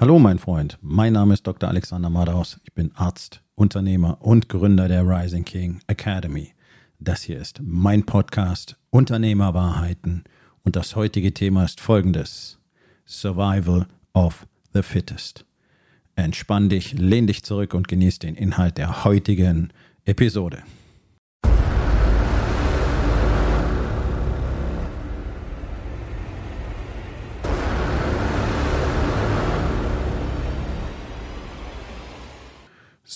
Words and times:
Hallo 0.00 0.20
mein 0.20 0.38
Freund, 0.38 0.78
mein 0.80 1.14
Name 1.14 1.34
ist 1.34 1.44
Dr. 1.44 1.68
Alexander 1.68 2.08
Madaus. 2.08 2.60
Ich 2.62 2.72
bin 2.72 2.92
Arzt, 2.94 3.42
Unternehmer 3.56 4.18
und 4.20 4.48
Gründer 4.48 4.86
der 4.86 5.02
Rising 5.02 5.44
King 5.44 5.80
Academy. 5.88 6.52
Das 7.00 7.22
hier 7.22 7.40
ist 7.40 7.60
mein 7.64 8.06
Podcast 8.06 8.76
Unternehmerwahrheiten 8.90 10.22
und 10.62 10.76
das 10.76 10.94
heutige 10.94 11.34
Thema 11.34 11.64
ist 11.64 11.80
folgendes. 11.80 12.60
Survival 13.08 13.88
of 14.12 14.46
the 14.72 14.82
Fittest. 14.82 15.44
Entspann 16.14 16.68
dich, 16.68 16.92
lehn 16.92 17.26
dich 17.26 17.42
zurück 17.42 17.74
und 17.74 17.88
genieß 17.88 18.20
den 18.20 18.36
Inhalt 18.36 18.78
der 18.78 19.02
heutigen 19.02 19.72
Episode. 20.04 20.62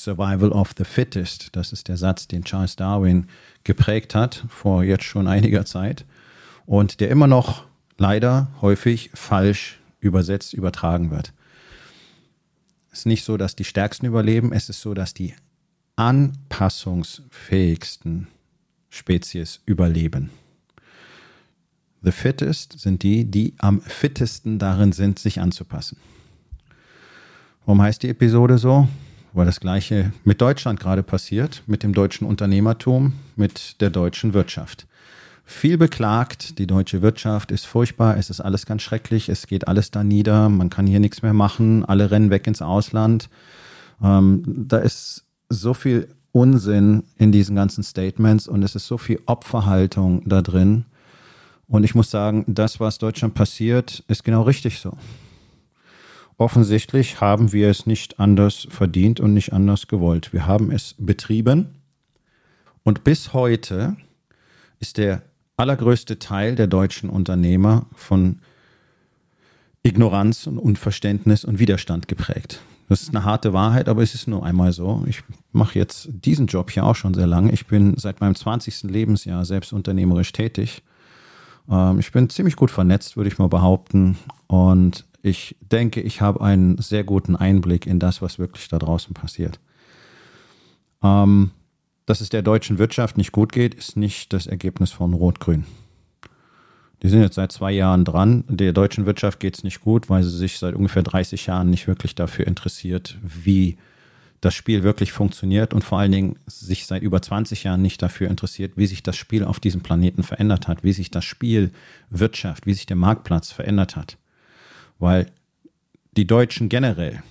Survival 0.02 0.50
of 0.50 0.72
the 0.76 0.84
Fittest. 0.84 1.56
Das 1.56 1.72
ist 1.72 1.88
der 1.88 1.96
Satz, 1.96 2.28
den 2.28 2.44
Charles 2.44 2.76
Darwin 2.76 3.26
geprägt 3.64 4.14
hat, 4.14 4.44
vor 4.48 4.84
jetzt 4.84 5.04
schon 5.04 5.26
einiger 5.28 5.64
Zeit. 5.64 6.04
Und 6.66 7.00
der 7.00 7.08
immer 7.10 7.26
noch 7.26 7.64
leider 7.98 8.48
häufig 8.60 9.10
falsch 9.14 9.80
übersetzt, 10.00 10.52
übertragen 10.54 11.10
wird. 11.10 11.32
Es 12.90 13.00
ist 13.00 13.06
nicht 13.06 13.24
so, 13.24 13.36
dass 13.36 13.56
die 13.56 13.64
Stärksten 13.64 14.06
überleben, 14.06 14.52
es 14.52 14.68
ist 14.68 14.80
so, 14.80 14.92
dass 14.92 15.14
die 15.14 15.34
anpassungsfähigsten 15.96 18.26
Spezies 18.90 19.60
überleben. 19.64 20.30
The 22.02 22.10
fittest 22.10 22.80
sind 22.80 23.04
die, 23.04 23.24
die 23.24 23.54
am 23.58 23.80
fittesten 23.80 24.58
darin 24.58 24.90
sind, 24.92 25.20
sich 25.20 25.40
anzupassen. 25.40 25.96
Warum 27.64 27.80
heißt 27.80 28.02
die 28.02 28.08
Episode 28.08 28.58
so? 28.58 28.88
Weil 29.32 29.46
das 29.46 29.60
Gleiche 29.60 30.12
mit 30.24 30.40
Deutschland 30.40 30.80
gerade 30.80 31.02
passiert, 31.02 31.62
mit 31.66 31.82
dem 31.82 31.94
deutschen 31.94 32.26
Unternehmertum, 32.26 33.14
mit 33.36 33.80
der 33.80 33.90
deutschen 33.90 34.34
Wirtschaft. 34.34 34.86
Viel 35.44 35.76
beklagt, 35.76 36.58
die 36.58 36.66
deutsche 36.66 37.02
Wirtschaft 37.02 37.50
ist 37.50 37.66
furchtbar, 37.66 38.16
es 38.16 38.30
ist 38.30 38.40
alles 38.40 38.64
ganz 38.64 38.82
schrecklich, 38.82 39.28
es 39.28 39.46
geht 39.46 39.66
alles 39.68 39.90
da 39.90 40.04
nieder, 40.04 40.48
man 40.48 40.70
kann 40.70 40.86
hier 40.86 41.00
nichts 41.00 41.22
mehr 41.22 41.34
machen, 41.34 41.84
alle 41.84 42.10
rennen 42.10 42.30
weg 42.30 42.46
ins 42.46 42.62
Ausland. 42.62 43.28
Ähm, 44.02 44.42
da 44.46 44.78
ist 44.78 45.24
so 45.48 45.74
viel 45.74 46.08
Unsinn 46.32 47.04
in 47.18 47.32
diesen 47.32 47.56
ganzen 47.56 47.82
Statements 47.84 48.48
und 48.48 48.62
es 48.62 48.74
ist 48.74 48.86
so 48.86 48.98
viel 48.98 49.20
Opferhaltung 49.26 50.22
da 50.26 50.42
drin. 50.42 50.86
Und 51.66 51.84
ich 51.84 51.94
muss 51.94 52.10
sagen, 52.10 52.44
das, 52.46 52.80
was 52.80 52.98
Deutschland 52.98 53.34
passiert, 53.34 54.04
ist 54.08 54.24
genau 54.24 54.42
richtig 54.42 54.78
so. 54.78 54.96
Offensichtlich 56.38 57.20
haben 57.20 57.52
wir 57.52 57.68
es 57.68 57.86
nicht 57.86 58.18
anders 58.18 58.66
verdient 58.70 59.20
und 59.20 59.34
nicht 59.34 59.52
anders 59.52 59.86
gewollt. 59.86 60.32
Wir 60.32 60.46
haben 60.46 60.70
es 60.70 60.94
betrieben 60.98 61.74
und 62.84 63.04
bis 63.04 63.32
heute 63.32 63.96
ist 64.80 64.98
der 64.98 65.22
allergrößte 65.56 66.18
Teil 66.18 66.56
der 66.56 66.66
deutschen 66.66 67.10
Unternehmer 67.10 67.86
von 67.94 68.40
Ignoranz 69.82 70.46
und 70.46 70.58
Unverständnis 70.58 71.44
und 71.44 71.58
Widerstand 71.58 72.08
geprägt. 72.08 72.60
Das 72.88 73.02
ist 73.02 73.14
eine 73.14 73.24
harte 73.24 73.52
Wahrheit, 73.52 73.88
aber 73.88 74.02
es 74.02 74.14
ist 74.14 74.28
nur 74.28 74.44
einmal 74.44 74.72
so. 74.72 75.04
Ich 75.06 75.22
mache 75.52 75.78
jetzt 75.78 76.08
diesen 76.12 76.46
Job 76.46 76.70
hier 76.70 76.84
auch 76.84 76.96
schon 76.96 77.14
sehr 77.14 77.26
lange. 77.26 77.52
Ich 77.52 77.66
bin 77.66 77.96
seit 77.96 78.20
meinem 78.20 78.34
20. 78.34 78.82
Lebensjahr 78.84 79.44
selbst 79.44 79.72
unternehmerisch 79.72 80.32
tätig. 80.32 80.82
Ähm, 81.70 81.98
ich 82.00 82.12
bin 82.12 82.28
ziemlich 82.28 82.56
gut 82.56 82.70
vernetzt, 82.70 83.16
würde 83.16 83.28
ich 83.28 83.38
mal 83.38 83.48
behaupten. 83.48 84.18
Und 84.46 85.06
ich 85.22 85.56
denke, 85.60 86.00
ich 86.00 86.20
habe 86.20 86.40
einen 86.40 86.78
sehr 86.78 87.04
guten 87.04 87.36
Einblick 87.36 87.86
in 87.86 88.00
das, 88.00 88.20
was 88.20 88.38
wirklich 88.38 88.68
da 88.68 88.78
draußen 88.78 89.14
passiert. 89.14 89.60
Ähm, 91.02 91.52
dass 92.06 92.20
es 92.20 92.28
der 92.28 92.42
deutschen 92.42 92.78
Wirtschaft 92.78 93.16
nicht 93.16 93.30
gut 93.30 93.52
geht, 93.52 93.74
ist 93.74 93.96
nicht 93.96 94.32
das 94.32 94.48
Ergebnis 94.48 94.90
von 94.90 95.14
Rot-Grün. 95.14 95.64
Die 97.02 97.08
sind 97.08 97.22
jetzt 97.22 97.36
seit 97.36 97.52
zwei 97.52 97.72
Jahren 97.72 98.04
dran. 98.04 98.44
Der 98.48 98.72
deutschen 98.72 99.06
Wirtschaft 99.06 99.40
geht 99.40 99.56
es 99.56 99.64
nicht 99.64 99.80
gut, 99.80 100.10
weil 100.10 100.22
sie 100.24 100.36
sich 100.36 100.58
seit 100.58 100.74
ungefähr 100.74 101.02
30 101.02 101.46
Jahren 101.46 101.70
nicht 101.70 101.86
wirklich 101.86 102.14
dafür 102.14 102.46
interessiert, 102.46 103.16
wie 103.22 103.76
das 104.40 104.54
Spiel 104.54 104.82
wirklich 104.82 105.12
funktioniert 105.12 105.72
und 105.72 105.84
vor 105.84 106.00
allen 106.00 106.10
Dingen 106.10 106.38
sich 106.46 106.86
seit 106.86 107.02
über 107.02 107.22
20 107.22 107.62
Jahren 107.62 107.80
nicht 107.80 108.02
dafür 108.02 108.28
interessiert, 108.28 108.72
wie 108.74 108.86
sich 108.86 109.04
das 109.04 109.16
Spiel 109.16 109.44
auf 109.44 109.60
diesem 109.60 109.82
Planeten 109.82 110.24
verändert 110.24 110.66
hat, 110.66 110.82
wie 110.82 110.92
sich 110.92 111.12
das 111.12 111.24
Spiel 111.24 111.70
Wirtschaft, 112.10 112.66
wie 112.66 112.74
sich 112.74 112.86
der 112.86 112.96
Marktplatz 112.96 113.52
verändert 113.52 113.94
hat 113.94 114.16
weil 115.02 115.26
die 116.16 116.28
Deutschen 116.28 116.68
generell 116.68 117.22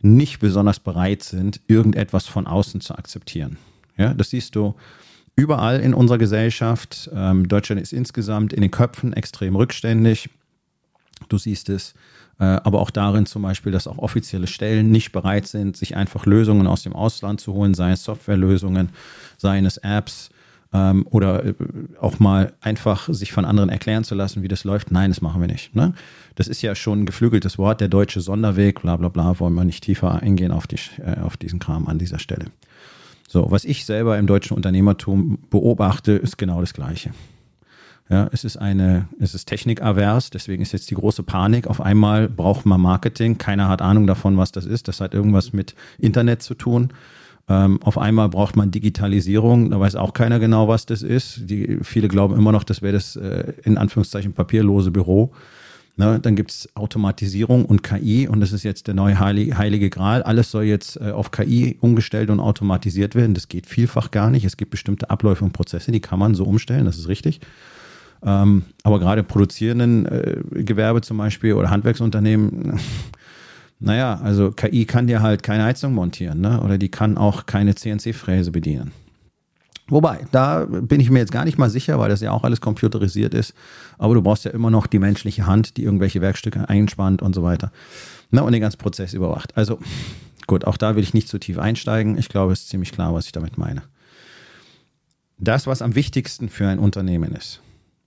nicht 0.00 0.40
besonders 0.40 0.80
bereit 0.80 1.22
sind, 1.22 1.60
irgendetwas 1.68 2.26
von 2.26 2.48
außen 2.48 2.80
zu 2.80 2.96
akzeptieren. 2.96 3.58
Ja, 3.96 4.12
das 4.12 4.30
siehst 4.30 4.56
du 4.56 4.74
überall 5.36 5.78
in 5.78 5.94
unserer 5.94 6.18
Gesellschaft. 6.18 7.08
Ähm, 7.14 7.46
Deutschland 7.46 7.80
ist 7.80 7.92
insgesamt 7.92 8.52
in 8.52 8.60
den 8.60 8.72
Köpfen 8.72 9.12
extrem 9.12 9.54
rückständig. 9.54 10.30
Du 11.28 11.38
siehst 11.38 11.68
es 11.68 11.94
äh, 12.40 12.44
aber 12.44 12.80
auch 12.80 12.90
darin 12.90 13.24
zum 13.24 13.42
Beispiel, 13.42 13.70
dass 13.70 13.86
auch 13.86 13.98
offizielle 13.98 14.48
Stellen 14.48 14.90
nicht 14.90 15.12
bereit 15.12 15.46
sind, 15.46 15.76
sich 15.76 15.94
einfach 15.94 16.26
Lösungen 16.26 16.66
aus 16.66 16.82
dem 16.82 16.94
Ausland 16.94 17.40
zu 17.40 17.52
holen, 17.52 17.74
sei 17.74 17.92
es 17.92 18.02
Softwarelösungen, 18.02 18.88
seien 19.36 19.64
es 19.64 19.76
Apps, 19.76 20.30
ähm, 20.72 21.06
oder 21.10 21.44
äh, 21.44 21.54
auch 22.00 22.18
mal 22.18 22.52
einfach 22.60 23.08
sich 23.12 23.32
von 23.32 23.44
anderen 23.44 23.68
erklären 23.68 24.04
zu 24.04 24.14
lassen, 24.14 24.42
wie 24.42 24.48
das 24.48 24.64
läuft. 24.64 24.90
Nein, 24.90 25.10
das 25.10 25.20
machen 25.20 25.40
wir 25.40 25.48
nicht. 25.48 25.74
Ne? 25.74 25.94
Das 26.34 26.48
ist 26.48 26.62
ja 26.62 26.74
schon 26.74 27.02
ein 27.02 27.06
geflügeltes 27.06 27.58
Wort, 27.58 27.80
der 27.80 27.88
deutsche 27.88 28.20
Sonderweg, 28.20 28.82
bla 28.82 28.96
bla 28.96 29.08
bla, 29.08 29.38
wollen 29.40 29.54
wir 29.54 29.64
nicht 29.64 29.84
tiefer 29.84 30.22
eingehen 30.22 30.52
auf, 30.52 30.66
die, 30.66 30.78
äh, 31.04 31.20
auf 31.20 31.36
diesen 31.36 31.58
Kram 31.58 31.88
an 31.88 31.98
dieser 31.98 32.18
Stelle. 32.18 32.46
So, 33.28 33.50
was 33.50 33.64
ich 33.64 33.84
selber 33.84 34.18
im 34.18 34.26
deutschen 34.26 34.56
Unternehmertum 34.56 35.38
beobachte, 35.50 36.12
ist 36.12 36.36
genau 36.36 36.60
das 36.60 36.74
Gleiche. 36.74 37.10
Ja, 38.08 38.28
es 38.32 38.42
ist 38.42 38.56
eine, 38.56 39.08
es 39.20 39.36
ist 39.36 39.46
technikavers, 39.46 40.30
deswegen 40.30 40.62
ist 40.62 40.72
jetzt 40.72 40.90
die 40.90 40.96
große 40.96 41.22
Panik. 41.22 41.68
Auf 41.68 41.80
einmal 41.80 42.28
braucht 42.28 42.66
man 42.66 42.80
Marketing. 42.80 43.38
Keiner 43.38 43.68
hat 43.68 43.82
Ahnung 43.82 44.08
davon, 44.08 44.36
was 44.36 44.50
das 44.50 44.66
ist. 44.66 44.88
Das 44.88 45.00
hat 45.00 45.14
irgendwas 45.14 45.52
mit 45.52 45.76
Internet 45.96 46.42
zu 46.42 46.54
tun. 46.54 46.92
Ähm, 47.50 47.82
auf 47.82 47.98
einmal 47.98 48.28
braucht 48.28 48.54
man 48.54 48.70
Digitalisierung, 48.70 49.70
da 49.70 49.80
weiß 49.80 49.96
auch 49.96 50.12
keiner 50.14 50.38
genau, 50.38 50.68
was 50.68 50.86
das 50.86 51.02
ist. 51.02 51.50
Die, 51.50 51.78
viele 51.82 52.06
glauben 52.06 52.36
immer 52.36 52.52
noch, 52.52 52.62
das 52.62 52.80
wäre 52.80 52.92
das 52.92 53.16
äh, 53.16 53.52
in 53.64 53.76
Anführungszeichen 53.76 54.32
papierlose 54.32 54.92
Büro. 54.92 55.32
Ne, 55.96 56.20
dann 56.20 56.36
gibt 56.36 56.52
es 56.52 56.68
Automatisierung 56.76 57.64
und 57.64 57.82
KI 57.82 58.28
und 58.28 58.40
das 58.40 58.52
ist 58.52 58.62
jetzt 58.62 58.86
der 58.86 58.94
neue 58.94 59.18
heilige, 59.18 59.58
heilige 59.58 59.90
Gral. 59.90 60.22
Alles 60.22 60.52
soll 60.52 60.62
jetzt 60.62 60.96
äh, 61.00 61.10
auf 61.10 61.32
KI 61.32 61.76
umgestellt 61.80 62.30
und 62.30 62.38
automatisiert 62.38 63.16
werden. 63.16 63.34
Das 63.34 63.48
geht 63.48 63.66
vielfach 63.66 64.12
gar 64.12 64.30
nicht. 64.30 64.44
Es 64.44 64.56
gibt 64.56 64.70
bestimmte 64.70 65.10
Abläufe 65.10 65.44
und 65.44 65.52
Prozesse, 65.52 65.90
die 65.90 66.00
kann 66.00 66.20
man 66.20 66.36
so 66.36 66.44
umstellen, 66.44 66.84
das 66.84 66.98
ist 66.98 67.08
richtig. 67.08 67.40
Ähm, 68.22 68.62
aber 68.84 69.00
gerade 69.00 69.24
produzierenden 69.24 70.06
äh, 70.06 70.62
Gewerbe 70.62 71.00
zum 71.00 71.18
Beispiel 71.18 71.54
oder 71.54 71.70
Handwerksunternehmen, 71.70 72.78
naja, 73.80 74.20
also 74.22 74.52
KI 74.52 74.84
kann 74.84 75.06
dir 75.06 75.22
halt 75.22 75.42
keine 75.42 75.64
Heizung 75.64 75.94
montieren, 75.94 76.40
ne? 76.40 76.60
Oder 76.62 76.76
die 76.76 76.90
kann 76.90 77.16
auch 77.16 77.46
keine 77.46 77.74
CNC-Fräse 77.74 78.52
bedienen. 78.52 78.92
Wobei, 79.88 80.26
da 80.30 80.66
bin 80.66 81.00
ich 81.00 81.10
mir 81.10 81.18
jetzt 81.18 81.32
gar 81.32 81.44
nicht 81.44 81.58
mal 81.58 81.70
sicher, 81.70 81.98
weil 81.98 82.10
das 82.10 82.20
ja 82.20 82.30
auch 82.30 82.44
alles 82.44 82.60
computerisiert 82.60 83.34
ist. 83.34 83.54
Aber 83.98 84.14
du 84.14 84.22
brauchst 84.22 84.44
ja 84.44 84.52
immer 84.52 84.70
noch 84.70 84.86
die 84.86 85.00
menschliche 85.00 85.46
Hand, 85.46 85.76
die 85.78 85.82
irgendwelche 85.82 86.20
Werkstücke 86.20 86.68
einspannt 86.68 87.22
und 87.22 87.34
so 87.34 87.42
weiter. 87.42 87.72
Na, 88.30 88.42
und 88.42 88.52
den 88.52 88.60
ganzen 88.60 88.78
Prozess 88.78 89.14
überwacht. 89.14 89.56
Also 89.56 89.80
gut, 90.46 90.64
auch 90.64 90.76
da 90.76 90.94
will 90.94 91.02
ich 91.02 91.14
nicht 91.14 91.28
zu 91.28 91.38
tief 91.38 91.58
einsteigen. 91.58 92.18
Ich 92.18 92.28
glaube, 92.28 92.52
es 92.52 92.60
ist 92.60 92.68
ziemlich 92.68 92.92
klar, 92.92 93.14
was 93.14 93.26
ich 93.26 93.32
damit 93.32 93.58
meine. 93.58 93.82
Das, 95.38 95.66
was 95.66 95.82
am 95.82 95.94
wichtigsten 95.94 96.48
für 96.50 96.68
ein 96.68 96.78
Unternehmen 96.78 97.32
ist, 97.32 97.60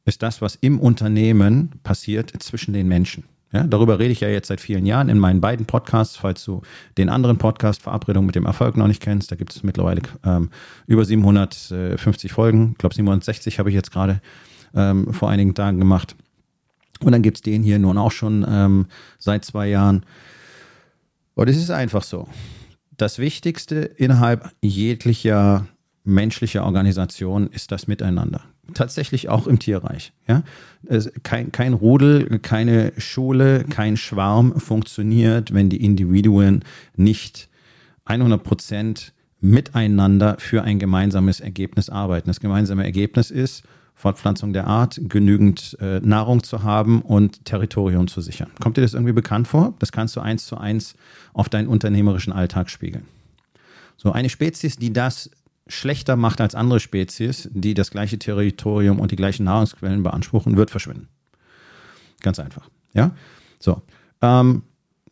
ist 0.05 0.21
das, 0.21 0.41
was 0.41 0.55
im 0.55 0.79
Unternehmen 0.79 1.71
passiert 1.83 2.31
zwischen 2.41 2.73
den 2.73 2.87
Menschen. 2.87 3.25
Ja, 3.53 3.63
darüber 3.67 3.99
rede 3.99 4.11
ich 4.11 4.19
ja 4.19 4.29
jetzt 4.29 4.47
seit 4.47 4.59
vielen 4.59 4.87
Jahren 4.87 5.09
in 5.09 5.19
meinen 5.19 5.39
beiden 5.39 5.67
Podcasts. 5.67 6.17
Falls 6.17 6.43
du 6.43 6.63
den 6.97 7.07
anderen 7.07 7.37
Podcast 7.37 7.83
Verabredung 7.83 8.25
mit 8.25 8.33
dem 8.33 8.47
Erfolg 8.47 8.75
noch 8.75 8.87
nicht 8.87 9.01
kennst, 9.01 9.31
da 9.31 9.35
gibt 9.35 9.55
es 9.55 9.61
mittlerweile 9.61 10.01
ähm, 10.25 10.49
über 10.87 11.05
750 11.05 12.31
Folgen. 12.31 12.71
Ich 12.71 12.79
glaube 12.79 12.95
760 12.95 13.59
habe 13.59 13.69
ich 13.69 13.75
jetzt 13.75 13.91
gerade 13.91 14.21
ähm, 14.73 15.13
vor 15.13 15.29
einigen 15.29 15.53
Tagen 15.53 15.77
gemacht. 15.77 16.15
Und 17.01 17.11
dann 17.11 17.21
gibt 17.21 17.37
es 17.37 17.41
den 17.43 17.61
hier 17.61 17.77
nun 17.77 17.99
auch 17.99 18.11
schon 18.11 18.43
ähm, 18.49 18.87
seit 19.19 19.45
zwei 19.45 19.67
Jahren. 19.67 20.03
Und 21.35 21.47
es 21.47 21.57
ist 21.57 21.69
einfach 21.69 22.03
so. 22.03 22.27
Das 22.97 23.19
Wichtigste 23.19 23.75
innerhalb 23.75 24.51
jeglicher 24.61 25.67
menschlicher 26.03 26.65
Organisation 26.65 27.47
ist 27.47 27.71
das 27.71 27.85
Miteinander 27.87 28.41
tatsächlich 28.73 29.29
auch 29.29 29.47
im 29.47 29.59
Tierreich. 29.59 30.13
Ja? 30.27 30.43
Kein, 31.23 31.51
kein 31.51 31.73
Rudel, 31.73 32.39
keine 32.39 32.93
Schule, 32.97 33.63
kein 33.65 33.97
Schwarm 33.97 34.59
funktioniert, 34.59 35.53
wenn 35.53 35.69
die 35.69 35.83
Individuen 35.83 36.63
nicht 36.95 37.49
100 38.05 38.43
Prozent 38.43 39.13
miteinander 39.39 40.37
für 40.39 40.63
ein 40.63 40.79
gemeinsames 40.79 41.39
Ergebnis 41.39 41.89
arbeiten. 41.89 42.29
Das 42.29 42.39
gemeinsame 42.39 42.83
Ergebnis 42.83 43.29
ist 43.29 43.63
Fortpflanzung 43.95 44.53
der 44.53 44.67
Art, 44.67 44.99
genügend 45.03 45.77
äh, 45.79 45.99
Nahrung 45.99 46.43
zu 46.43 46.63
haben 46.63 47.01
und 47.01 47.45
Territorium 47.45 48.07
zu 48.07 48.21
sichern. 48.21 48.49
Kommt 48.61 48.77
dir 48.77 48.81
das 48.81 48.93
irgendwie 48.93 49.13
bekannt 49.13 49.47
vor? 49.47 49.73
Das 49.79 49.91
kannst 49.91 50.15
du 50.15 50.21
eins 50.21 50.45
zu 50.45 50.57
eins 50.57 50.95
auf 51.33 51.49
deinen 51.49 51.67
unternehmerischen 51.67 52.33
Alltag 52.33 52.69
spiegeln. 52.69 53.05
So 53.97 54.11
eine 54.11 54.29
Spezies, 54.29 54.77
die 54.77 54.91
das 54.91 55.29
schlechter 55.67 56.15
macht 56.15 56.41
als 56.41 56.55
andere 56.55 56.79
Spezies, 56.79 57.49
die 57.53 57.73
das 57.73 57.91
gleiche 57.91 58.19
Territorium 58.19 58.99
und 58.99 59.11
die 59.11 59.15
gleichen 59.15 59.45
Nahrungsquellen 59.45 60.03
beanspruchen, 60.03 60.57
wird 60.57 60.71
verschwinden. 60.71 61.07
Ganz 62.21 62.39
einfach. 62.39 62.69
Ja, 62.93 63.11
so. 63.59 63.81
Ähm, 64.21 64.63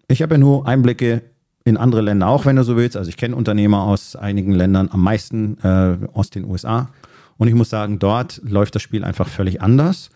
ich 0.07 0.21
habe 0.21 0.35
ja 0.35 0.37
nur 0.37 0.67
Einblicke 0.67 1.23
in 1.63 1.77
andere 1.77 2.01
Länder 2.01 2.27
auch, 2.27 2.45
wenn 2.45 2.55
du 2.55 2.63
so 2.63 2.75
willst. 2.75 2.97
Also 2.97 3.09
ich 3.09 3.17
kenne 3.17 3.35
Unternehmer 3.35 3.83
aus 3.83 4.15
einigen 4.15 4.51
Ländern, 4.51 4.89
am 4.91 5.03
meisten 5.03 5.57
äh, 5.63 5.97
aus 6.13 6.29
den 6.29 6.45
USA. 6.45 6.89
Und 7.37 7.47
ich 7.47 7.53
muss 7.53 7.69
sagen, 7.69 7.99
dort 7.99 8.41
läuft 8.43 8.75
das 8.75 8.81
Spiel 8.81 9.03
einfach 9.03 9.27
völlig 9.27 9.61
anders. 9.61 10.09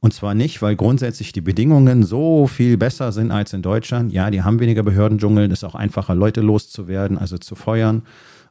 Und 0.00 0.12
zwar 0.12 0.34
nicht, 0.34 0.62
weil 0.62 0.74
grundsätzlich 0.74 1.32
die 1.32 1.40
Bedingungen 1.40 2.02
so 2.02 2.48
viel 2.48 2.76
besser 2.76 3.12
sind 3.12 3.30
als 3.30 3.52
in 3.52 3.62
Deutschland. 3.62 4.12
Ja, 4.12 4.30
die 4.30 4.42
haben 4.42 4.58
weniger 4.58 4.82
Behördendschungel, 4.82 5.46
es 5.46 5.60
ist 5.60 5.64
auch 5.64 5.76
einfacher, 5.76 6.16
Leute 6.16 6.40
loszuwerden, 6.40 7.18
also 7.18 7.38
zu 7.38 7.54
feuern. 7.54 8.02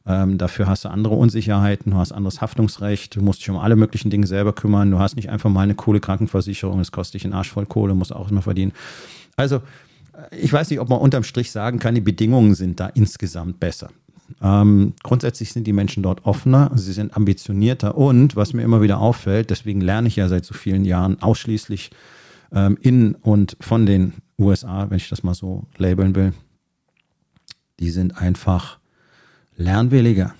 Ähm, 0.04 0.36
dafür 0.36 0.66
hast 0.66 0.84
du 0.84 0.88
andere 0.88 1.14
Unsicherheiten, 1.14 1.92
du 1.92 1.98
hast 1.98 2.12
anderes 2.12 2.40
Haftungsrecht, 2.40 3.14
du 3.14 3.22
musst 3.22 3.40
dich 3.40 3.50
um 3.50 3.56
alle 3.56 3.76
möglichen 3.76 4.10
Dinge 4.10 4.26
selber 4.26 4.52
kümmern. 4.52 4.90
Du 4.90 4.98
hast 4.98 5.16
nicht 5.16 5.30
einfach 5.30 5.50
mal 5.50 5.60
eine 5.60 5.74
coole 5.74 6.00
Krankenversicherung, 6.00 6.80
es 6.80 6.90
kostet 6.90 7.14
dich 7.14 7.24
einen 7.24 7.34
Arsch 7.34 7.50
voll 7.50 7.66
Kohle, 7.66 7.94
musst 7.94 8.12
auch 8.12 8.30
immer 8.30 8.42
verdienen. 8.42 8.72
Also, 9.36 9.56
äh, 9.56 10.36
ich 10.36 10.52
weiß 10.52 10.70
nicht, 10.70 10.80
ob 10.80 10.88
man 10.88 10.98
unterm 10.98 11.22
Strich 11.22 11.52
sagen 11.52 11.78
kann, 11.78 11.94
die 11.94 12.00
Bedingungen 12.00 12.54
sind 12.54 12.80
da 12.80 12.88
insgesamt 12.88 13.60
besser. 13.60 13.90
Ähm, 14.40 14.94
grundsätzlich 15.02 15.52
sind 15.52 15.66
die 15.66 15.72
Menschen 15.72 16.02
dort 16.02 16.24
offener, 16.24 16.70
sie 16.74 16.92
sind 16.92 17.16
ambitionierter 17.16 17.96
und 17.96 18.34
was 18.34 18.54
mir 18.54 18.62
immer 18.62 18.80
wieder 18.82 18.98
auffällt, 18.98 19.50
deswegen 19.50 19.80
lerne 19.80 20.08
ich 20.08 20.16
ja 20.16 20.28
seit 20.28 20.44
so 20.44 20.54
vielen 20.54 20.84
Jahren 20.84 21.20
ausschließlich 21.20 21.90
ähm, 22.52 22.78
in 22.80 23.14
und 23.16 23.56
von 23.60 23.86
den 23.86 24.14
USA, 24.38 24.88
wenn 24.88 24.96
ich 24.96 25.08
das 25.08 25.22
mal 25.22 25.34
so 25.34 25.66
labeln 25.76 26.14
will, 26.14 26.32
die 27.78 27.90
sind 27.90 28.16
einfach 28.16 28.78
lernwilliger. 29.56 30.34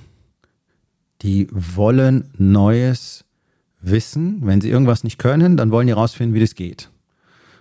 Die 1.23 1.49
wollen 1.51 2.31
Neues 2.37 3.25
wissen. 3.81 4.39
Wenn 4.43 4.61
sie 4.61 4.71
irgendwas 4.71 5.05
nicht 5.05 5.19
können, 5.19 5.57
dann 5.57 5.71
wollen 5.71 5.87
die 5.87 5.93
rausfinden, 5.93 6.35
wie 6.35 6.41
das 6.41 6.55
geht. 6.55 6.91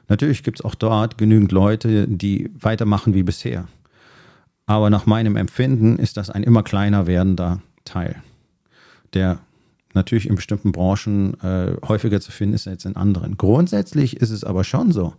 Natürlich 0.08 0.44
gibt 0.44 0.60
es 0.60 0.66
auch 0.66 0.76
dort 0.76 1.18
genügend 1.18 1.52
Leute, 1.52 2.08
die 2.08 2.52
weitermachen 2.60 3.14
wie 3.14 3.24
bisher. 3.24 3.68
Aber 4.66 4.90
nach 4.90 5.06
meinem 5.06 5.36
Empfinden 5.36 5.98
ist 5.98 6.18
das 6.18 6.30
ein 6.30 6.44
immer 6.44 6.64
kleiner 6.64 7.08
werdender 7.08 7.62
Teil, 7.86 8.16
der 9.14 9.40
natürlich 9.94 10.28
in 10.28 10.36
bestimmten 10.36 10.72
Branchen 10.72 11.40
äh, 11.42 11.76
häufiger 11.88 12.22
zu 12.22 12.32
finden 12.32 12.56
ist 12.56 12.68
als 12.68 12.86
in 12.86 12.96
anderen. 12.96 13.38
Grundsätzlich 13.38 14.18
ist 14.18 14.30
es 14.30 14.44
aber 14.44 14.64
schon 14.64 14.92
so, 14.92 15.14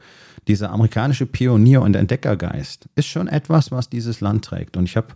dieser 0.48 0.70
amerikanische 0.70 1.26
Pionier- 1.26 1.82
und 1.82 1.94
Entdeckergeist 1.94 2.88
ist 2.94 3.06
schon 3.06 3.28
etwas, 3.28 3.70
was 3.70 3.90
dieses 3.90 4.20
Land 4.20 4.44
trägt. 4.44 4.76
Und 4.76 4.84
ich 4.84 4.96
habe 4.96 5.08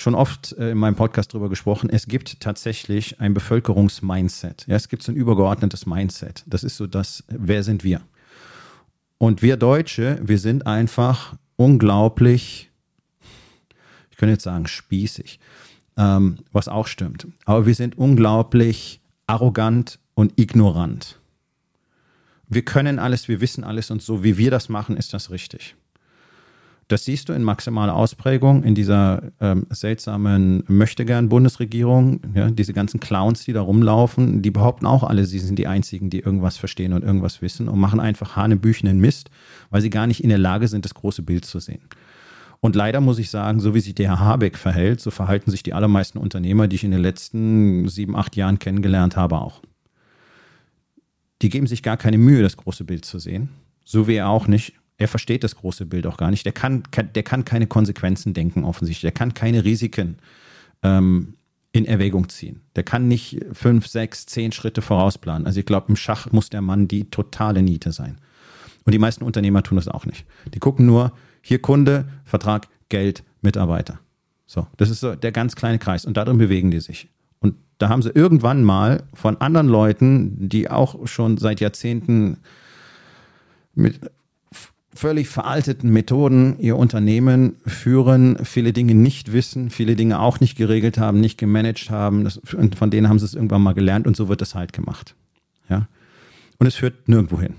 schon 0.00 0.14
oft 0.14 0.52
äh, 0.52 0.70
in 0.70 0.78
meinem 0.78 0.96
Podcast 0.96 1.32
darüber 1.32 1.48
gesprochen, 1.48 1.90
es 1.90 2.06
gibt 2.06 2.40
tatsächlich 2.40 3.20
ein 3.20 3.34
Bevölkerungsmindset. 3.34 4.66
Ja, 4.66 4.76
es 4.76 4.88
gibt 4.88 5.02
so 5.02 5.12
ein 5.12 5.16
übergeordnetes 5.16 5.86
Mindset. 5.86 6.44
Das 6.46 6.64
ist 6.64 6.76
so 6.76 6.86
das, 6.86 7.24
wer 7.28 7.62
sind 7.62 7.84
wir? 7.84 8.00
Und 9.18 9.42
wir 9.42 9.56
Deutsche, 9.56 10.18
wir 10.22 10.38
sind 10.38 10.66
einfach 10.66 11.36
unglaublich, 11.56 12.70
ich 14.10 14.16
könnte 14.16 14.32
jetzt 14.32 14.44
sagen, 14.44 14.66
spießig, 14.66 15.38
ähm, 15.98 16.38
was 16.52 16.68
auch 16.68 16.86
stimmt. 16.86 17.26
Aber 17.44 17.66
wir 17.66 17.74
sind 17.74 17.98
unglaublich 17.98 19.00
arrogant 19.26 19.98
und 20.14 20.40
ignorant. 20.40 21.20
Wir 22.48 22.64
können 22.64 22.98
alles, 22.98 23.28
wir 23.28 23.40
wissen 23.40 23.62
alles 23.62 23.90
und 23.90 24.02
so 24.02 24.24
wie 24.24 24.38
wir 24.38 24.50
das 24.50 24.68
machen, 24.70 24.96
ist 24.96 25.12
das 25.12 25.30
richtig. 25.30 25.76
Das 26.90 27.04
siehst 27.04 27.28
du 27.28 27.32
in 27.34 27.44
maximaler 27.44 27.94
Ausprägung 27.94 28.64
in 28.64 28.74
dieser 28.74 29.30
ähm, 29.40 29.64
seltsamen 29.70 30.64
Möchtegern-Bundesregierung. 30.66 32.20
Ja, 32.34 32.50
diese 32.50 32.72
ganzen 32.72 32.98
Clowns, 32.98 33.44
die 33.44 33.52
da 33.52 33.60
rumlaufen, 33.60 34.42
die 34.42 34.50
behaupten 34.50 34.86
auch 34.86 35.04
alle, 35.04 35.24
sie 35.24 35.38
sind 35.38 35.56
die 35.60 35.68
Einzigen, 35.68 36.10
die 36.10 36.18
irgendwas 36.18 36.56
verstehen 36.56 36.92
und 36.92 37.04
irgendwas 37.04 37.42
wissen 37.42 37.68
und 37.68 37.78
machen 37.78 38.00
einfach 38.00 38.34
hanebüchenen 38.34 38.98
Mist, 38.98 39.30
weil 39.70 39.82
sie 39.82 39.90
gar 39.90 40.08
nicht 40.08 40.24
in 40.24 40.30
der 40.30 40.38
Lage 40.38 40.66
sind, 40.66 40.84
das 40.84 40.94
große 40.94 41.22
Bild 41.22 41.44
zu 41.44 41.60
sehen. 41.60 41.82
Und 42.58 42.74
leider 42.74 43.00
muss 43.00 43.20
ich 43.20 43.30
sagen, 43.30 43.60
so 43.60 43.72
wie 43.72 43.80
sich 43.80 43.94
der 43.94 44.08
Herr 44.08 44.18
Habeck 44.18 44.58
verhält, 44.58 45.00
so 45.00 45.12
verhalten 45.12 45.52
sich 45.52 45.62
die 45.62 45.74
allermeisten 45.74 46.18
Unternehmer, 46.18 46.66
die 46.66 46.74
ich 46.74 46.82
in 46.82 46.90
den 46.90 47.02
letzten 47.02 47.86
sieben, 47.86 48.16
acht 48.16 48.34
Jahren 48.34 48.58
kennengelernt 48.58 49.16
habe, 49.16 49.38
auch. 49.38 49.62
Die 51.40 51.50
geben 51.50 51.68
sich 51.68 51.84
gar 51.84 51.96
keine 51.96 52.18
Mühe, 52.18 52.42
das 52.42 52.56
große 52.56 52.82
Bild 52.82 53.04
zu 53.04 53.20
sehen. 53.20 53.50
So 53.84 54.08
wie 54.08 54.16
er 54.16 54.28
auch 54.28 54.48
nicht 54.48 54.74
er 55.00 55.08
versteht 55.08 55.42
das 55.42 55.56
große 55.56 55.86
Bild 55.86 56.06
auch 56.06 56.18
gar 56.18 56.30
nicht. 56.30 56.44
Der 56.44 56.52
kann, 56.52 56.82
kann 56.90 57.10
der 57.14 57.22
kann 57.22 57.46
keine 57.46 57.66
Konsequenzen 57.66 58.34
denken, 58.34 58.64
offensichtlich. 58.64 59.00
Der 59.00 59.18
kann 59.18 59.32
keine 59.32 59.64
Risiken 59.64 60.18
ähm, 60.82 61.34
in 61.72 61.86
Erwägung 61.86 62.28
ziehen. 62.28 62.60
Der 62.76 62.82
kann 62.82 63.08
nicht 63.08 63.40
fünf, 63.52 63.86
sechs, 63.86 64.26
zehn 64.26 64.52
Schritte 64.52 64.82
vorausplanen. 64.82 65.46
Also 65.46 65.58
ich 65.58 65.64
glaube, 65.64 65.86
im 65.88 65.96
Schach 65.96 66.30
muss 66.32 66.50
der 66.50 66.60
Mann 66.60 66.86
die 66.86 67.08
totale 67.08 67.62
Niete 67.62 67.92
sein. 67.92 68.18
Und 68.84 68.92
die 68.92 68.98
meisten 68.98 69.24
Unternehmer 69.24 69.62
tun 69.62 69.76
das 69.76 69.88
auch 69.88 70.04
nicht. 70.04 70.26
Die 70.52 70.58
gucken 70.58 70.84
nur, 70.84 71.12
hier 71.40 71.62
Kunde, 71.62 72.06
Vertrag, 72.24 72.68
Geld, 72.90 73.24
Mitarbeiter. 73.40 74.00
So, 74.44 74.66
das 74.76 74.90
ist 74.90 75.00
so 75.00 75.14
der 75.14 75.32
ganz 75.32 75.56
kleine 75.56 75.78
Kreis 75.78 76.04
und 76.04 76.18
darin 76.18 76.36
bewegen 76.36 76.70
die 76.70 76.80
sich. 76.80 77.08
Und 77.38 77.54
da 77.78 77.88
haben 77.88 78.02
sie 78.02 78.10
irgendwann 78.10 78.64
mal 78.64 79.04
von 79.14 79.40
anderen 79.40 79.68
Leuten, 79.68 80.50
die 80.50 80.70
auch 80.70 81.06
schon 81.06 81.38
seit 81.38 81.60
Jahrzehnten 81.60 82.36
mit 83.74 84.00
völlig 84.94 85.28
veralteten 85.28 85.90
Methoden 85.90 86.56
ihr 86.58 86.76
Unternehmen 86.76 87.56
führen, 87.66 88.44
viele 88.44 88.72
Dinge 88.72 88.94
nicht 88.94 89.32
wissen, 89.32 89.70
viele 89.70 89.94
Dinge 89.94 90.20
auch 90.20 90.40
nicht 90.40 90.56
geregelt 90.56 90.98
haben, 90.98 91.20
nicht 91.20 91.38
gemanagt 91.38 91.90
haben. 91.90 92.24
Das, 92.24 92.40
von 92.44 92.90
denen 92.90 93.08
haben 93.08 93.18
sie 93.18 93.24
es 93.24 93.34
irgendwann 93.34 93.62
mal 93.62 93.74
gelernt 93.74 94.06
und 94.06 94.16
so 94.16 94.28
wird 94.28 94.42
es 94.42 94.54
halt 94.54 94.72
gemacht. 94.72 95.14
Ja? 95.68 95.86
Und 96.58 96.66
es 96.66 96.74
führt 96.74 97.08
nirgendwo 97.08 97.40
hin. 97.40 97.54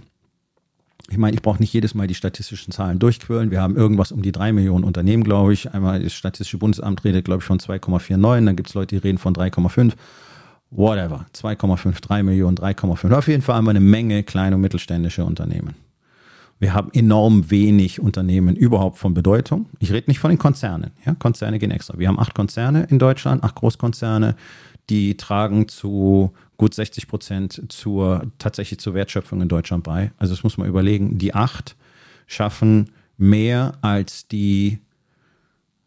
Ich 1.09 1.17
meine, 1.17 1.35
ich 1.35 1.41
brauche 1.41 1.59
nicht 1.59 1.73
jedes 1.73 1.93
Mal 1.93 2.07
die 2.07 2.15
statistischen 2.15 2.71
Zahlen 2.71 2.97
durchquirlen. 2.99 3.51
Wir 3.51 3.61
haben 3.61 3.75
irgendwas 3.75 4.13
um 4.13 4.21
die 4.21 4.31
drei 4.31 4.53
Millionen 4.53 4.85
Unternehmen, 4.85 5.25
glaube 5.25 5.51
ich. 5.51 5.73
Einmal 5.73 6.01
das 6.01 6.13
Statistische 6.13 6.57
Bundesamt 6.57 7.03
redet, 7.03 7.25
glaube 7.25 7.41
ich, 7.41 7.45
von 7.45 7.59
2,49. 7.59 8.45
Dann 8.45 8.55
gibt 8.55 8.69
es 8.69 8.75
Leute, 8.75 8.95
die 8.95 9.01
reden 9.01 9.17
von 9.17 9.33
3,5. 9.33 9.93
Whatever. 10.69 11.25
2,5, 11.35 12.01
3 12.01 12.23
Millionen, 12.23 12.55
3,5. 12.55 13.11
Auf 13.11 13.27
jeden 13.27 13.41
Fall 13.41 13.55
haben 13.55 13.65
wir 13.65 13.71
eine 13.71 13.81
Menge 13.81 14.23
kleine 14.23 14.55
und 14.55 14.61
mittelständische 14.61 15.25
Unternehmen. 15.25 15.75
Wir 16.61 16.75
haben 16.75 16.91
enorm 16.93 17.49
wenig 17.49 17.99
Unternehmen 17.99 18.55
überhaupt 18.55 18.99
von 18.99 19.15
Bedeutung. 19.15 19.65
Ich 19.79 19.91
rede 19.91 20.07
nicht 20.11 20.19
von 20.19 20.29
den 20.29 20.37
Konzernen. 20.37 20.91
Ja? 21.03 21.15
Konzerne 21.15 21.57
gehen 21.57 21.71
extra. 21.71 21.97
Wir 21.97 22.07
haben 22.07 22.19
acht 22.19 22.35
Konzerne 22.35 22.83
in 22.83 22.99
Deutschland, 22.99 23.43
acht 23.43 23.55
Großkonzerne, 23.55 24.35
die 24.91 25.17
tragen 25.17 25.67
zu 25.67 26.33
gut 26.57 26.75
60 26.75 27.07
Prozent 27.07 27.63
zur 27.69 28.27
tatsächlich 28.37 28.79
zur 28.79 28.93
Wertschöpfung 28.93 29.41
in 29.41 29.49
Deutschland 29.49 29.83
bei. 29.83 30.11
Also 30.19 30.35
das 30.35 30.43
muss 30.43 30.59
man 30.59 30.67
überlegen. 30.67 31.17
Die 31.17 31.33
acht 31.33 31.75
schaffen 32.27 32.91
mehr 33.17 33.73
als 33.81 34.27
die 34.27 34.77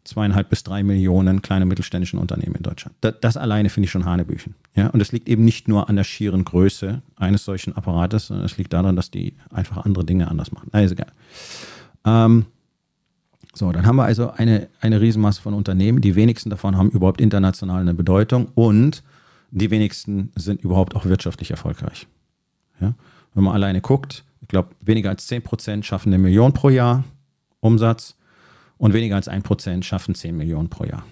zweieinhalb 0.05 0.49
bis 0.49 0.63
drei 0.63 0.83
Millionen 0.83 1.41
kleine 1.41 1.65
mittelständischen 1.65 2.19
Unternehmen 2.19 2.55
in 2.55 2.63
Deutschland. 2.63 2.95
Das, 3.01 3.15
das 3.21 3.37
alleine 3.37 3.69
finde 3.69 3.85
ich 3.85 3.91
schon 3.91 4.05
Hanebüchen. 4.05 4.55
Ja, 4.75 4.87
und 4.87 5.01
es 5.01 5.11
liegt 5.11 5.27
eben 5.27 5.43
nicht 5.43 5.67
nur 5.67 5.89
an 5.89 5.95
der 5.95 6.03
schieren 6.03 6.45
Größe 6.45 7.01
eines 7.17 7.43
solchen 7.43 7.75
Apparates, 7.75 8.27
sondern 8.27 8.45
es 8.45 8.57
liegt 8.57 8.71
daran, 8.71 8.95
dass 8.95 9.11
die 9.11 9.33
einfach 9.51 9.83
andere 9.83 10.05
Dinge 10.05 10.29
anders 10.29 10.51
machen. 10.51 10.69
Na, 10.71 10.81
ist 10.81 10.91
egal. 10.91 11.11
Ähm, 12.05 12.45
so, 13.53 13.71
dann 13.71 13.85
haben 13.85 13.95
wir 13.95 14.03
also 14.03 14.31
eine, 14.31 14.67
eine 14.79 15.01
Riesenmasse 15.01 15.41
von 15.41 15.53
Unternehmen. 15.53 16.01
Die 16.01 16.15
wenigsten 16.15 16.49
davon 16.49 16.77
haben 16.77 16.89
überhaupt 16.91 17.19
international 17.19 17.81
eine 17.81 17.93
Bedeutung 17.93 18.49
und 18.53 19.01
die 19.51 19.71
wenigsten 19.71 20.31
sind 20.35 20.61
überhaupt 20.61 20.95
auch 20.95 21.05
wirtschaftlich 21.05 21.51
erfolgreich. 21.51 22.07
Ja? 22.79 22.93
Wenn 23.33 23.43
man 23.43 23.53
alleine 23.53 23.81
guckt, 23.81 24.23
ich 24.41 24.49
glaube, 24.49 24.69
weniger 24.81 25.09
als 25.09 25.25
10 25.27 25.41
Prozent 25.41 25.85
schaffen 25.85 26.09
eine 26.09 26.21
Million 26.21 26.53
pro 26.53 26.69
Jahr 26.69 27.03
Umsatz 27.59 28.15
und 28.77 28.93
weniger 28.93 29.15
als 29.15 29.27
ein 29.27 29.43
Prozent 29.43 29.85
schaffen 29.85 30.15
10 30.15 30.35
Millionen 30.35 30.69
pro 30.69 30.83
Jahr. 30.85 31.05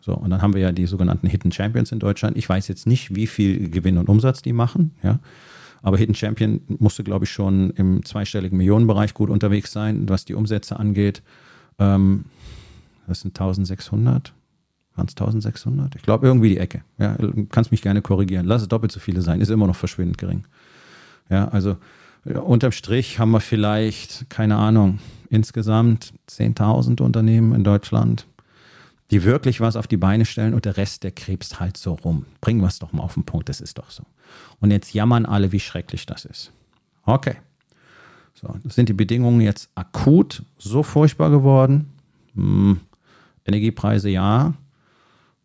So, 0.00 0.14
und 0.14 0.30
dann 0.30 0.40
haben 0.40 0.54
wir 0.54 0.62
ja 0.62 0.72
die 0.72 0.86
sogenannten 0.86 1.26
Hidden 1.26 1.52
Champions 1.52 1.92
in 1.92 1.98
Deutschland. 1.98 2.36
Ich 2.36 2.48
weiß 2.48 2.68
jetzt 2.68 2.86
nicht, 2.86 3.14
wie 3.14 3.26
viel 3.26 3.68
Gewinn 3.68 3.98
und 3.98 4.08
Umsatz 4.08 4.40
die 4.42 4.52
machen, 4.52 4.92
ja. 5.02 5.20
Aber 5.82 5.96
Hidden 5.96 6.14
Champion 6.14 6.60
musste, 6.78 7.04
glaube 7.04 7.24
ich, 7.24 7.30
schon 7.30 7.70
im 7.70 8.04
zweistelligen 8.04 8.58
Millionenbereich 8.58 9.14
gut 9.14 9.30
unterwegs 9.30 9.72
sein, 9.72 10.08
was 10.08 10.26
die 10.26 10.34
Umsätze 10.34 10.78
angeht. 10.78 11.22
Ähm, 11.78 12.26
das 13.06 13.20
sind 13.20 13.38
1600. 13.38 14.34
Waren 14.94 15.06
es 15.06 15.12
1600? 15.12 15.96
Ich 15.96 16.02
glaube, 16.02 16.26
irgendwie 16.26 16.50
die 16.50 16.58
Ecke. 16.58 16.82
Ja, 16.98 17.16
kannst 17.50 17.70
mich 17.70 17.80
gerne 17.80 18.02
korrigieren. 18.02 18.44
Lass 18.44 18.60
es 18.60 18.68
doppelt 18.68 18.92
so 18.92 19.00
viele 19.00 19.22
sein. 19.22 19.40
Ist 19.40 19.48
immer 19.48 19.66
noch 19.66 19.76
verschwindend 19.76 20.18
gering. 20.18 20.44
Ja, 21.30 21.48
also 21.48 21.76
unterm 22.24 22.72
Strich 22.72 23.18
haben 23.18 23.30
wir 23.30 23.40
vielleicht, 23.40 24.28
keine 24.28 24.56
Ahnung, 24.56 24.98
insgesamt 25.30 26.12
10.000 26.28 27.00
Unternehmen 27.00 27.54
in 27.54 27.64
Deutschland. 27.64 28.26
die 29.10 29.24
wirklich 29.24 29.60
was 29.60 29.74
auf 29.74 29.88
die 29.88 29.96
Beine 29.96 30.24
stellen 30.24 30.54
und 30.54 30.64
der 30.64 30.76
Rest, 30.76 31.02
der 31.02 31.10
krebst 31.10 31.58
halt 31.58 31.76
so 31.76 31.94
rum. 31.94 32.26
Bringen 32.40 32.60
wir 32.60 32.68
es 32.68 32.78
doch 32.78 32.92
mal 32.92 33.02
auf 33.02 33.14
den 33.14 33.24
Punkt, 33.24 33.48
das 33.48 33.60
ist 33.60 33.78
doch 33.78 33.90
so. 33.90 34.04
Und 34.60 34.70
jetzt 34.70 34.94
jammern 34.94 35.26
alle, 35.26 35.50
wie 35.50 35.58
schrecklich 35.58 36.06
das 36.06 36.24
ist. 36.24 36.52
Okay. 37.04 37.34
So, 38.34 38.54
sind 38.68 38.88
die 38.88 38.94
Bedingungen 38.94 39.40
jetzt 39.40 39.68
akut 39.74 40.44
so 40.58 40.82
furchtbar 40.84 41.30
geworden? 41.30 41.90
Hm, 42.34 42.80
Energiepreise 43.44 44.08
ja. 44.08 44.54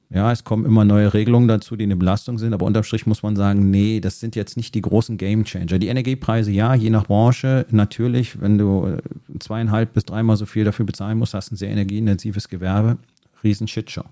Ja, 0.09 0.31
es 0.31 0.43
kommen 0.43 0.65
immer 0.65 0.85
neue 0.85 1.13
Regelungen 1.13 1.47
dazu, 1.47 1.75
die 1.75 1.83
eine 1.83 1.95
Belastung 1.95 2.37
sind, 2.37 2.53
aber 2.53 2.65
unterm 2.65 2.83
Strich 2.83 3.07
muss 3.07 3.23
man 3.23 3.35
sagen, 3.35 3.71
nee, 3.71 3.99
das 3.99 4.19
sind 4.19 4.35
jetzt 4.35 4.55
nicht 4.55 4.75
die 4.75 4.81
großen 4.81 5.17
Game 5.17 5.45
Changer. 5.45 5.79
Die 5.79 5.87
Energiepreise, 5.87 6.51
ja, 6.51 6.75
je 6.75 6.91
nach 6.91 7.05
Branche, 7.05 7.65
natürlich, 7.71 8.39
wenn 8.39 8.57
du 8.57 8.85
äh, 8.85 8.97
zweieinhalb 9.39 9.93
bis 9.93 10.05
dreimal 10.05 10.37
so 10.37 10.45
viel 10.45 10.63
dafür 10.63 10.85
bezahlen 10.85 11.17
musst, 11.17 11.33
hast 11.33 11.51
ein 11.51 11.55
sehr 11.55 11.69
energieintensives 11.69 12.49
Gewerbe, 12.49 12.97
riesen 13.43 13.67
Shitshow. 13.67 14.05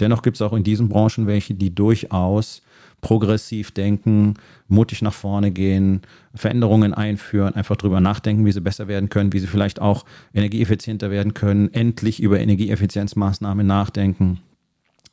Dennoch 0.00 0.22
gibt 0.22 0.36
es 0.36 0.42
auch 0.42 0.52
in 0.52 0.64
diesen 0.64 0.88
Branchen 0.88 1.26
welche, 1.26 1.54
die 1.54 1.74
durchaus 1.74 2.62
progressiv 3.00 3.70
denken, 3.70 4.34
mutig 4.68 5.02
nach 5.02 5.12
vorne 5.12 5.52
gehen, 5.52 6.02
Veränderungen 6.34 6.92
einführen, 6.92 7.54
einfach 7.54 7.76
drüber 7.76 8.00
nachdenken, 8.00 8.44
wie 8.44 8.52
sie 8.52 8.60
besser 8.60 8.88
werden 8.88 9.08
können, 9.10 9.32
wie 9.32 9.38
sie 9.38 9.46
vielleicht 9.46 9.80
auch 9.80 10.04
energieeffizienter 10.34 11.10
werden 11.10 11.34
können, 11.34 11.72
endlich 11.72 12.20
über 12.20 12.40
Energieeffizienzmaßnahmen 12.40 13.66
nachdenken. 13.66 14.40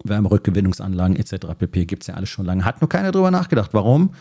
Wärmerückgewinnungsanlagen 0.03 1.15
etc. 1.15 1.47
pp. 1.57 1.85
gibt 1.85 2.03
es 2.03 2.07
ja 2.07 2.15
alles 2.15 2.29
schon 2.29 2.45
lange. 2.45 2.65
Hat 2.65 2.81
nur 2.81 2.89
keiner 2.89 3.11
drüber 3.11 3.31
nachgedacht. 3.31 3.73
Warum? 3.73 4.11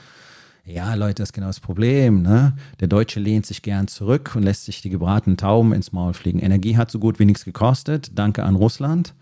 Ja, 0.65 0.95
Leute, 0.95 1.15
das 1.15 1.31
ist 1.31 1.33
genau 1.33 1.49
das 1.49 1.59
Problem. 1.59 2.23
Ne? 2.23 2.55
Der 2.79 2.87
Deutsche 2.87 3.19
lehnt 3.19 3.47
sich 3.47 3.63
gern 3.63 3.89
zurück 3.89 4.33
und 4.37 4.45
lässt 4.45 4.65
sich 4.65 4.81
die 4.81 4.91
gebratenen 4.91 5.37
Tauben 5.37 5.73
ins 5.73 5.93
Maul 5.93 6.13
fliegen. 6.13 6.39
Energie 6.39 6.77
hat 6.77 6.91
so 6.91 7.01
gut 7.01 7.19
wie 7.19 7.25
nichts 7.25 7.45
gekostet. 7.45 8.13
Danke 8.15 8.45
an 8.45 8.55
Russland. 8.55 9.15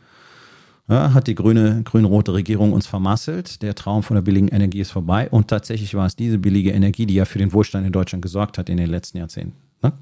Ja, 0.88 1.14
hat 1.14 1.28
die 1.28 1.36
grüne, 1.36 1.82
grün-rote 1.84 2.34
Regierung 2.34 2.72
uns 2.72 2.86
vermasselt. 2.86 3.62
Der 3.62 3.74
Traum 3.74 4.02
von 4.02 4.16
der 4.16 4.22
billigen 4.22 4.48
Energie 4.48 4.80
ist 4.80 4.90
vorbei. 4.90 5.30
Und 5.30 5.48
tatsächlich 5.48 5.94
war 5.94 6.06
es 6.06 6.16
diese 6.16 6.36
billige 6.36 6.72
Energie, 6.72 7.06
die 7.06 7.14
ja 7.14 7.24
für 7.24 7.38
den 7.38 7.52
Wohlstand 7.52 7.86
in 7.86 7.92
Deutschland 7.92 8.22
gesorgt 8.22 8.58
hat 8.58 8.68
in 8.68 8.76
den 8.76 8.90
letzten 8.90 9.18
Jahrzehnten. 9.18 9.69
Ne? 9.82 9.92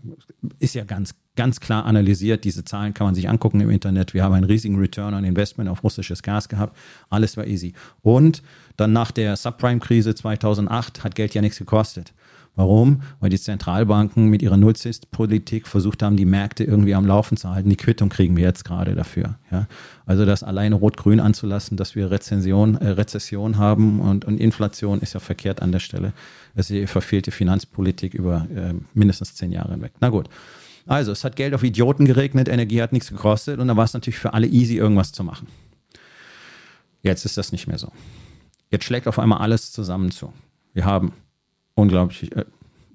Ist 0.59 0.75
ja 0.75 0.85
ganz, 0.85 1.15
ganz 1.37 1.61
klar 1.61 1.85
analysiert. 1.85 2.45
Diese 2.45 2.65
Zahlen 2.65 2.95
kann 2.95 3.07
man 3.07 3.15
sich 3.15 3.29
angucken 3.29 3.61
im 3.61 3.71
Internet. 3.71 4.15
Wir 4.15 4.25
haben 4.25 4.35
einen 4.35 4.45
riesigen 4.45 4.77
Return 4.77 5.15
on 5.15 5.25
Investment 5.25 5.71
auf 5.71 5.85
russisches 5.85 6.23
Gas 6.23 6.49
gehabt. 6.49 6.77
Alles 7.11 7.37
war 7.37 7.47
easy. 7.47 7.75
Und 8.03 8.43
dann 8.77 8.93
nach 8.93 9.11
der 9.11 9.37
Subprime-Krise 9.37 10.15
2008 10.15 11.05
hat 11.05 11.15
Geld 11.15 11.35
ja 11.35 11.43
nichts 11.43 11.59
gekostet. 11.59 12.13
Warum? 12.59 13.03
Weil 13.21 13.31
die 13.31 13.39
Zentralbanken 13.39 14.27
mit 14.27 14.43
ihrer 14.43 14.57
Nullzinspolitik 14.57 15.69
versucht 15.69 16.03
haben, 16.03 16.17
die 16.17 16.25
Märkte 16.25 16.65
irgendwie 16.65 16.97
am 16.97 17.07
Laufen 17.07 17.37
zu 17.37 17.49
halten. 17.51 17.71
Die 17.71 17.77
Quittung 17.77 18.09
kriegen 18.09 18.37
wir 18.37 18.43
jetzt 18.43 18.65
gerade 18.65 18.97
dafür. 18.97 19.37
Ja? 19.53 19.69
Also 20.07 20.27
das 20.27 20.43
alleine 20.43 20.75
Rot-Grün 20.75 21.21
anzulassen, 21.21 21.77
dass 21.77 21.95
wir 21.95 22.11
Rezension, 22.11 22.75
äh, 22.75 22.89
Rezession 22.89 23.59
haben 23.59 24.01
und, 24.01 24.25
und 24.25 24.41
Inflation 24.41 25.01
ist 25.01 25.13
ja 25.13 25.21
verkehrt 25.21 25.63
an 25.63 25.71
der 25.71 25.79
Stelle. 25.79 26.13
Das 26.57 26.69
ist 26.69 26.75
die 26.75 26.89
verfehlte 26.89 27.31
Finanzpolitik 27.31 28.13
über 28.13 28.49
äh, 28.53 28.75
mindestens 28.93 29.37
zehn 29.37 29.53
Jahre 29.53 29.75
hinweg. 29.75 29.93
Na 30.01 30.09
gut. 30.09 30.29
Also, 30.85 31.13
es 31.13 31.23
hat 31.23 31.37
Geld 31.37 31.55
auf 31.55 31.63
Idioten 31.63 32.07
geregnet, 32.07 32.49
Energie 32.49 32.83
hat 32.83 32.93
nichts 32.93 33.11
gekostet 33.11 33.61
und 33.61 33.69
dann 33.69 33.77
war 33.77 33.85
es 33.85 33.95
natürlich 33.95 34.19
für 34.19 34.35
alle 34.35 34.49
easy, 34.49 34.79
irgendwas 34.79 35.13
zu 35.13 35.23
machen. 35.23 35.47
Jetzt 37.03 37.25
ist 37.25 37.39
das 37.39 37.53
nicht 37.53 37.69
mehr 37.69 37.79
so. 37.79 37.93
Jetzt 38.69 38.85
schlägt 38.85 39.07
auf 39.07 39.21
einmal 39.21 39.39
alles 39.39 39.71
zusammen 39.71 40.11
zu. 40.11 40.33
Wir 40.73 40.85
haben 40.85 41.13
unglaublich, 41.79 42.35
äh, 42.37 42.45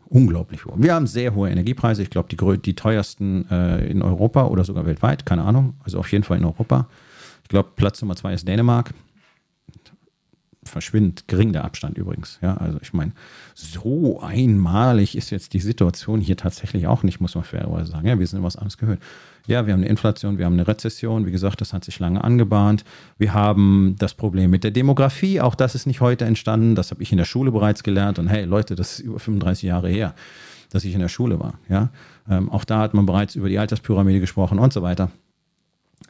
unglaublich 0.10 0.66
hoch. 0.66 0.74
Wir 0.78 0.94
haben 0.94 1.08
sehr 1.08 1.34
hohe 1.34 1.50
Energiepreise. 1.50 2.04
Ich 2.04 2.10
glaube, 2.10 2.28
die, 2.30 2.62
die 2.62 2.76
teuersten 2.76 3.50
äh, 3.50 3.88
in 3.88 4.02
Europa 4.02 4.46
oder 4.46 4.64
sogar 4.64 4.86
weltweit, 4.86 5.26
keine 5.26 5.44
Ahnung. 5.44 5.76
Also 5.84 6.00
auf 6.00 6.12
jeden 6.12 6.24
Fall 6.24 6.38
in 6.38 6.46
Europa. 6.46 6.88
Ich 7.44 7.50
glaube, 7.50 7.70
Platz 7.76 8.02
Nummer 8.02 8.16
zwei 8.16 8.34
ist 8.34 8.48
Dänemark. 8.48 8.94
Verschwindend 10.70 11.28
gering 11.28 11.54
der 11.54 11.64
Abstand 11.64 11.98
übrigens. 11.98 12.40
Ja, 12.42 12.56
also 12.58 12.80
ich 12.82 12.94
meine, 12.94 13.12
so 13.54 14.22
einmalig 14.22 15.18
ist 15.18 15.30
jetzt 15.30 15.54
die 15.54 15.60
Situation 15.60 16.22
hier 16.22 16.38
tatsächlich 16.38 16.88
auch 16.88 17.04
nicht, 17.04 17.20
muss 17.20 17.36
man 17.36 17.44
fairerweise 17.44 17.92
sagen. 17.92 18.08
Ja, 18.08 18.20
wir 18.20 18.28
sind 18.28 18.44
was 18.44 18.56
anderes 18.56 18.78
gehört. 18.78 19.00
Ja, 19.46 19.66
wir 19.66 19.74
haben 19.74 19.82
eine 19.82 19.90
Inflation, 19.90 20.38
wir 20.38 20.46
haben 20.46 20.54
eine 20.54 20.68
Rezession. 20.68 21.26
Wie 21.26 21.32
gesagt, 21.32 21.60
das 21.60 21.74
hat 21.74 21.84
sich 21.84 22.00
lange 22.00 22.24
angebahnt. 22.24 22.86
Wir 23.18 23.34
haben 23.34 23.96
das 24.00 24.14
Problem 24.14 24.50
mit 24.50 24.64
der 24.64 24.72
Demografie. 24.72 25.42
Auch 25.42 25.56
das 25.56 25.76
ist 25.76 25.86
nicht 25.86 26.00
heute 26.00 26.26
entstanden. 26.26 26.76
Das 26.76 26.92
habe 26.92 27.04
ich 27.04 27.12
in 27.12 27.18
der 27.18 27.26
Schule 27.26 27.52
bereits 27.52 27.84
gelernt. 27.84 28.20
Und 28.20 28.28
hey, 28.28 28.46
Leute, 28.46 28.76
das 28.76 28.94
ist 28.94 29.00
über 29.00 29.20
35 29.20 29.64
Jahre 29.64 29.90
her, 29.90 30.16
dass 30.70 30.86
ich 30.86 30.94
in 30.94 31.02
der 31.02 31.10
Schule 31.10 31.40
war. 31.40 31.56
Ja, 31.68 31.90
ähm, 32.30 32.50
auch 32.50 32.64
da 32.64 32.80
hat 32.80 32.94
man 32.94 33.06
bereits 33.06 33.36
über 33.36 33.50
die 33.50 33.60
Alterspyramide 33.60 34.22
gesprochen 34.22 34.60
und 34.60 34.72
so 34.72 34.82
weiter. 34.82 35.12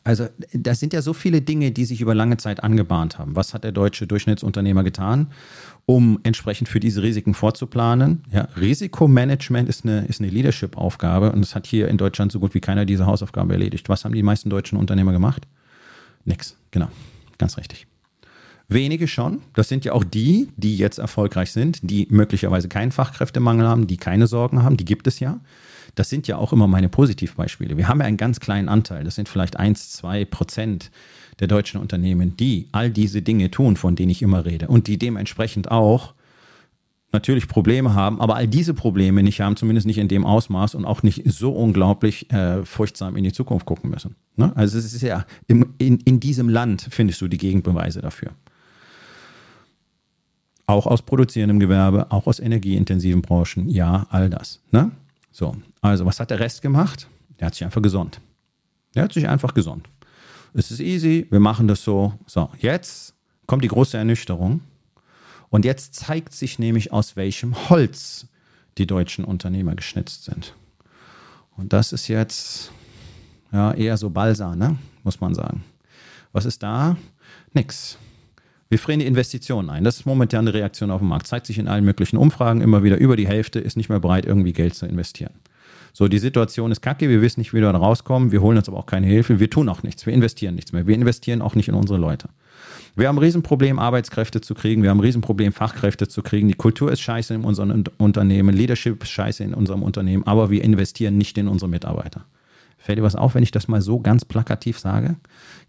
Also, 0.03 0.27
das 0.53 0.79
sind 0.79 0.93
ja 0.93 1.01
so 1.01 1.13
viele 1.13 1.41
Dinge, 1.41 1.71
die 1.71 1.85
sich 1.85 2.01
über 2.01 2.13
lange 2.13 2.38
Zeit 2.38 2.63
angebahnt 2.63 3.19
haben. 3.19 3.35
Was 3.35 3.53
hat 3.53 3.63
der 3.63 3.71
deutsche 3.71 4.07
Durchschnittsunternehmer 4.07 4.83
getan, 4.83 5.27
um 5.85 6.19
entsprechend 6.23 6.67
für 6.67 6.79
diese 6.79 7.01
Risiken 7.03 7.33
vorzuplanen? 7.33 8.23
Ja, 8.31 8.47
Risikomanagement 8.59 9.69
ist 9.69 9.85
eine, 9.85 10.05
ist 10.05 10.19
eine 10.21 10.29
Leadership-Aufgabe 10.29 11.31
und 11.31 11.39
es 11.39 11.55
hat 11.55 11.67
hier 11.67 11.88
in 11.88 11.97
Deutschland 11.97 12.31
so 12.31 12.39
gut 12.39 12.53
wie 12.53 12.59
keiner 12.59 12.85
diese 12.85 13.05
Hausaufgabe 13.05 13.53
erledigt. 13.53 13.89
Was 13.89 14.03
haben 14.03 14.13
die 14.13 14.23
meisten 14.23 14.50
deutschen 14.50 14.77
Unternehmer 14.77 15.13
gemacht? 15.13 15.47
Nix, 16.25 16.57
genau, 16.71 16.89
ganz 17.38 17.57
richtig. 17.57 17.88
Wenige 18.67 19.07
schon. 19.07 19.41
Das 19.53 19.69
sind 19.69 19.85
ja 19.85 19.91
auch 19.93 20.03
die, 20.03 20.50
die 20.57 20.77
jetzt 20.77 20.97
erfolgreich 20.97 21.51
sind, 21.51 21.79
die 21.83 22.07
möglicherweise 22.09 22.69
keinen 22.69 22.91
Fachkräftemangel 22.91 23.67
haben, 23.67 23.88
die 23.88 23.97
keine 23.97 24.27
Sorgen 24.27 24.63
haben. 24.63 24.77
Die 24.77 24.85
gibt 24.85 25.07
es 25.07 25.19
ja 25.19 25.39
das 25.95 26.09
sind 26.09 26.27
ja 26.27 26.38
auch 26.38 26.53
immer 26.53 26.67
meine 26.67 26.89
Positivbeispiele. 26.89 27.77
Wir 27.77 27.88
haben 27.88 28.00
ja 28.00 28.05
einen 28.05 28.17
ganz 28.17 28.39
kleinen 28.39 28.69
Anteil, 28.69 29.03
das 29.03 29.15
sind 29.15 29.29
vielleicht 29.29 29.57
1, 29.57 29.91
2 29.93 30.25
Prozent 30.25 30.91
der 31.39 31.47
deutschen 31.47 31.79
Unternehmen, 31.79 32.38
die 32.38 32.67
all 32.71 32.89
diese 32.89 33.21
Dinge 33.21 33.51
tun, 33.51 33.77
von 33.77 33.95
denen 33.95 34.09
ich 34.09 34.21
immer 34.21 34.45
rede 34.45 34.67
und 34.67 34.88
die 34.88 34.97
dementsprechend 34.97 35.71
auch 35.71 36.13
natürlich 37.12 37.47
Probleme 37.47 37.93
haben, 37.93 38.19
aber 38.19 38.35
all 38.35 38.47
diese 38.47 38.73
Probleme 38.73 39.21
nicht 39.21 39.39
haben, 39.39 39.55
zumindest 39.55 39.85
nicht 39.85 40.00
in 40.00 40.07
dem 40.07 40.25
Ausmaß 40.25 40.73
und 40.75 40.85
auch 40.85 41.03
nicht 41.03 41.21
so 41.31 41.51
unglaublich 41.51 42.31
äh, 42.31 42.65
furchtsam 42.65 43.15
in 43.15 43.23
die 43.23 43.31
Zukunft 43.31 43.67
gucken 43.67 43.91
müssen. 43.91 44.15
Ne? 44.35 44.51
Also 44.55 44.79
es 44.79 44.93
ist 44.93 45.03
ja, 45.03 45.25
im, 45.47 45.73
in, 45.77 46.00
in 46.00 46.19
diesem 46.19 46.50
Land 46.50 46.88
findest 46.89 47.21
du 47.21 47.27
die 47.27 47.38
Gegenbeweise 47.38 48.01
dafür. 48.01 48.31
Auch 50.65 50.88
aus 50.88 51.03
produzierendem 51.03 51.59
Gewerbe, 51.59 52.07
auch 52.09 52.25
aus 52.25 52.39
energieintensiven 52.39 53.21
Branchen, 53.21 53.69
ja, 53.69 54.07
all 54.09 54.29
das. 54.29 54.62
Ne? 54.71 54.91
So, 55.33 55.55
also 55.81 56.05
was 56.05 56.19
hat 56.19 56.29
der 56.29 56.39
Rest 56.39 56.61
gemacht? 56.61 57.07
Der 57.39 57.47
hat 57.47 57.55
sich 57.55 57.65
einfach 57.65 57.81
gesonnt. 57.81 58.21
Der 58.93 59.03
hat 59.03 59.13
sich 59.13 59.27
einfach 59.27 59.55
gesonnt. 59.55 59.89
Es 60.53 60.69
ist 60.69 60.79
easy, 60.79 61.25
wir 61.31 61.39
machen 61.39 61.67
das 61.67 61.83
so. 61.83 62.13
So, 62.27 62.49
jetzt 62.59 63.15
kommt 63.47 63.63
die 63.63 63.67
große 63.67 63.97
Ernüchterung. 63.97 64.61
Und 65.49 65.65
jetzt 65.65 65.95
zeigt 65.95 66.33
sich 66.33 66.59
nämlich, 66.59 66.93
aus 66.93 67.15
welchem 67.15 67.69
Holz 67.69 68.27
die 68.77 68.85
deutschen 68.85 69.25
Unternehmer 69.25 69.75
geschnitzt 69.75 70.23
sind. 70.23 70.55
Und 71.57 71.73
das 71.73 71.93
ist 71.93 72.07
jetzt 72.07 72.71
ja, 73.51 73.73
eher 73.73 73.97
so 73.97 74.11
Balsa, 74.11 74.55
ne? 74.55 74.77
muss 75.03 75.19
man 75.19 75.33
sagen. 75.33 75.63
Was 76.31 76.45
ist 76.45 76.61
da? 76.61 76.95
Nix. 77.53 77.97
Wir 78.73 78.79
frieren 78.79 79.01
die 79.01 79.05
Investitionen 79.05 79.69
ein. 79.69 79.83
Das 79.83 79.97
ist 79.97 80.07
momentan 80.07 80.47
eine 80.47 80.55
Reaktion 80.55 80.89
auf 80.89 80.99
den 80.99 81.07
Markt. 81.07 81.27
Zeigt 81.27 81.45
sich 81.45 81.59
in 81.59 81.67
allen 81.67 81.85
möglichen 81.85 82.17
Umfragen 82.17 82.59
immer 82.61 82.81
wieder. 82.81 82.97
Über 82.97 83.15
die 83.15 83.27
Hälfte 83.27 83.59
ist 83.59 83.77
nicht 83.77 83.87
mehr 83.87 83.99
bereit, 83.99 84.25
irgendwie 84.25 84.51
Geld 84.51 84.73
zu 84.73 84.87
investieren. 84.87 85.29
So, 85.93 86.07
die 86.07 86.17
Situation 86.17 86.71
ist 86.71 86.81
kacke, 86.81 87.07
wir 87.07 87.21
wissen 87.21 87.39
nicht, 87.39 87.53
wie 87.53 87.61
wir 87.61 87.71
da 87.71 87.77
rauskommen, 87.77 88.31
wir 88.31 88.41
holen 88.41 88.57
uns 88.57 88.67
aber 88.67 88.79
auch 88.79 88.87
keine 88.87 89.05
Hilfe, 89.05 89.39
wir 89.39 89.47
tun 89.47 89.69
auch 89.69 89.83
nichts, 89.83 90.07
wir 90.07 90.13
investieren 90.13 90.55
nichts 90.55 90.71
mehr, 90.71 90.87
wir 90.87 90.95
investieren 90.95 91.43
auch 91.43 91.53
nicht 91.53 91.69
in 91.69 91.75
unsere 91.75 91.99
Leute. 91.99 92.29
Wir 92.95 93.07
haben 93.09 93.17
ein 93.17 93.23
Riesenproblem, 93.23 93.77
Arbeitskräfte 93.77 94.41
zu 94.41 94.55
kriegen, 94.55 94.81
wir 94.81 94.89
haben 94.89 94.97
ein 94.97 95.05
Riesenproblem, 95.05 95.53
Fachkräfte 95.53 96.07
zu 96.07 96.23
kriegen, 96.23 96.47
die 96.47 96.55
Kultur 96.55 96.91
ist 96.91 97.01
scheiße 97.01 97.35
in 97.35 97.43
unserem 97.43 97.83
Unternehmen, 97.99 98.55
Leadership 98.55 99.03
ist 99.03 99.11
scheiße 99.11 99.43
in 99.43 99.53
unserem 99.53 99.83
Unternehmen, 99.83 100.25
aber 100.25 100.49
wir 100.49 100.63
investieren 100.63 101.19
nicht 101.19 101.37
in 101.37 101.47
unsere 101.47 101.69
Mitarbeiter. 101.69 102.25
Fällt 102.83 102.99
dir 102.99 103.03
was 103.03 103.15
auf, 103.15 103.33
wenn 103.33 103.43
ich 103.43 103.51
das 103.51 103.69
mal 103.69 103.81
so 103.81 104.01
ganz 104.01 104.25
plakativ 104.25 104.77
sage? 104.77 105.15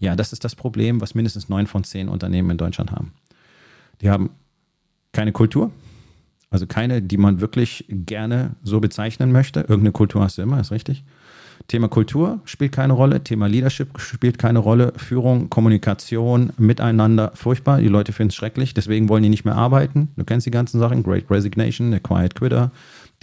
Ja, 0.01 0.17
das 0.17 0.33
ist 0.33 0.43
das 0.43 0.57
Problem, 0.57 1.01
was 1.01 1.15
mindestens 1.15 1.49
neun 1.49 1.69
von 1.69 1.85
zehn 1.85 2.09
Unternehmen 2.09 2.51
in 2.51 2.57
Deutschland 2.59 2.91
haben. 2.91 3.13
Die 4.01 4.11
haben 4.11 4.31
keine 5.13 5.31
Kultur, 5.31 5.71
also 6.51 6.67
keine, 6.67 7.03
die 7.03 7.17
man 7.17 7.41
wirklich 7.41 7.85
gerne 7.89 8.57
so 8.65 8.81
bezeichnen 8.81 9.31
möchte. 9.31 9.61
Irgendeine 9.61 9.93
Kultur 9.93 10.23
hast 10.23 10.39
du 10.39 10.43
immer, 10.43 10.59
ist 10.59 10.73
richtig. 10.73 11.05
Thema 11.69 11.87
Kultur 11.87 12.41
spielt 12.47 12.73
keine 12.73 12.95
Rolle, 12.95 13.23
Thema 13.23 13.47
Leadership 13.47 14.01
spielt 14.01 14.37
keine 14.37 14.59
Rolle, 14.59 14.93
Führung, 14.97 15.49
Kommunikation, 15.51 16.53
Miteinander, 16.59 17.31
furchtbar. 17.37 17.81
Die 17.81 17.87
Leute 17.87 18.13
finden 18.13 18.31
es 18.31 18.35
schrecklich, 18.35 18.75
deswegen 18.75 19.09
wollen 19.09 19.23
die 19.23 19.29
nicht 19.29 19.45
mehr 19.45 19.55
arbeiten. 19.55 20.09
Du 20.17 20.25
kennst 20.25 20.47
die 20.47 20.51
ganzen 20.51 20.81
Sachen, 20.81 21.05
Great 21.05 21.31
Resignation, 21.31 21.93
The 21.93 22.01
Quiet 22.01 22.35
Quitter, 22.35 22.73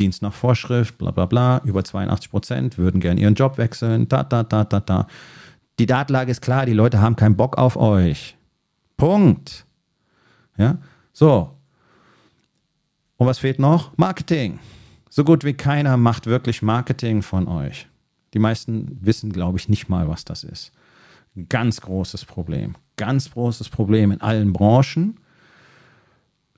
Dienst 0.01 0.24
nach 0.24 0.34
Vorschrift, 0.34 0.98
bla 0.98 1.12
bla 1.12 1.27
bla, 1.27 1.62
über 1.63 1.84
82 1.84 2.31
Prozent 2.31 2.77
würden 2.79 3.00
gerne 3.00 3.22
ihren 3.22 3.36
Job 3.36 3.60
wechseln, 3.60 4.08
da, 4.10 4.24
da, 4.24 4.41
da, 4.41 4.63
da, 4.63 4.79
da. 4.79 5.08
Die 5.77 5.86
Datenlage 5.86 6.31
ist 6.31 6.41
klar, 6.41 6.65
die 6.65 6.74
Leute 6.74 7.00
haben 7.00 7.15
keinen 7.15 7.36
Bock 7.36 7.58
auf 7.58 7.77
euch. 7.77 8.36
Punkt. 8.98 9.65
Ja, 10.58 10.77
so. 11.13 11.51
Und 13.17 13.27
was 13.27 13.38
fehlt 13.38 13.60
noch? 13.60 13.96
Marketing. 13.98 14.60
So 15.10 15.24
gut 15.24 15.43
wie 15.43 15.53
keiner 15.53 15.98
macht 15.98 16.25
wirklich 16.25 16.63
Marketing 16.63 17.22
von 17.22 17.48
euch. 17.48 17.88
Die 18.34 18.39
meisten 18.39 18.98
wissen, 19.01 19.31
glaube 19.31 19.60
ich, 19.60 19.70
nicht 19.70 19.88
mal, 19.89 20.08
was 20.08 20.25
das 20.25 20.43
ist. 20.43 20.72
Ganz 21.50 21.81
großes 21.81 22.25
Problem. 22.25 22.75
Ganz 22.98 23.29
großes 23.31 23.70
Problem 23.70 24.12
in 24.12 24.22
allen 24.22 24.51
Branchen. 24.51 25.20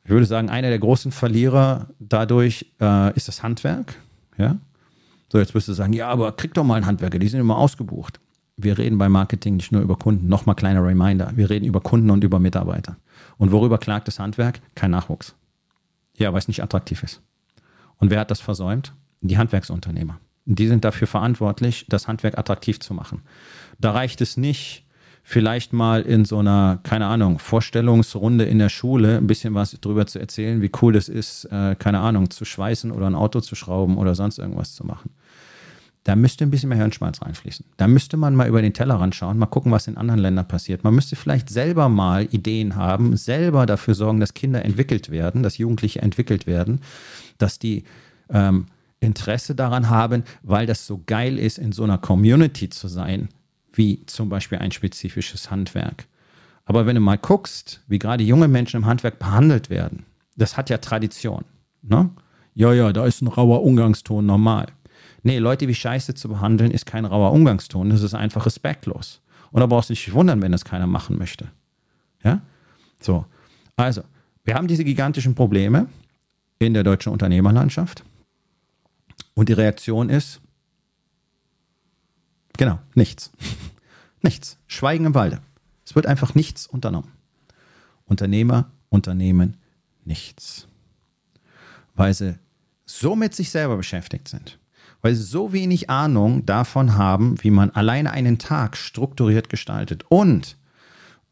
Ich 0.04 0.10
würde 0.10 0.26
sagen, 0.26 0.50
einer 0.50 0.70
der 0.70 0.80
großen 0.80 1.12
Verlierer 1.12 1.88
dadurch 2.00 2.72
äh, 2.82 3.16
ist 3.16 3.28
das 3.28 3.42
Handwerk. 3.42 3.96
Ja? 4.38 4.58
So, 5.32 5.40
jetzt 5.40 5.56
wirst 5.56 5.68
du 5.68 5.74
sagen, 5.74 5.94
ja, 5.94 6.10
aber 6.10 6.34
krieg 6.34 6.54
doch 6.54 6.64
mal 6.64 6.76
einen 6.76 6.86
Handwerker, 6.86 7.20
die 7.20 7.28
sind 7.28 7.40
immer 7.40 7.58
ausgebucht. 7.58 8.20
Wir 8.56 8.78
reden 8.78 8.98
beim 8.98 9.12
Marketing 9.12 9.56
nicht 9.56 9.72
nur 9.72 9.82
über 9.82 9.96
Kunden, 9.96 10.28
nochmal 10.28 10.56
kleiner 10.56 10.86
Reminder. 10.86 11.32
Wir 11.36 11.50
reden 11.50 11.66
über 11.66 11.82
Kunden 11.82 12.12
und 12.12 12.24
über 12.24 12.40
Mitarbeiter. 12.40 12.98
Und 13.38 13.52
worüber 13.52 13.80
klagt 13.80 14.08
das 14.08 14.20
Handwerk? 14.20 14.62
Kein 14.76 14.92
Nachwuchs. 14.92 15.34
Ja, 16.18 16.32
weil 16.34 16.40
es 16.40 16.48
nicht 16.48 16.62
attraktiv 16.62 17.02
ist. 17.02 17.22
Und 17.98 18.12
wer 18.12 18.20
hat 18.20 18.30
das 18.30 18.42
versäumt? 18.42 18.94
Die 19.22 19.38
Handwerksunternehmer. 19.38 20.20
Die 20.46 20.68
sind 20.68 20.84
dafür 20.84 21.08
verantwortlich, 21.08 21.86
das 21.88 22.08
Handwerk 22.08 22.38
attraktiv 22.38 22.80
zu 22.80 22.94
machen. 22.94 23.22
Da 23.80 23.92
reicht 23.92 24.22
es 24.22 24.38
nicht, 24.38 24.83
vielleicht 25.24 25.72
mal 25.72 26.02
in 26.02 26.26
so 26.26 26.40
einer, 26.40 26.80
keine 26.84 27.08
Ahnung, 27.08 27.40
Vorstellungsrunde 27.40 28.44
in 28.44 28.60
der 28.60 28.70
Schule 28.70 29.18
ein 29.18 29.28
bisschen 29.28 29.56
was 29.56 29.72
drüber 29.80 30.06
zu 30.06 30.20
erzählen, 30.20 30.62
wie 30.62 30.72
cool 30.82 30.96
es 30.96 31.08
ist, 31.08 31.46
äh, 31.46 31.76
keine 31.80 32.00
Ahnung, 32.00 32.30
zu 32.30 32.44
schweißen 32.44 32.92
oder 32.92 33.08
ein 33.08 33.16
Auto 33.16 33.40
zu 33.40 33.56
schrauben 33.56 33.98
oder 33.98 34.16
sonst 34.16 34.38
irgendwas 34.38 34.76
zu 34.76 34.86
machen. 34.86 35.12
Da 36.04 36.18
müsste 36.18 36.44
ein 36.44 36.52
bisschen 36.52 36.68
mehr 36.68 36.78
Hirnschmalz 36.78 37.22
reinfließen. 37.22 37.66
Da 37.78 37.88
müsste 37.88 38.18
man 38.18 38.36
mal 38.36 38.50
über 38.50 38.62
den 38.62 38.74
Tellerrand 38.74 39.16
schauen, 39.16 39.38
mal 39.38 39.46
gucken, 39.46 39.72
was 39.72 39.88
in 39.88 39.96
anderen 39.96 40.20
Ländern 40.20 40.46
passiert. 40.46 40.84
Man 40.84 40.94
müsste 40.94 41.16
vielleicht 41.16 41.50
selber 41.50 41.88
mal 41.88 42.28
Ideen 42.30 42.76
haben, 42.76 43.16
selber 43.16 43.66
dafür 43.66 43.96
sorgen, 43.96 44.20
dass 44.20 44.34
Kinder 44.34 44.66
entwickelt 44.66 45.10
werden, 45.10 45.44
dass 45.44 45.58
Jugendliche 45.58 46.02
entwickelt 46.02 46.46
werden, 46.46 46.82
dass 47.38 47.58
die 47.58 47.86
ähm, 48.30 48.66
Interesse 49.00 49.56
daran 49.56 49.90
haben, 49.90 50.24
weil 50.42 50.66
das 50.66 50.86
so 50.86 51.02
geil 51.06 51.40
ist, 51.40 51.58
in 51.58 51.72
so 51.72 51.86
einer 51.86 51.98
Community 51.98 52.70
zu 52.70 52.90
sein, 52.90 53.30
wie 53.74 54.06
zum 54.06 54.30
Beispiel 54.30 54.60
ein 54.60 54.72
spezifisches 54.72 55.52
Handwerk. 55.52 56.08
Aber 56.66 56.86
wenn 56.86 56.96
du 56.96 57.02
mal 57.02 57.18
guckst, 57.18 57.82
wie 57.88 58.00
gerade 58.00 58.24
junge 58.24 58.48
Menschen 58.48 58.78
im 58.78 58.86
Handwerk 58.86 59.20
behandelt 59.20 59.70
werden, 59.70 60.06
das 60.36 60.58
hat 60.58 60.70
ja 60.70 60.78
Tradition. 60.78 61.44
Ne? 61.82 62.10
Ja, 62.56 62.74
ja, 62.74 62.94
da 62.94 63.06
ist 63.06 63.22
ein 63.22 63.28
rauer 63.28 63.64
Umgangston 63.64 64.26
normal. 64.26 64.68
Nee, 65.24 65.40
Leute 65.40 65.68
wie 65.68 65.76
Scheiße 65.76 66.14
zu 66.16 66.30
behandeln, 66.30 66.72
ist 66.72 66.86
kein 66.86 67.06
rauer 67.06 67.32
Umgangston. 67.32 67.90
Das 67.90 68.02
ist 68.02 68.14
einfach 68.14 68.46
respektlos. 68.46 69.22
Und 69.52 69.62
da 69.62 69.66
brauchst 69.66 69.90
du 69.90 69.94
dich 69.94 70.14
wundern, 70.14 70.42
wenn 70.42 70.52
das 70.52 70.66
keiner 70.66 70.88
machen 70.88 71.18
möchte. 71.18 71.48
Ja? 72.24 72.42
So. 73.00 73.26
Also, 73.76 74.04
wir 74.44 74.56
haben 74.56 74.68
diese 74.68 74.84
gigantischen 74.84 75.36
Probleme 75.36 75.88
in 76.60 76.74
der 76.74 76.84
deutschen 76.84 77.12
Unternehmerlandschaft. 77.12 78.04
Und 79.34 79.50
die 79.50 79.54
Reaktion 79.54 80.10
ist, 80.10 80.42
genau, 82.58 82.80
nichts. 82.96 83.32
nichts. 84.22 84.58
Schweigen 84.68 85.06
im 85.06 85.16
Walde. 85.16 85.42
Es 85.86 85.96
wird 85.96 86.06
einfach 86.06 86.36
nichts 86.36 86.68
unternommen. 86.68 87.12
Unternehmer 88.06 88.72
unternehmen 88.90 89.58
nichts. 90.06 90.68
Weil 91.96 92.14
sie 92.14 92.38
so 92.86 93.16
mit 93.16 93.34
sich 93.36 93.50
selber 93.50 93.78
beschäftigt 93.78 94.28
sind 94.28 94.60
weil 95.04 95.14
sie 95.16 95.24
so 95.24 95.54
wenig 95.54 95.90
Ahnung 95.90 96.46
davon 96.46 96.96
haben, 96.96 97.36
wie 97.44 97.52
man 97.52 97.70
alleine 97.72 98.12
einen 98.12 98.40
Tag 98.40 98.78
strukturiert 98.78 99.50
gestaltet. 99.50 100.06
Und 100.08 100.58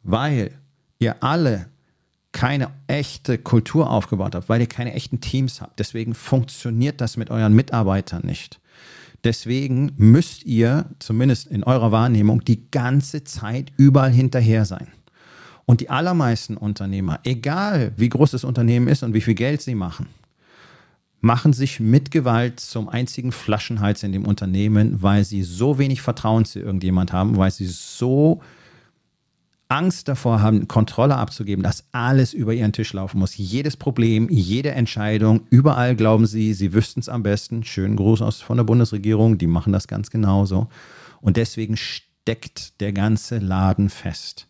weil 0.03 0.51
ihr 0.99 1.23
alle 1.23 1.67
keine 2.33 2.69
echte 2.87 3.37
Kultur 3.37 3.89
aufgebaut 3.89 4.35
habt, 4.35 4.49
weil 4.49 4.59
ihr 4.59 4.67
keine 4.67 4.93
echten 4.93 5.21
Teams 5.21 5.61
habt. 5.61 5.79
Deswegen 5.79 6.13
funktioniert 6.13 6.99
das 6.99 7.15
mit 7.15 7.29
euren 7.29 7.53
Mitarbeitern 7.53 8.25
nicht. 8.25 8.59
Deswegen 9.23 9.91
müsst 9.97 10.45
ihr, 10.45 10.85
zumindest 10.99 11.47
in 11.47 11.63
eurer 11.63 11.91
Wahrnehmung, 11.91 12.43
die 12.43 12.69
ganze 12.71 13.23
Zeit 13.23 13.71
überall 13.77 14.11
hinterher 14.11 14.65
sein. 14.65 14.87
Und 15.65 15.79
die 15.79 15.89
allermeisten 15.89 16.57
Unternehmer, 16.57 17.19
egal 17.23 17.93
wie 17.97 18.09
groß 18.09 18.31
das 18.31 18.43
Unternehmen 18.43 18.87
ist 18.87 19.03
und 19.03 19.13
wie 19.13 19.21
viel 19.21 19.35
Geld 19.35 19.61
sie 19.61 19.75
machen, 19.75 20.07
machen 21.21 21.53
sich 21.53 21.79
mit 21.79 22.09
Gewalt 22.09 22.59
zum 22.59 22.89
einzigen 22.89 23.31
Flaschenhals 23.31 24.01
in 24.01 24.11
dem 24.11 24.25
Unternehmen, 24.25 25.03
weil 25.03 25.23
sie 25.23 25.43
so 25.43 25.77
wenig 25.77 26.01
Vertrauen 26.01 26.45
zu 26.45 26.59
irgendjemand 26.59 27.13
haben, 27.13 27.37
weil 27.37 27.51
sie 27.51 27.67
so 27.67 28.41
Angst 29.71 30.09
davor 30.09 30.41
haben, 30.41 30.67
Kontrolle 30.67 31.15
abzugeben, 31.15 31.63
dass 31.63 31.85
alles 31.93 32.33
über 32.33 32.53
ihren 32.53 32.73
Tisch 32.73 32.91
laufen 32.91 33.19
muss. 33.19 33.37
Jedes 33.37 33.77
Problem, 33.77 34.27
jede 34.29 34.71
Entscheidung, 34.71 35.47
überall 35.49 35.95
glauben 35.95 36.25
sie, 36.25 36.53
sie 36.53 36.73
wüssten 36.73 36.99
es 36.99 37.07
am 37.07 37.23
besten. 37.23 37.63
Schönen 37.63 37.95
Gruß 37.95 38.21
aus 38.21 38.41
von 38.41 38.57
der 38.57 38.65
Bundesregierung, 38.65 39.37
die 39.37 39.47
machen 39.47 39.71
das 39.71 39.87
ganz 39.87 40.09
genauso. 40.09 40.67
Und 41.21 41.37
deswegen 41.37 41.77
steckt 41.77 42.81
der 42.81 42.91
ganze 42.91 43.37
Laden 43.37 43.89
fest. 43.89 44.47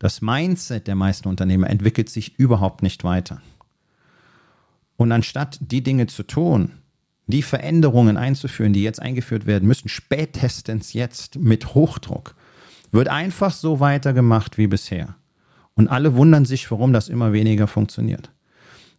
Das 0.00 0.22
Mindset 0.22 0.88
der 0.88 0.96
meisten 0.96 1.28
Unternehmer 1.28 1.70
entwickelt 1.70 2.08
sich 2.08 2.36
überhaupt 2.38 2.82
nicht 2.82 3.04
weiter. 3.04 3.40
Und 4.96 5.12
anstatt 5.12 5.58
die 5.60 5.84
Dinge 5.84 6.08
zu 6.08 6.24
tun, 6.24 6.72
die 7.28 7.42
Veränderungen 7.42 8.16
einzuführen, 8.16 8.72
die 8.72 8.82
jetzt 8.82 9.00
eingeführt 9.00 9.46
werden 9.46 9.68
müssen, 9.68 9.88
spätestens 9.88 10.94
jetzt 10.94 11.36
mit 11.36 11.74
Hochdruck, 11.74 12.34
wird 12.90 13.08
einfach 13.08 13.52
so 13.52 13.80
weitergemacht 13.80 14.58
wie 14.58 14.66
bisher. 14.66 15.16
Und 15.74 15.88
alle 15.88 16.14
wundern 16.14 16.44
sich, 16.44 16.70
warum 16.70 16.92
das 16.92 17.08
immer 17.08 17.32
weniger 17.32 17.66
funktioniert. 17.66 18.30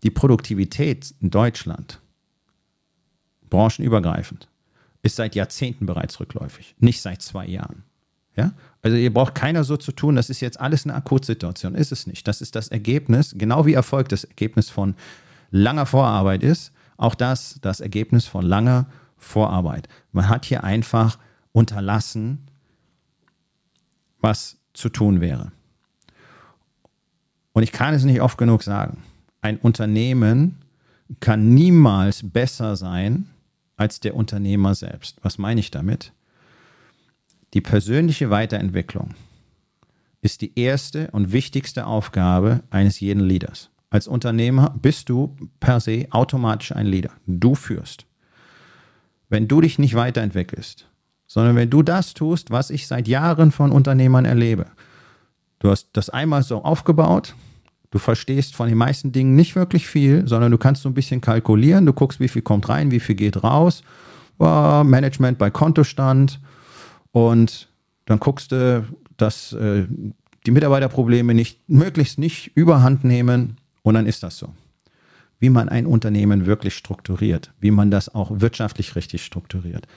Die 0.03 0.11
Produktivität 0.11 1.13
in 1.19 1.29
Deutschland, 1.29 1.99
branchenübergreifend, 3.49 4.47
ist 5.01 5.15
seit 5.15 5.35
Jahrzehnten 5.35 5.85
bereits 5.85 6.19
rückläufig, 6.19 6.75
nicht 6.79 7.01
seit 7.01 7.21
zwei 7.21 7.45
Jahren. 7.45 7.83
Ja? 8.35 8.53
Also 8.81 8.95
ihr 8.95 9.13
braucht 9.13 9.35
keiner 9.35 9.63
so 9.63 9.75
zu 9.75 9.91
tun, 9.91 10.15
das 10.15 10.29
ist 10.29 10.39
jetzt 10.39 10.59
alles 10.59 10.85
eine 10.85 10.95
Akutsituation, 10.95 11.75
ist 11.75 11.91
es 11.91 12.07
nicht. 12.07 12.27
Das 12.27 12.41
ist 12.41 12.55
das 12.55 12.69
Ergebnis, 12.69 13.35
genau 13.37 13.65
wie 13.65 13.73
Erfolg 13.73 14.09
das 14.09 14.23
Ergebnis 14.23 14.69
von 14.69 14.95
langer 15.51 15.85
Vorarbeit 15.85 16.43
ist, 16.43 16.71
auch 16.95 17.15
das 17.15 17.59
das 17.61 17.81
Ergebnis 17.81 18.25
von 18.25 18.45
langer 18.45 18.87
Vorarbeit. 19.17 19.89
Man 20.11 20.29
hat 20.29 20.45
hier 20.45 20.63
einfach 20.63 21.17
unterlassen, 21.51 22.48
was 24.21 24.57
zu 24.73 24.89
tun 24.89 25.21
wäre. 25.21 25.51
Und 27.53 27.63
ich 27.63 27.71
kann 27.71 27.93
es 27.93 28.03
nicht 28.03 28.21
oft 28.21 28.37
genug 28.37 28.63
sagen. 28.63 29.03
Ein 29.41 29.57
Unternehmen 29.57 30.59
kann 31.19 31.53
niemals 31.53 32.21
besser 32.29 32.75
sein 32.75 33.29
als 33.77 33.99
der 33.99 34.15
Unternehmer 34.15 34.75
selbst. 34.75 35.17
Was 35.23 35.37
meine 35.37 35.59
ich 35.59 35.71
damit? 35.71 36.13
Die 37.53 37.61
persönliche 37.61 38.29
Weiterentwicklung 38.29 39.15
ist 40.21 40.41
die 40.41 40.57
erste 40.59 41.09
und 41.11 41.31
wichtigste 41.31 41.85
Aufgabe 41.87 42.61
eines 42.69 42.99
jeden 42.99 43.21
Leaders. 43.21 43.71
Als 43.89 44.07
Unternehmer 44.07 44.75
bist 44.79 45.09
du 45.09 45.35
per 45.59 45.79
se 45.79 46.07
automatisch 46.11 46.73
ein 46.73 46.85
Leader. 46.85 47.11
Du 47.25 47.55
führst. 47.55 48.05
Wenn 49.29 49.47
du 49.47 49.61
dich 49.61 49.79
nicht 49.79 49.95
weiterentwickelst, 49.95 50.88
sondern 51.29 51.55
wenn 51.55 51.69
du 51.69 51.83
das 51.83 52.15
tust, 52.15 52.49
was 52.49 52.71
ich 52.71 52.87
seit 52.87 53.07
Jahren 53.07 53.51
von 53.51 53.71
Unternehmern 53.71 54.25
erlebe. 54.25 54.65
Du 55.59 55.69
hast 55.69 55.89
das 55.93 56.09
einmal 56.09 56.41
so 56.41 56.63
aufgebaut, 56.63 57.35
du 57.91 57.99
verstehst 57.99 58.55
von 58.55 58.67
den 58.67 58.77
meisten 58.77 59.11
Dingen 59.11 59.35
nicht 59.35 59.55
wirklich 59.55 59.87
viel, 59.87 60.27
sondern 60.27 60.51
du 60.51 60.57
kannst 60.57 60.81
so 60.81 60.89
ein 60.89 60.95
bisschen 60.95 61.21
kalkulieren, 61.21 61.85
du 61.85 61.93
guckst, 61.93 62.19
wie 62.19 62.27
viel 62.27 62.41
kommt 62.41 62.67
rein, 62.67 62.91
wie 62.91 62.99
viel 62.99 63.15
geht 63.15 63.43
raus, 63.43 63.83
Management 64.39 65.37
bei 65.37 65.51
Kontostand 65.51 66.39
und 67.11 67.69
dann 68.05 68.19
guckst 68.19 68.51
du, 68.51 68.85
dass 69.17 69.53
äh, 69.53 69.85
die 70.47 70.51
Mitarbeiterprobleme 70.51 71.35
nicht 71.35 71.69
möglichst 71.69 72.17
nicht 72.17 72.51
überhand 72.55 73.03
nehmen 73.03 73.57
und 73.83 73.93
dann 73.93 74.07
ist 74.07 74.23
das 74.23 74.37
so. 74.37 74.53
Wie 75.39 75.49
man 75.49 75.69
ein 75.69 75.85
Unternehmen 75.85 76.47
wirklich 76.47 76.75
strukturiert, 76.75 77.51
wie 77.59 77.71
man 77.71 77.91
das 77.91 78.15
auch 78.15 78.31
wirtschaftlich 78.33 78.95
richtig 78.95 79.23
strukturiert, 79.23 79.87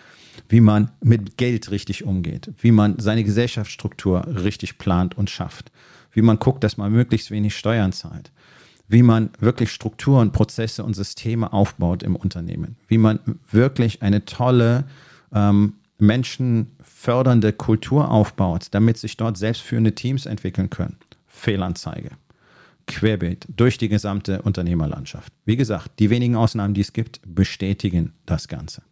wie 0.48 0.60
man 0.60 0.90
mit 1.02 1.36
Geld 1.36 1.70
richtig 1.70 2.04
umgeht, 2.04 2.50
wie 2.60 2.72
man 2.72 2.98
seine 2.98 3.24
Gesellschaftsstruktur 3.24 4.26
richtig 4.26 4.78
plant 4.78 5.16
und 5.16 5.30
schafft, 5.30 5.70
wie 6.12 6.22
man 6.22 6.38
guckt, 6.38 6.64
dass 6.64 6.76
man 6.76 6.92
möglichst 6.92 7.30
wenig 7.30 7.56
Steuern 7.56 7.92
zahlt, 7.92 8.32
wie 8.88 9.02
man 9.02 9.30
wirklich 9.38 9.70
Strukturen, 9.70 10.32
Prozesse 10.32 10.84
und 10.84 10.94
Systeme 10.94 11.52
aufbaut 11.52 12.02
im 12.02 12.16
Unternehmen, 12.16 12.76
wie 12.88 12.98
man 12.98 13.18
wirklich 13.50 14.02
eine 14.02 14.24
tolle 14.24 14.84
ähm, 15.32 15.74
menschenfördernde 15.98 17.52
Kultur 17.52 18.10
aufbaut, 18.10 18.68
damit 18.72 18.98
sich 18.98 19.16
dort 19.16 19.38
selbstführende 19.38 19.94
Teams 19.94 20.26
entwickeln 20.26 20.70
können. 20.70 20.96
Fehlanzeige 21.26 22.10
querbeet 22.86 23.46
durch 23.56 23.78
die 23.78 23.88
gesamte 23.88 24.42
Unternehmerlandschaft. 24.42 25.32
Wie 25.44 25.56
gesagt, 25.56 25.98
die 25.98 26.10
wenigen 26.10 26.36
Ausnahmen, 26.36 26.74
die 26.74 26.80
es 26.80 26.92
gibt, 26.92 27.20
bestätigen 27.24 28.12
das 28.26 28.48
Ganze. 28.48 28.82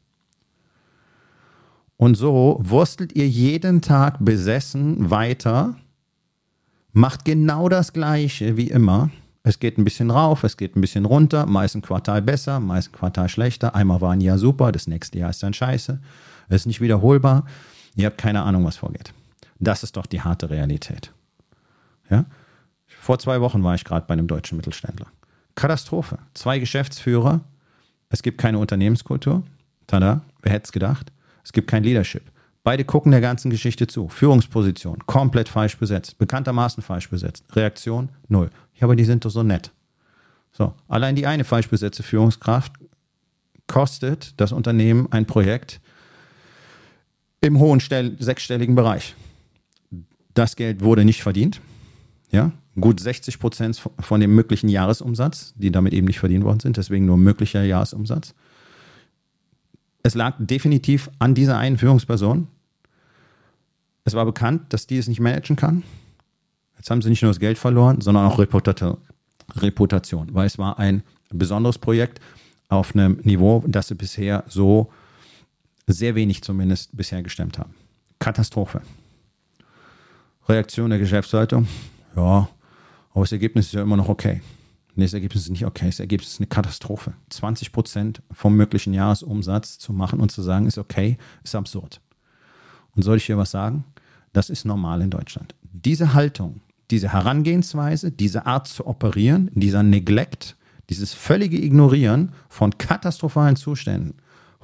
Und 2.00 2.14
so 2.14 2.56
wurstelt 2.62 3.14
ihr 3.14 3.28
jeden 3.28 3.82
Tag 3.82 4.16
besessen 4.20 5.10
weiter, 5.10 5.76
macht 6.94 7.26
genau 7.26 7.68
das 7.68 7.92
Gleiche 7.92 8.56
wie 8.56 8.68
immer. 8.68 9.10
Es 9.42 9.58
geht 9.58 9.76
ein 9.76 9.84
bisschen 9.84 10.10
rauf, 10.10 10.42
es 10.42 10.56
geht 10.56 10.76
ein 10.76 10.80
bisschen 10.80 11.04
runter, 11.04 11.44
meist 11.44 11.74
ein 11.74 11.82
Quartal 11.82 12.22
besser, 12.22 12.58
meist 12.58 12.88
ein 12.88 12.92
Quartal 12.92 13.28
schlechter. 13.28 13.74
Einmal 13.74 14.00
war 14.00 14.12
ein 14.12 14.22
Jahr 14.22 14.38
super, 14.38 14.72
das 14.72 14.86
nächste 14.86 15.18
Jahr 15.18 15.28
ist 15.28 15.42
dann 15.42 15.52
scheiße. 15.52 16.00
Es 16.48 16.62
ist 16.62 16.66
nicht 16.66 16.80
wiederholbar. 16.80 17.44
Ihr 17.96 18.06
habt 18.06 18.16
keine 18.16 18.44
Ahnung, 18.44 18.64
was 18.64 18.78
vorgeht. 18.78 19.12
Das 19.58 19.82
ist 19.82 19.98
doch 19.98 20.06
die 20.06 20.22
harte 20.22 20.48
Realität. 20.48 21.12
Ja? 22.08 22.24
Vor 22.86 23.18
zwei 23.18 23.42
Wochen 23.42 23.62
war 23.62 23.74
ich 23.74 23.84
gerade 23.84 24.06
bei 24.06 24.14
einem 24.14 24.26
deutschen 24.26 24.56
Mittelständler. 24.56 25.08
Katastrophe. 25.54 26.16
Zwei 26.32 26.60
Geschäftsführer. 26.60 27.42
Es 28.08 28.22
gibt 28.22 28.38
keine 28.38 28.56
Unternehmenskultur. 28.56 29.42
Tada, 29.86 30.22
wer 30.40 30.52
hätte 30.52 30.64
es 30.64 30.72
gedacht? 30.72 31.12
Es 31.44 31.52
gibt 31.52 31.68
kein 31.68 31.84
Leadership. 31.84 32.22
Beide 32.62 32.84
gucken 32.84 33.10
der 33.12 33.20
ganzen 33.20 33.50
Geschichte 33.50 33.86
zu. 33.86 34.08
Führungsposition, 34.08 34.98
komplett 35.06 35.48
falsch 35.48 35.78
besetzt. 35.78 36.18
Bekanntermaßen 36.18 36.82
falsch 36.82 37.08
besetzt. 37.08 37.44
Reaktion, 37.56 38.10
null. 38.28 38.50
Ja, 38.74 38.82
aber 38.82 38.96
die 38.96 39.04
sind 39.04 39.24
doch 39.24 39.30
so 39.30 39.42
nett. 39.42 39.72
So, 40.52 40.74
allein 40.88 41.16
die 41.16 41.26
eine 41.26 41.44
falsch 41.44 41.68
besetzte 41.68 42.02
Führungskraft 42.02 42.72
kostet 43.66 44.34
das 44.40 44.52
Unternehmen 44.52 45.06
ein 45.10 45.26
Projekt 45.26 45.80
im 47.40 47.58
hohen 47.58 47.80
sechsstelligen 47.80 48.74
Bereich. 48.74 49.14
Das 50.34 50.56
Geld 50.56 50.82
wurde 50.82 51.04
nicht 51.04 51.22
verdient. 51.22 51.60
Ja, 52.30 52.52
gut 52.78 53.00
60 53.00 53.38
Prozent 53.38 53.80
von 53.98 54.20
dem 54.20 54.34
möglichen 54.34 54.68
Jahresumsatz, 54.68 55.54
die 55.56 55.70
damit 55.70 55.92
eben 55.92 56.06
nicht 56.06 56.20
verdient 56.20 56.44
worden 56.44 56.60
sind, 56.60 56.76
deswegen 56.76 57.06
nur 57.06 57.16
möglicher 57.16 57.62
Jahresumsatz. 57.62 58.34
Es 60.02 60.14
lag 60.14 60.34
definitiv 60.38 61.10
an 61.18 61.34
dieser 61.34 61.58
einen 61.58 61.78
Führungsperson. 61.78 62.48
Es 64.04 64.14
war 64.14 64.24
bekannt, 64.24 64.72
dass 64.72 64.86
die 64.86 64.96
es 64.96 65.08
nicht 65.08 65.20
managen 65.20 65.56
kann. 65.56 65.82
Jetzt 66.76 66.90
haben 66.90 67.02
sie 67.02 67.10
nicht 67.10 67.22
nur 67.22 67.30
das 67.30 67.40
Geld 67.40 67.58
verloren, 67.58 68.00
sondern 68.00 68.26
auch 68.26 68.38
Reputation, 68.38 70.28
weil 70.32 70.46
es 70.46 70.56
war 70.58 70.78
ein 70.78 71.02
besonderes 71.30 71.76
Projekt 71.76 72.20
auf 72.68 72.94
einem 72.94 73.20
Niveau, 73.22 73.62
das 73.66 73.88
sie 73.88 73.94
bisher 73.94 74.44
so 74.48 74.90
sehr 75.86 76.14
wenig 76.14 76.42
zumindest 76.42 76.96
bisher 76.96 77.22
gestemmt 77.22 77.58
haben. 77.58 77.74
Katastrophe. 78.18 78.80
Reaktion 80.48 80.90
der 80.90 80.98
Geschäftsleitung, 80.98 81.68
ja, 82.16 82.48
aber 83.12 83.20
das 83.20 83.32
Ergebnis 83.32 83.66
ist 83.66 83.74
ja 83.74 83.82
immer 83.82 83.96
noch 83.96 84.08
okay. 84.08 84.40
Nee, 84.94 85.04
das 85.04 85.14
Ergebnis 85.14 85.44
ist 85.44 85.50
nicht 85.50 85.66
okay. 85.66 85.86
Das 85.86 86.00
Ergebnis 86.00 86.32
ist 86.32 86.40
eine 86.40 86.46
Katastrophe. 86.46 87.14
20 87.30 87.72
Prozent 87.72 88.22
vom 88.32 88.56
möglichen 88.56 88.92
Jahresumsatz 88.92 89.78
zu 89.78 89.92
machen 89.92 90.20
und 90.20 90.30
zu 90.30 90.42
sagen, 90.42 90.66
ist 90.66 90.78
okay, 90.78 91.16
ist 91.44 91.54
absurd. 91.54 92.00
Und 92.94 93.02
soll 93.02 93.18
ich 93.18 93.24
hier 93.24 93.38
was 93.38 93.50
sagen? 93.50 93.84
Das 94.32 94.50
ist 94.50 94.64
normal 94.64 95.02
in 95.02 95.10
Deutschland. 95.10 95.54
Diese 95.72 96.14
Haltung, 96.14 96.60
diese 96.90 97.12
Herangehensweise, 97.12 98.10
diese 98.10 98.46
Art 98.46 98.66
zu 98.68 98.86
operieren, 98.86 99.50
dieser 99.54 99.82
Neglect, 99.82 100.56
dieses 100.88 101.14
völlige 101.14 101.62
Ignorieren 101.62 102.32
von 102.48 102.76
katastrophalen 102.76 103.56
Zuständen, 103.56 104.14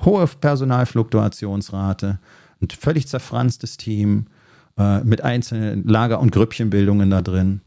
hohe 0.05 0.27
Personalfluktuationsrate, 0.27 2.19
ein 2.61 2.69
völlig 2.71 3.07
zerfranstes 3.07 3.77
Team 3.77 4.27
äh, 4.77 5.03
mit 5.05 5.23
einzelnen 5.23 5.87
Lager- 5.87 6.21
und 6.21 6.33
Grüppchenbildungen 6.33 7.11
da 7.11 7.23
drin, 7.23 7.61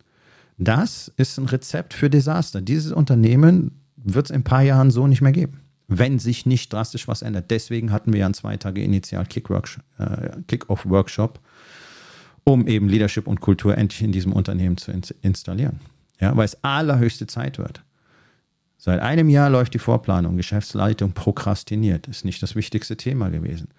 das 0.59 1.11
ist 1.15 1.37
ein 1.39 1.45
Rezept 1.45 1.93
für 1.93 2.09
Desaster. 2.09 2.61
Dieses 2.61 2.91
Unternehmen 2.91 3.71
wird 3.95 4.25
es 4.25 4.29
in 4.29 4.41
ein 4.41 4.43
paar 4.43 4.61
Jahren 4.61 4.91
so 4.91 5.07
nicht 5.07 5.21
mehr 5.21 5.31
geben, 5.31 5.61
wenn 5.87 6.19
sich 6.19 6.45
nicht 6.45 6.71
drastisch 6.71 7.07
was 7.07 7.21
ändert. 7.21 7.49
Deswegen 7.49 7.91
hatten 7.91 8.11
wir 8.11 8.19
ja 8.19 8.25
einen 8.25 8.33
zwei 8.33 8.57
Tage 8.57 8.83
Initial 8.83 9.23
äh, 9.23 10.29
Kick-Off-Workshop, 10.47 11.39
um 12.43 12.67
eben 12.67 12.89
Leadership 12.89 13.25
und 13.25 13.39
Kultur 13.39 13.77
endlich 13.77 14.01
in 14.01 14.11
diesem 14.11 14.33
Unternehmen 14.33 14.75
zu 14.75 14.91
installieren. 15.21 15.79
Ja, 16.19 16.35
weil 16.35 16.45
es 16.45 16.61
allerhöchste 16.61 17.25
Zeit 17.25 17.57
wird. 17.57 17.81
Seit 18.77 18.99
einem 18.99 19.29
Jahr 19.29 19.49
läuft 19.49 19.73
die 19.73 19.79
Vorplanung, 19.79 20.35
Geschäftsleitung 20.35 21.13
prokrastiniert, 21.13 22.07
ist 22.07 22.25
nicht 22.25 22.43
das 22.43 22.55
wichtigste 22.55 22.97
Thema 22.97 23.29
gewesen. 23.29 23.69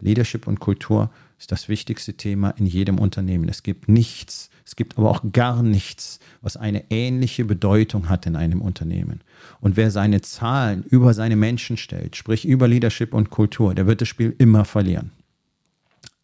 Leadership 0.00 0.46
und 0.46 0.60
Kultur 0.60 1.10
ist 1.40 1.50
das 1.50 1.70
wichtigste 1.70 2.12
Thema 2.12 2.50
in 2.50 2.66
jedem 2.66 2.98
Unternehmen. 2.98 3.48
Es 3.48 3.62
gibt 3.62 3.88
nichts, 3.88 4.50
es 4.66 4.76
gibt 4.76 4.98
aber 4.98 5.10
auch 5.10 5.22
gar 5.32 5.62
nichts, 5.62 6.20
was 6.42 6.58
eine 6.58 6.90
ähnliche 6.90 7.46
Bedeutung 7.46 8.10
hat 8.10 8.26
in 8.26 8.36
einem 8.36 8.60
Unternehmen. 8.60 9.22
Und 9.58 9.78
wer 9.78 9.90
seine 9.90 10.20
Zahlen 10.20 10.84
über 10.84 11.14
seine 11.14 11.36
Menschen 11.36 11.78
stellt, 11.78 12.14
sprich 12.14 12.44
über 12.44 12.68
Leadership 12.68 13.14
und 13.14 13.30
Kultur, 13.30 13.74
der 13.74 13.86
wird 13.86 14.02
das 14.02 14.08
Spiel 14.08 14.34
immer 14.36 14.66
verlieren. 14.66 15.12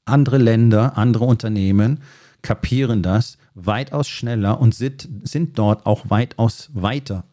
Andere 0.05 0.37
Länder, 0.37 0.98
andere 0.98 1.24
Unternehmen 1.24 2.02
kapieren 2.42 3.02
das 3.02 3.38
weitaus 3.55 4.09
schneller 4.09 4.61
und 4.61 4.74
sind, 4.74 5.09
sind 5.22 5.59
dort 5.59 5.87
auch 5.87 6.11
weitaus 6.11 6.68
weiter 6.74 7.24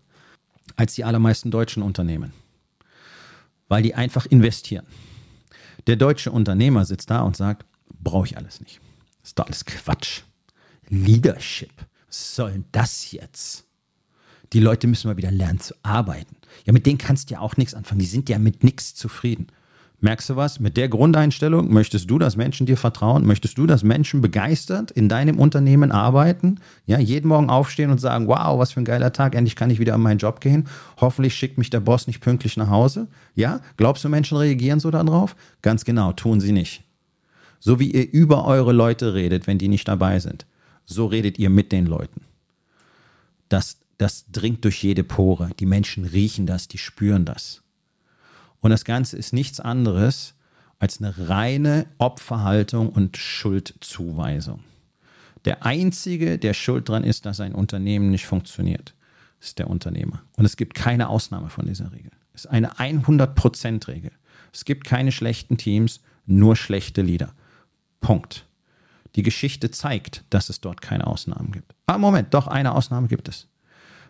als 0.78 0.96
die 0.96 1.04
allermeisten 1.04 1.52
deutschen 1.52 1.84
Unternehmen, 1.84 2.32
weil 3.68 3.84
die 3.84 3.94
einfach 3.94 4.26
investieren. 4.26 4.86
Der 5.86 5.98
deutsche 5.98 6.32
Unternehmer 6.32 6.86
sitzt 6.86 7.10
da 7.10 7.24
und 7.24 7.36
sagt, 7.36 7.66
brauche 8.02 8.28
ich 8.28 8.38
alles 8.38 8.60
nicht. 8.62 8.80
Das 9.22 9.30
ist 9.30 9.40
doch 9.40 9.46
alles 9.46 9.66
Quatsch. 9.66 10.22
Leadership. 10.90 11.72
Was 12.08 12.36
soll 12.36 12.52
denn 12.52 12.66
das 12.72 13.12
jetzt? 13.12 13.66
Die 14.54 14.60
Leute 14.60 14.88
müssen 14.88 15.08
mal 15.08 15.18
wieder 15.18 15.32
lernen 15.32 15.60
zu 15.60 15.74
arbeiten. 15.82 16.36
Ja, 16.66 16.74
mit 16.74 16.86
denen 16.86 17.00
kannst 17.00 17.30
du 17.30 17.36
ja 17.36 17.40
auch 17.40 17.58
nichts 17.58 17.74
anfangen. 17.74 18.00
Die 18.00 18.06
sind 18.06 18.30
ja 18.30 18.38
mit 18.38 18.64
nichts 18.64 18.94
zufrieden. 18.94 19.48
Merkst 20.04 20.30
du 20.30 20.36
was? 20.36 20.60
Mit 20.60 20.76
der 20.76 20.90
Grundeinstellung 20.90 21.72
möchtest 21.72 22.12
du, 22.12 22.20
dass 22.20 22.36
Menschen 22.36 22.66
dir 22.66 22.76
vertrauen? 22.76 23.26
Möchtest 23.26 23.58
du, 23.58 23.66
dass 23.66 23.84
Menschen 23.84 24.20
begeistert 24.20 24.92
in 24.92 25.08
deinem 25.08 25.40
Unternehmen 25.40 25.94
arbeiten? 25.94 26.60
Ja, 26.86 27.00
jeden 27.00 27.30
Morgen 27.30 27.50
aufstehen 27.50 27.90
und 27.90 28.00
sagen, 28.00 28.28
wow, 28.28 28.60
was 28.60 28.74
für 28.74 28.82
ein 28.82 28.86
geiler 28.86 29.14
Tag, 29.14 29.34
endlich 29.34 29.56
kann 29.56 29.70
ich 29.70 29.80
wieder 29.80 29.94
an 29.94 30.02
meinen 30.02 30.18
Job 30.18 30.42
gehen. 30.42 30.68
Hoffentlich 31.00 31.36
schickt 31.36 31.58
mich 31.58 31.70
der 31.70 31.80
Boss 31.80 32.06
nicht 32.06 32.20
pünktlich 32.20 32.58
nach 32.58 32.70
Hause. 32.70 33.08
Ja, 33.34 33.62
glaubst 33.78 34.04
du, 34.04 34.10
Menschen 34.10 34.38
reagieren 34.38 34.82
so 34.82 34.92
darauf? 34.92 35.38
Ganz 35.62 35.86
genau, 35.86 36.12
tun 36.12 36.42
sie 36.42 36.52
nicht. 36.52 36.83
So 37.66 37.80
wie 37.80 37.92
ihr 37.92 38.12
über 38.12 38.46
eure 38.46 38.74
Leute 38.74 39.14
redet, 39.14 39.48
wenn 39.48 39.58
die 39.58 39.70
nicht 39.70 39.88
dabei 39.88 40.20
sind 40.20 40.46
so 40.86 41.06
redet 41.06 41.40
ihr 41.40 41.50
mit 41.50 41.72
den 41.72 41.86
Leuten. 41.86 42.22
Das, 43.50 43.78
das 43.98 44.26
dringt 44.32 44.64
durch 44.66 44.84
jede 44.84 45.04
Pore. 45.04 45.52
Die 45.60 45.66
Menschen 45.66 46.06
riechen 46.06 46.46
das, 46.46 46.68
die 46.68 46.78
spüren 46.78 47.26
das. 47.26 47.62
Und 48.60 48.72
das 48.72 48.86
Ganze 48.86 49.18
ist 49.18 49.34
nichts 49.34 49.60
anderes 49.60 50.36
als 50.80 51.00
eine 51.00 51.30
reine 51.30 51.88
Opferhaltung 51.98 52.90
und 52.90 53.18
Schuldzuweisung. 53.18 54.64
Der 55.46 55.66
Einzige, 55.66 56.40
der 56.40 56.54
schuld 56.54 56.88
dran 56.88 57.04
ist, 57.04 57.26
dass 57.26 57.40
ein 57.40 57.54
Unternehmen 57.54 58.12
nicht 58.12 58.26
funktioniert, 58.26 58.94
ist 59.42 59.60
der 59.60 59.70
Unternehmer. 59.70 60.24
Und 60.38 60.46
es 60.46 60.56
gibt 60.56 60.74
keine 60.74 61.10
Ausnahme 61.10 61.50
von 61.50 61.66
dieser 61.66 61.92
Regel. 61.92 62.12
Es 62.34 62.46
ist 62.46 62.52
eine 62.52 62.76
100%-Regel. 62.76 64.12
Es 64.54 64.66
gibt 64.66 64.86
keine 64.86 65.12
schlechten 65.12 65.58
Teams, 65.58 66.02
nur 66.26 66.56
schlechte 66.56 67.02
Leader. 67.02 67.34
Punkt. 68.04 68.46
Die 69.16 69.24
Geschichte 69.24 69.72
zeigt, 69.72 70.24
dass 70.30 70.50
es 70.50 70.62
dort 70.62 70.82
keine 70.82 71.08
Ausnahmen 71.08 71.52
gibt. 71.52 71.74
Ah, 71.88 71.98
Moment, 71.98 72.34
doch, 72.34 72.48
eine 72.48 72.74
Ausnahme 72.76 73.08
gibt 73.08 73.28
es. 73.28 73.48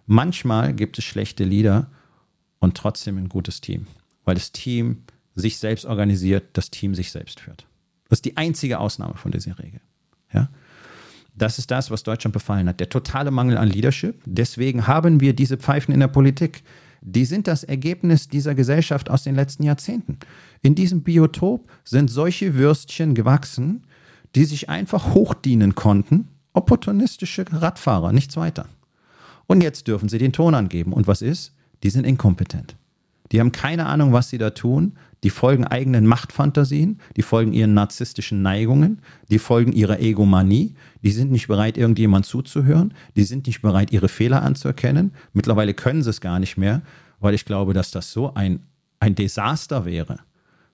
Manchmal 0.06 0.73
gibt 0.73 0.97
es 0.97 1.06
schlechte 1.06 1.45
Lieder 1.45 1.88
und 2.60 2.75
trotzdem 2.75 3.17
ein 3.17 3.29
gutes 3.29 3.62
Team, 3.62 3.88
weil 4.25 4.36
das 4.36 4.51
Team 4.51 5.03
sich 5.36 5.58
selbst 5.58 5.86
organisiert, 5.86 6.49
das 6.53 6.71
Team 6.71 6.95
sich 6.95 7.12
selbst 7.12 7.39
führt. 7.39 7.65
Das 8.10 8.17
ist 8.17 8.25
die 8.25 8.36
einzige 8.38 8.79
Ausnahme 8.79 9.15
von 9.15 9.32
dieser 9.32 9.58
Regel. 9.60 9.79
Ja? 10.34 10.49
Das 11.36 11.58
ist 11.58 11.71
das, 11.71 11.89
was 11.89 12.03
Deutschland 12.03 12.34
befallen 12.34 12.67
hat. 12.67 12.79
Der 12.79 12.89
totale 12.89 13.32
Mangel 13.32 13.58
an 13.58 13.69
Leadership. 13.69 14.21
Deswegen 14.25 14.88
haben 14.88 15.19
wir 15.19 15.34
diese 15.34 15.58
Pfeifen 15.58 15.93
in 15.93 15.99
der 15.99 16.08
Politik. 16.08 16.63
Die 17.05 17.25
sind 17.25 17.47
das 17.47 17.65
Ergebnis 17.65 18.29
dieser 18.29 18.55
Gesellschaft 18.55 19.09
aus 19.09 19.23
den 19.23 19.35
letzten 19.35 19.63
Jahrzehnten. 19.63 20.17
In 20.61 20.73
diesem 20.73 21.03
Biotop 21.03 21.69
sind 21.83 22.09
solche 22.09 22.55
Würstchen 22.55 23.13
gewachsen, 23.13 23.83
die 24.35 24.45
sich 24.45 24.69
einfach 24.69 25.13
hochdienen 25.13 25.75
konnten. 25.75 26.29
Opportunistische 26.53 27.45
Radfahrer, 27.51 28.13
nichts 28.13 28.37
weiter. 28.37 28.67
Und 29.47 29.61
jetzt 29.61 29.87
dürfen 29.87 30.07
sie 30.07 30.17
den 30.17 30.31
Ton 30.31 30.55
angeben. 30.55 30.93
Und 30.93 31.05
was 31.05 31.21
ist? 31.21 31.53
Die 31.83 31.89
sind 31.89 32.05
inkompetent. 32.05 32.77
Die 33.33 33.39
haben 33.41 33.51
keine 33.51 33.87
Ahnung, 33.87 34.13
was 34.13 34.29
sie 34.29 34.37
da 34.37 34.51
tun. 34.51 34.93
Die 35.23 35.29
folgen 35.29 35.65
eigenen 35.65 36.05
Machtfantasien, 36.05 36.99
die 37.15 37.21
folgen 37.21 37.53
ihren 37.53 37.73
narzisstischen 37.73 38.41
Neigungen, 38.41 39.01
die 39.31 39.39
folgen 39.39 39.71
ihrer 39.71 39.99
Egomanie, 39.99 40.75
die 41.01 41.12
sind 41.12 41.31
nicht 41.31 41.47
bereit, 41.47 41.77
irgendjemand 41.77 42.25
zuzuhören, 42.25 42.93
die 43.15 43.23
sind 43.23 43.47
nicht 43.47 43.62
bereit, 43.62 43.91
ihre 43.91 44.09
Fehler 44.09 44.43
anzuerkennen. 44.43 45.13
Mittlerweile 45.31 45.73
können 45.73 46.03
sie 46.03 46.09
es 46.09 46.19
gar 46.19 46.39
nicht 46.39 46.57
mehr, 46.57 46.81
weil 47.19 47.33
ich 47.33 47.45
glaube, 47.45 47.73
dass 47.73 47.91
das 47.91 48.12
so 48.12 48.33
ein, 48.33 48.59
ein 48.99 49.15
Desaster 49.15 49.86
wäre. 49.86 50.19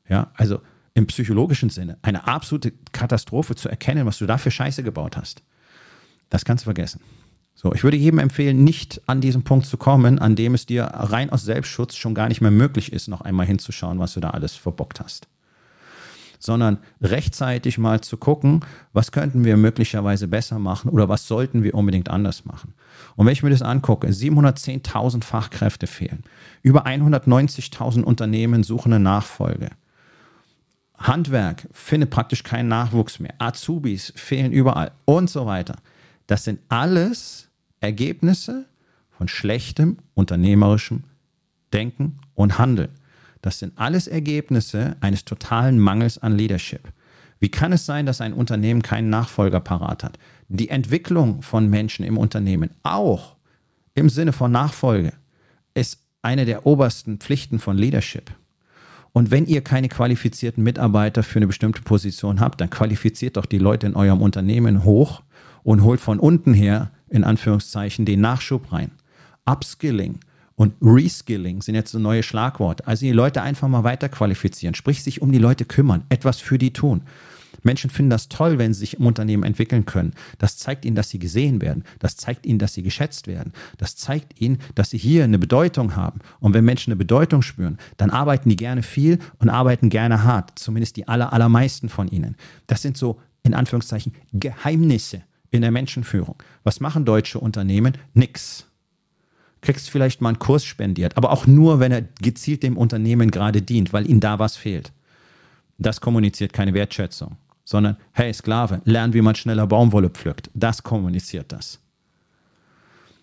Ja, 0.07 0.31
also 0.33 0.61
im 0.95 1.05
psychologischen 1.05 1.69
Sinne 1.69 1.99
eine 2.01 2.27
absolute 2.27 2.73
Katastrophe 2.91 3.55
zu 3.55 3.69
erkennen, 3.69 4.07
was 4.07 4.17
du 4.17 4.25
da 4.25 4.39
für 4.39 4.51
Scheiße 4.51 4.81
gebaut 4.81 5.15
hast. 5.15 5.43
Das 6.29 6.43
kannst 6.43 6.63
du 6.63 6.65
vergessen. 6.65 7.01
So, 7.61 7.73
ich 7.73 7.83
würde 7.83 7.97
jedem 7.97 8.19
empfehlen, 8.19 8.63
nicht 8.63 9.01
an 9.05 9.19
diesen 9.19 9.43
Punkt 9.43 9.65
zu 9.65 9.75
kommen, 9.75 10.17
an 10.17 10.37
dem 10.37 10.53
es 10.53 10.65
dir 10.65 10.85
rein 10.85 11.29
aus 11.29 11.43
Selbstschutz 11.43 11.97
schon 11.97 12.15
gar 12.15 12.29
nicht 12.29 12.39
mehr 12.39 12.51
möglich 12.51 12.93
ist, 12.93 13.09
noch 13.09 13.19
einmal 13.19 13.45
hinzuschauen, 13.45 13.99
was 13.99 14.13
du 14.13 14.21
da 14.21 14.29
alles 14.29 14.55
verbockt 14.55 15.01
hast. 15.01 15.27
Sondern 16.39 16.77
rechtzeitig 17.01 17.77
mal 17.77 17.99
zu 17.99 18.15
gucken, 18.15 18.61
was 18.93 19.11
könnten 19.11 19.43
wir 19.43 19.57
möglicherweise 19.57 20.29
besser 20.29 20.57
machen 20.57 20.89
oder 20.89 21.09
was 21.09 21.27
sollten 21.27 21.61
wir 21.61 21.75
unbedingt 21.75 22.09
anders 22.09 22.45
machen. 22.45 22.75
Und 23.17 23.25
wenn 23.25 23.33
ich 23.33 23.43
mir 23.43 23.49
das 23.49 23.61
angucke, 23.61 24.07
710.000 24.07 25.25
Fachkräfte 25.25 25.87
fehlen, 25.87 26.23
über 26.61 26.85
190.000 26.85 28.03
Unternehmen 28.03 28.63
suchen 28.63 28.93
eine 28.93 29.03
Nachfolge 29.03 29.71
Handwerk 30.97 31.67
findet 31.71 32.09
praktisch 32.09 32.43
keinen 32.43 32.67
Nachwuchs 32.67 33.19
mehr. 33.19 33.33
Azubis 33.37 34.11
fehlen 34.15 34.51
überall 34.51 34.91
und 35.05 35.29
so 35.29 35.45
weiter. 35.45 35.75
Das 36.27 36.43
sind 36.43 36.59
alles 36.69 37.48
Ergebnisse 37.79 38.65
von 39.09 39.27
schlechtem 39.27 39.97
unternehmerischem 40.13 41.03
Denken 41.73 42.19
und 42.35 42.57
Handeln. 42.57 42.89
Das 43.41 43.59
sind 43.59 43.77
alles 43.77 44.07
Ergebnisse 44.07 44.97
eines 45.01 45.25
totalen 45.25 45.79
Mangels 45.79 46.17
an 46.17 46.37
Leadership. 46.37 46.91
Wie 47.39 47.49
kann 47.49 47.71
es 47.71 47.85
sein, 47.85 48.05
dass 48.05 48.21
ein 48.21 48.33
Unternehmen 48.33 48.81
keinen 48.81 49.09
Nachfolger 49.09 49.61
parat 49.61 50.03
hat? 50.03 50.19
Die 50.49 50.69
Entwicklung 50.69 51.41
von 51.41 51.69
Menschen 51.69 52.03
im 52.03 52.17
Unternehmen, 52.17 52.71
auch 52.83 53.37
im 53.93 54.09
Sinne 54.09 54.33
von 54.33 54.51
Nachfolge, 54.51 55.13
ist 55.73 55.99
eine 56.21 56.45
der 56.45 56.65
obersten 56.65 57.19
Pflichten 57.19 57.59
von 57.59 57.77
Leadership. 57.77 58.31
Und 59.13 59.31
wenn 59.31 59.45
ihr 59.45 59.61
keine 59.61 59.89
qualifizierten 59.89 60.63
Mitarbeiter 60.63 61.23
für 61.23 61.39
eine 61.39 61.47
bestimmte 61.47 61.81
Position 61.81 62.39
habt, 62.39 62.61
dann 62.61 62.69
qualifiziert 62.69 63.37
doch 63.37 63.45
die 63.45 63.57
Leute 63.57 63.87
in 63.87 63.95
eurem 63.95 64.21
Unternehmen 64.21 64.83
hoch 64.83 65.23
und 65.63 65.83
holt 65.83 65.99
von 65.99 66.19
unten 66.19 66.53
her, 66.53 66.91
in 67.09 67.23
Anführungszeichen, 67.23 68.05
den 68.05 68.21
Nachschub 68.21 68.71
rein. 68.71 68.91
Upskilling 69.45 70.19
und 70.55 70.73
Reskilling 70.81 71.61
sind 71.61 71.75
jetzt 71.75 71.91
so 71.91 71.99
neue 71.99 72.23
Schlagworte. 72.23 72.85
Also 72.85 73.05
die 73.05 73.11
Leute 73.11 73.41
einfach 73.41 73.67
mal 73.67 73.83
weiter 73.83 74.09
qualifizieren, 74.09 74.75
sprich 74.75 75.03
sich 75.03 75.21
um 75.21 75.31
die 75.31 75.39
Leute 75.39 75.65
kümmern, 75.65 76.03
etwas 76.09 76.39
für 76.39 76.57
die 76.57 76.73
tun. 76.73 77.01
Menschen 77.63 77.89
finden 77.89 78.09
das 78.09 78.29
toll, 78.29 78.57
wenn 78.57 78.73
sie 78.73 78.81
sich 78.81 78.99
im 78.99 79.05
Unternehmen 79.05 79.43
entwickeln 79.43 79.85
können. 79.85 80.13
Das 80.37 80.57
zeigt 80.57 80.85
ihnen, 80.85 80.95
dass 80.95 81.09
sie 81.09 81.19
gesehen 81.19 81.61
werden. 81.61 81.83
Das 81.99 82.17
zeigt 82.17 82.45
ihnen, 82.45 82.59
dass 82.59 82.73
sie 82.73 82.83
geschätzt 82.83 83.27
werden. 83.27 83.53
Das 83.77 83.95
zeigt 83.95 84.39
ihnen, 84.39 84.59
dass 84.75 84.89
sie 84.89 84.97
hier 84.97 85.23
eine 85.23 85.39
Bedeutung 85.39 85.95
haben. 85.95 86.19
Und 86.39 86.53
wenn 86.53 86.65
Menschen 86.65 86.91
eine 86.91 86.97
Bedeutung 86.97 87.41
spüren, 87.41 87.77
dann 87.97 88.09
arbeiten 88.09 88.49
die 88.49 88.55
gerne 88.55 88.83
viel 88.83 89.19
und 89.39 89.49
arbeiten 89.49 89.89
gerne 89.89 90.23
hart. 90.23 90.57
Zumindest 90.59 90.95
die 90.97 91.07
aller, 91.07 91.33
allermeisten 91.33 91.89
von 91.89 92.07
ihnen. 92.07 92.35
Das 92.67 92.81
sind 92.81 92.97
so, 92.97 93.19
in 93.43 93.53
Anführungszeichen, 93.53 94.13
Geheimnisse 94.33 95.23
in 95.51 95.61
der 95.61 95.71
Menschenführung. 95.71 96.35
Was 96.63 96.79
machen 96.79 97.05
deutsche 97.05 97.39
Unternehmen? 97.39 97.97
Nix 98.13 98.65
kriegst 99.61 99.89
vielleicht 99.89 100.21
mal 100.21 100.29
einen 100.29 100.39
Kurs 100.39 100.63
spendiert, 100.63 101.17
aber 101.17 101.31
auch 101.31 101.45
nur, 101.45 101.81
wenn 101.81 101.91
er 101.91 102.03
gezielt 102.21 102.63
dem 102.63 102.77
Unternehmen 102.77 103.29
gerade 103.29 103.61
dient, 103.61 103.91
weil 103.91 104.09
ihm 104.09 104.21
da 104.21 104.39
was 104.39 104.55
fehlt. 104.55 104.93
Das 105.77 105.99
kommuniziert 105.99 106.53
keine 106.53 106.73
Wertschätzung 106.73 107.35
sondern 107.69 107.97
hey 108.13 108.33
Sklave, 108.33 108.81
lern, 108.85 109.13
wie 109.13 109.21
man 109.21 109.35
schneller 109.35 109.67
Baumwolle 109.67 110.09
pflückt. 110.09 110.49
Das 110.55 110.81
kommuniziert 110.81 111.51
das. 111.51 111.79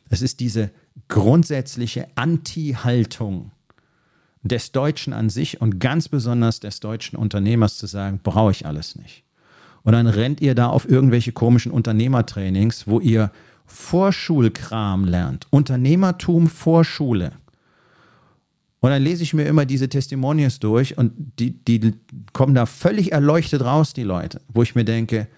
Es 0.09 0.23
ist 0.23 0.39
diese 0.39 0.71
grundsätzliche 1.09 2.07
Anti-Haltung 2.15 3.51
des 4.45 4.71
Deutschen 4.71 5.13
an 5.13 5.31
sich 5.31 5.61
und 5.61 5.81
ganz 5.81 6.09
besonders 6.09 6.61
des 6.61 6.79
deutschen 6.79 7.17
Unternehmers 7.17 7.77
zu 7.77 7.89
sagen, 7.89 8.21
brauche 8.23 8.53
ich 8.53 8.65
alles 8.67 8.95
nicht. 8.95 9.25
Und 9.87 9.93
dann 9.93 10.09
rennt 10.09 10.41
ihr 10.41 10.57
da 10.57 10.67
auf 10.67 10.89
irgendwelche 10.89 11.31
komischen 11.31 11.71
Unternehmertrainings, 11.71 12.89
wo 12.89 12.99
ihr 12.99 13.31
Vorschulkram 13.67 15.05
lernt. 15.05 15.47
Unternehmertum 15.51 16.49
vor 16.49 16.85
Schule. 16.85 17.31
Und 18.81 18.91
dann 18.91 19.01
lese 19.01 19.23
ich 19.23 19.33
mir 19.33 19.45
immer 19.45 19.65
diese 19.65 19.89
Testimonials 19.89 20.59
durch 20.59 20.99
und 20.99 21.13
die, 21.39 21.53
die 21.53 21.95
kommen 22.33 22.57
da 22.57 22.67
völlig 22.67 23.13
erleuchtet 23.13 23.63
raus, 23.63 23.93
die 23.93 24.03
Leute, 24.03 24.41
wo 24.49 24.65
ich 24.65 24.75
mir 24.75 24.85
denke, 24.85 25.29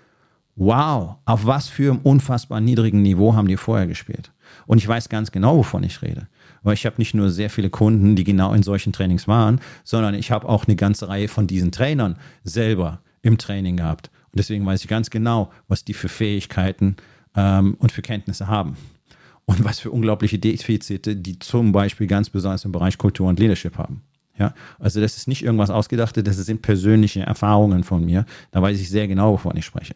wow, 0.57 1.17
auf 1.27 1.45
was 1.45 1.69
für 1.69 1.93
einem 1.93 2.01
unfassbar 2.01 2.63
niedrigen 2.63 3.03
Niveau 3.03 3.35
haben 3.35 3.49
die 3.49 3.59
vorher 3.59 3.87
gespielt. 3.87 4.33
Und 4.67 4.79
ich 4.79 4.89
weiß 4.89 5.11
ganz 5.11 5.31
genau, 5.31 5.59
wovon 5.59 5.83
ich 5.83 6.01
rede. 6.01 6.27
Weil 6.63 6.73
ich 6.73 6.87
habe 6.87 6.97
nicht 6.97 7.13
nur 7.13 7.29
sehr 7.29 7.51
viele 7.51 7.69
Kunden, 7.69 8.17
die 8.17 8.25
genau 8.25 8.55
in 8.55 8.63
solchen 8.63 8.95
Trainings 8.95 9.29
waren, 9.29 9.61
sondern 9.85 10.15
ich 10.15 10.31
habe 10.31 10.49
auch 10.49 10.65
eine 10.67 10.77
ganze 10.77 11.11
Reihe 11.11 11.29
von 11.29 11.47
diesen 11.47 11.71
Trainern 11.71 12.17
selber 12.45 13.03
im 13.21 13.37
Training 13.37 13.77
gehabt. 13.77 14.11
Und 14.33 14.39
deswegen 14.39 14.65
weiß 14.65 14.83
ich 14.83 14.89
ganz 14.89 15.11
genau, 15.11 15.51
was 15.69 15.85
die 15.85 15.95
für 15.95 16.09
Fähigkeiten 16.09 16.97
ähm, 17.35 17.77
und 17.79 17.93
für 17.93 18.03
Kenntnisse 18.03 18.49
haben 18.49 18.77
und 19.47 19.65
was 19.65 19.81
für 19.81 19.91
unglaubliche 19.91 20.39
Defizite 20.39 21.17
die 21.17 21.39
zum 21.39 21.73
Beispiel 21.73 22.07
ganz 22.07 22.29
besonders 22.29 22.65
im 22.65 22.73
Bereich 22.73 22.99
Kultur 22.99 23.29
und 23.29 23.41
Leadership 23.41 23.79
haben. 23.79 24.03
Ja, 24.39 24.55
also 24.79 25.01
das 25.01 25.17
ist 25.17 25.27
nicht 25.27 25.43
irgendwas 25.43 25.71
Ausgedachtes, 25.71 26.23
das 26.23 26.37
sind 26.37 26.63
persönliche 26.63 27.21
Erfahrungen 27.21 27.83
von 27.83 28.05
mir. 28.05 28.25
Da 28.53 28.63
weiß 28.63 28.79
ich 28.79 28.89
sehr 28.89 29.09
genau, 29.09 29.33
wovon 29.33 29.57
ich 29.57 29.65
spreche. 29.65 29.95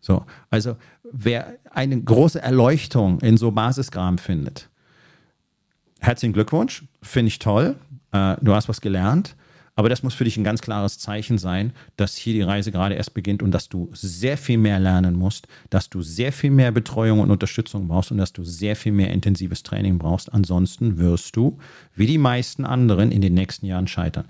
So, 0.00 0.24
also 0.50 0.76
wer 1.12 1.56
eine 1.72 2.00
große 2.00 2.40
Erleuchtung 2.40 3.20
in 3.20 3.36
so 3.36 3.50
Basisgraben 3.50 4.18
findet, 4.18 4.70
herzlichen 6.00 6.32
Glückwunsch, 6.32 6.84
finde 7.02 7.28
ich 7.28 7.38
toll. 7.38 7.76
Äh, 8.12 8.36
du 8.40 8.54
hast 8.54 8.68
was 8.68 8.80
gelernt. 8.80 9.34
Aber 9.76 9.90
das 9.90 10.02
muss 10.02 10.14
für 10.14 10.24
dich 10.24 10.38
ein 10.38 10.44
ganz 10.44 10.62
klares 10.62 10.98
Zeichen 10.98 11.36
sein, 11.36 11.72
dass 11.96 12.16
hier 12.16 12.32
die 12.32 12.42
Reise 12.42 12.72
gerade 12.72 12.94
erst 12.94 13.12
beginnt 13.12 13.42
und 13.42 13.50
dass 13.52 13.68
du 13.68 13.90
sehr 13.92 14.38
viel 14.38 14.56
mehr 14.56 14.80
lernen 14.80 15.14
musst, 15.14 15.46
dass 15.68 15.90
du 15.90 16.00
sehr 16.00 16.32
viel 16.32 16.50
mehr 16.50 16.72
Betreuung 16.72 17.20
und 17.20 17.30
Unterstützung 17.30 17.86
brauchst 17.86 18.10
und 18.10 18.16
dass 18.16 18.32
du 18.32 18.42
sehr 18.42 18.74
viel 18.74 18.92
mehr 18.92 19.10
intensives 19.10 19.62
Training 19.62 19.98
brauchst. 19.98 20.32
Ansonsten 20.32 20.96
wirst 20.96 21.36
du, 21.36 21.58
wie 21.94 22.06
die 22.06 22.18
meisten 22.18 22.64
anderen, 22.64 23.12
in 23.12 23.20
den 23.20 23.34
nächsten 23.34 23.66
Jahren 23.66 23.86
scheitern. 23.86 24.24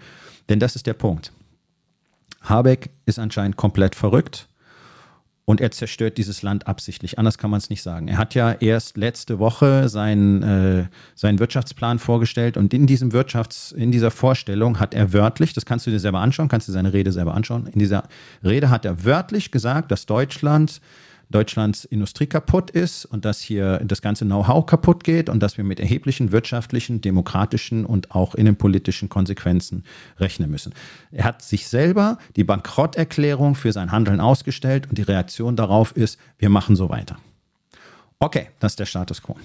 Denn 0.48 0.59
das 0.59 0.74
ist 0.74 0.87
der 0.88 0.94
Punkt. 0.94 1.32
Habeck 2.42 2.90
ist 3.06 3.20
anscheinend 3.20 3.56
komplett 3.56 3.94
verrückt 3.94 4.48
und 5.46 5.61
er 5.61 5.70
zerstört 5.70 6.18
dieses 6.18 6.42
Land 6.42 6.66
absichtlich. 6.66 7.18
Anders 7.18 7.38
kann 7.38 7.50
man 7.50 7.59
es 7.59 7.70
nicht 7.70 7.82
sagen. 7.82 8.09
Er 8.09 8.18
hat 8.18 8.35
ja 8.35 8.52
erst 8.52 8.96
letzte 8.96 9.38
Woche 9.38 9.88
seinen, 9.88 10.42
äh, 10.42 10.87
seinen 11.14 11.38
Wirtschaftsplan 11.38 12.00
vorgestellt 12.00 12.56
und 12.56 12.74
in 12.74 12.87
diesem 12.87 13.12
Wirtschafts-, 13.12 13.72
in 13.72 13.92
dieser 13.92 14.11
Vorstellung 14.11 14.80
hat 14.80 14.92
er 14.92 15.12
wörtlich, 15.12 15.52
das 15.52 15.64
kannst 15.64 15.87
du 15.87 15.92
dir 15.92 16.00
selber 16.00 16.18
anschauen, 16.18 16.48
kannst 16.48 16.66
du 16.66 16.72
seine 16.72 16.92
Rede 16.92 17.12
selber 17.12 17.35
anschauen. 17.35 17.68
In 17.68 17.78
dieser 17.78 18.09
Rede 18.44 18.70
hat 18.70 18.85
er 18.85 19.04
wörtlich 19.04 19.52
gesagt, 19.52 19.92
dass 19.92 20.04
Deutschland 20.04 20.80
Deutschlands 21.30 21.84
Industrie 21.84 22.26
kaputt 22.26 22.70
ist 22.70 23.04
und 23.04 23.24
dass 23.24 23.40
hier 23.40 23.78
das 23.84 24.00
ganze 24.00 24.24
Know-how 24.24 24.64
kaputt 24.64 25.02
geht 25.02 25.28
und 25.28 25.40
dass 25.42 25.56
wir 25.56 25.64
mit 25.64 25.80
erheblichen 25.80 26.30
wirtschaftlichen, 26.30 27.00
demokratischen 27.00 27.84
und 27.84 28.12
auch 28.12 28.34
innenpolitischen 28.34 29.08
Konsequenzen 29.08 29.84
rechnen 30.18 30.50
müssen. 30.50 30.72
Er 31.10 31.24
hat 31.24 31.42
sich 31.42 31.66
selber 31.66 32.18
die 32.36 32.44
Bankrotterklärung 32.44 33.56
für 33.56 33.72
sein 33.72 33.90
Handeln 33.90 34.20
ausgestellt 34.20 34.88
und 34.88 34.98
die 34.98 35.02
Reaktion 35.02 35.56
darauf 35.56 35.96
ist, 35.96 36.18
wir 36.38 36.48
machen 36.48 36.76
so 36.76 36.88
weiter. 36.88 37.18
Okay, 38.20 38.48
das 38.60 38.72
ist 38.72 38.78
der 38.78 38.86
Status 38.86 39.22
quo. 39.22 39.36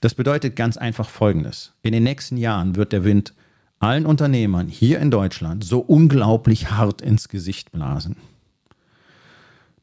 Das 0.00 0.14
bedeutet 0.14 0.56
ganz 0.56 0.78
einfach 0.78 1.08
Folgendes. 1.08 1.72
In 1.82 1.92
den 1.92 2.04
nächsten 2.04 2.38
Jahren 2.38 2.74
wird 2.74 2.92
der 2.92 3.04
Wind 3.04 3.34
allen 3.80 4.06
Unternehmern 4.06 4.68
hier 4.68 4.98
in 4.98 5.10
Deutschland 5.10 5.62
so 5.62 5.80
unglaublich 5.80 6.70
hart 6.70 7.02
ins 7.02 7.28
Gesicht 7.28 7.70
blasen 7.70 8.16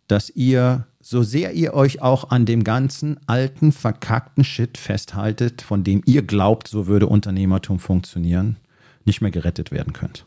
dass 0.07 0.29
ihr, 0.29 0.87
so 1.01 1.23
sehr 1.23 1.53
ihr 1.53 1.73
euch 1.73 2.01
auch 2.01 2.29
an 2.31 2.45
dem 2.45 2.63
ganzen 2.63 3.19
alten, 3.27 3.71
verkackten 3.71 4.43
Shit 4.43 4.77
festhaltet, 4.77 5.61
von 5.61 5.83
dem 5.83 6.01
ihr 6.05 6.21
glaubt, 6.21 6.67
so 6.67 6.87
würde 6.87 7.07
Unternehmertum 7.07 7.79
funktionieren, 7.79 8.57
nicht 9.05 9.21
mehr 9.21 9.31
gerettet 9.31 9.71
werden 9.71 9.93
könnt. 9.93 10.25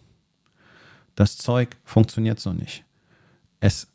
Das 1.14 1.36
Zeug 1.36 1.76
funktioniert 1.84 2.40
so 2.40 2.52
nicht. 2.52 2.84
Es, 3.60 3.88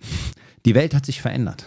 die 0.64 0.74
Welt 0.74 0.94
hat 0.94 1.06
sich 1.06 1.20
verändert. 1.20 1.66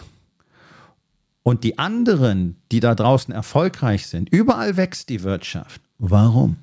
Und 1.42 1.62
die 1.62 1.78
anderen, 1.78 2.56
die 2.72 2.80
da 2.80 2.94
draußen 2.94 3.34
erfolgreich 3.34 4.06
sind, 4.06 4.30
überall 4.30 4.76
wächst 4.78 5.10
die 5.10 5.22
Wirtschaft. 5.22 5.82
Warum? 5.98 6.56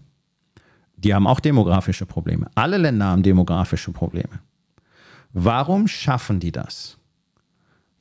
Die 0.95 1.13
haben 1.13 1.27
auch 1.27 1.39
demografische 1.39 2.05
Probleme. 2.05 2.49
Alle 2.55 2.77
Länder 2.77 3.05
haben 3.05 3.23
demografische 3.23 3.91
Probleme. 3.91 4.39
Warum 5.33 5.87
schaffen 5.87 6.39
die 6.39 6.51
das? 6.51 6.97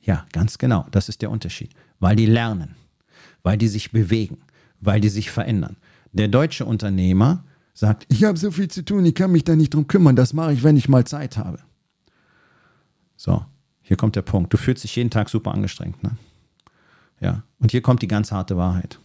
Ja, 0.01 0.25
ganz 0.31 0.57
genau. 0.57 0.85
Das 0.91 1.09
ist 1.09 1.21
der 1.21 1.31
Unterschied. 1.31 1.71
Weil 1.99 2.15
die 2.15 2.25
lernen, 2.25 2.75
weil 3.43 3.57
die 3.57 3.67
sich 3.67 3.91
bewegen, 3.91 4.39
weil 4.79 4.99
die 4.99 5.09
sich 5.09 5.31
verändern. 5.31 5.77
Der 6.11 6.27
deutsche 6.27 6.65
Unternehmer 6.65 7.43
sagt, 7.73 8.05
ich 8.09 8.23
habe 8.23 8.37
so 8.37 8.51
viel 8.51 8.69
zu 8.69 8.83
tun, 8.83 9.05
ich 9.05 9.15
kann 9.15 9.31
mich 9.31 9.43
da 9.43 9.55
nicht 9.55 9.73
drum 9.73 9.87
kümmern, 9.87 10.15
das 10.15 10.33
mache 10.33 10.53
ich, 10.53 10.63
wenn 10.63 10.77
ich 10.77 10.89
mal 10.89 11.05
Zeit 11.05 11.37
habe. 11.37 11.59
So, 13.15 13.45
hier 13.81 13.97
kommt 13.97 14.15
der 14.15 14.23
Punkt. 14.23 14.51
Du 14.51 14.57
fühlst 14.57 14.83
dich 14.83 14.95
jeden 14.95 15.09
Tag 15.09 15.29
super 15.29 15.53
angestrengt, 15.53 16.01
ne? 16.03 16.17
Ja, 17.19 17.43
und 17.59 17.71
hier 17.71 17.83
kommt 17.83 18.01
die 18.01 18.07
ganz 18.07 18.31
harte 18.31 18.57
Wahrheit. 18.57 18.99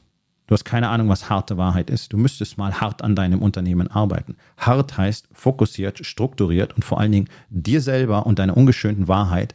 Du 0.47 0.55
hast 0.55 0.65
keine 0.65 0.89
Ahnung, 0.89 1.09
was 1.09 1.29
harte 1.29 1.59
Wahrheit 1.59 1.91
ist. 1.91 2.13
Du 2.13 2.17
müsstest 2.17 2.57
mal 2.57 2.81
hart 2.81 3.03
an 3.03 3.17
deinem 3.17 3.43
Unternehmen 3.43 3.89
arbeiten. 3.89 4.37
Hart 4.57 4.97
heißt 4.97 5.29
fokussiert, 5.33 6.07
strukturiert 6.07 6.73
und 6.75 6.85
vor 6.85 7.01
allen 7.01 7.13
Dingen 7.13 7.29
dir 7.51 7.81
selber 7.81 8.27
und 8.27 8.39
deiner 8.39 8.57
ungeschönten 8.57 9.09
Wahrheit 9.09 9.55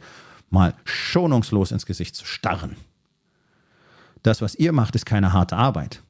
mal 0.52 0.74
schonungslos 0.84 1.72
ins 1.72 1.86
Gesicht 1.86 2.14
zu 2.14 2.24
starren. 2.24 2.76
Das, 4.22 4.40
was 4.40 4.54
ihr 4.54 4.72
macht, 4.72 4.94
ist 4.94 5.06
keine 5.06 5.32
harte 5.32 5.56
Arbeit. 5.56 6.02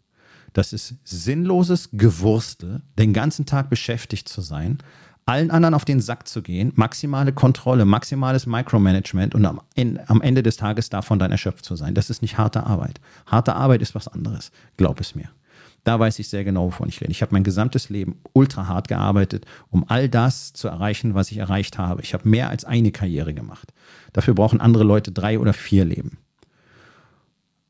Das 0.52 0.72
ist 0.72 0.96
sinnloses 1.04 1.88
Gewurstel, 1.92 2.82
den 2.98 3.14
ganzen 3.14 3.46
Tag 3.46 3.70
beschäftigt 3.70 4.28
zu 4.28 4.42
sein, 4.42 4.78
allen 5.24 5.50
anderen 5.50 5.74
auf 5.74 5.84
den 5.84 6.00
Sack 6.00 6.26
zu 6.26 6.42
gehen, 6.42 6.72
maximale 6.74 7.32
Kontrolle, 7.32 7.84
maximales 7.84 8.46
Micromanagement 8.46 9.34
und 9.34 9.46
am, 9.46 9.60
Ende 10.20 10.42
des 10.42 10.56
Tages 10.56 10.90
davon 10.90 11.18
dann 11.18 11.30
erschöpft 11.30 11.64
zu 11.64 11.76
sein. 11.76 11.94
Das 11.94 12.10
ist 12.10 12.22
nicht 12.22 12.38
harte 12.38 12.64
Arbeit. 12.66 13.00
Harte 13.26 13.54
Arbeit 13.54 13.82
ist 13.82 13.94
was 13.94 14.08
anderes. 14.08 14.50
Glaub 14.76 15.00
es 15.00 15.14
mir. 15.14 15.30
Da 15.84 15.98
weiß 15.98 16.18
ich 16.20 16.28
sehr 16.28 16.44
genau, 16.44 16.66
wovon 16.66 16.88
ich 16.88 17.00
rede. 17.00 17.10
Ich 17.10 17.22
habe 17.22 17.32
mein 17.32 17.42
gesamtes 17.42 17.88
Leben 17.88 18.20
ultra 18.32 18.68
hart 18.68 18.86
gearbeitet, 18.88 19.46
um 19.70 19.84
all 19.88 20.08
das 20.08 20.52
zu 20.52 20.68
erreichen, 20.68 21.14
was 21.14 21.32
ich 21.32 21.38
erreicht 21.38 21.76
habe. 21.76 22.02
Ich 22.02 22.14
habe 22.14 22.28
mehr 22.28 22.50
als 22.50 22.64
eine 22.64 22.92
Karriere 22.92 23.34
gemacht. 23.34 23.72
Dafür 24.12 24.34
brauchen 24.34 24.60
andere 24.60 24.84
Leute 24.84 25.10
drei 25.10 25.38
oder 25.38 25.52
vier 25.52 25.84
Leben. 25.84 26.18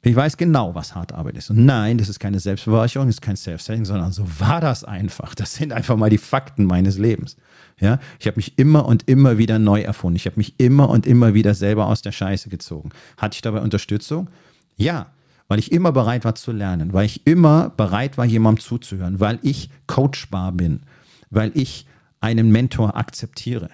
Ich 0.05 0.17
weiß 0.17 0.37
genau, 0.37 0.75
was 0.75 0.97
harte 0.97 1.15
Arbeit 1.15 1.37
ist. 1.37 1.51
Und 1.51 1.65
nein, 1.65 1.97
das 1.97 2.09
ist 2.09 2.19
keine 2.19 2.41
Selbstbeweihräucherung, 2.41 3.07
das 3.07 3.17
ist 3.17 3.23
kein 3.23 3.37
Self-Setting, 3.37 3.85
sondern 3.85 4.11
so 4.11 4.27
war 4.41 4.61
das 4.61 4.83
einfach. 4.83 5.37
Das 5.37 5.55
sind 5.55 5.73
einfach 5.73 5.97
mal 5.97 6.11
die 6.11 6.19
Fakten 6.19 6.65
meines 6.65 6.99
Lebens. 6.99 7.37
Ja, 7.79 8.01
ich 8.19 8.27
habe 8.27 8.37
mich 8.37 8.59
immer 8.59 8.85
und 8.85 9.09
immer 9.09 9.39
wieder 9.39 9.61
neu 9.61 9.81
erfunden. 9.81 10.17
Ich 10.17 10.27
habe 10.27 10.37
mich 10.39 10.55
immer 10.59 10.91
und 10.91 11.07
immer 11.07 11.35
wieder 11.35 11.55
selber 11.55 11.87
aus 11.87 12.03
der 12.03 12.11
Scheiße 12.11 12.49
gezogen. 12.49 12.91
Hatte 13.17 13.37
ich 13.37 13.43
dabei 13.43 13.61
Unterstützung? 13.61 14.29
Ja, 14.77 15.13
weil 15.53 15.59
ich 15.59 15.71
immer 15.71 15.93
bereit 15.93 16.25
war 16.25 16.35
zu 16.35 16.51
lernen, 16.51 16.95
weil 16.95 17.05
ich 17.05 17.27
immer 17.27 17.69
bereit 17.77 18.17
war, 18.17 18.25
jemandem 18.25 18.63
zuzuhören, 18.63 19.21
weil 19.21 19.39
ich 19.43 19.69
coachbar 19.87 20.51
bin, 20.51 20.81
weil 21.29 21.51
ich 21.53 21.85
einen 22.23 22.51
Mentor 22.51 22.97
akzeptiere. 22.97 23.69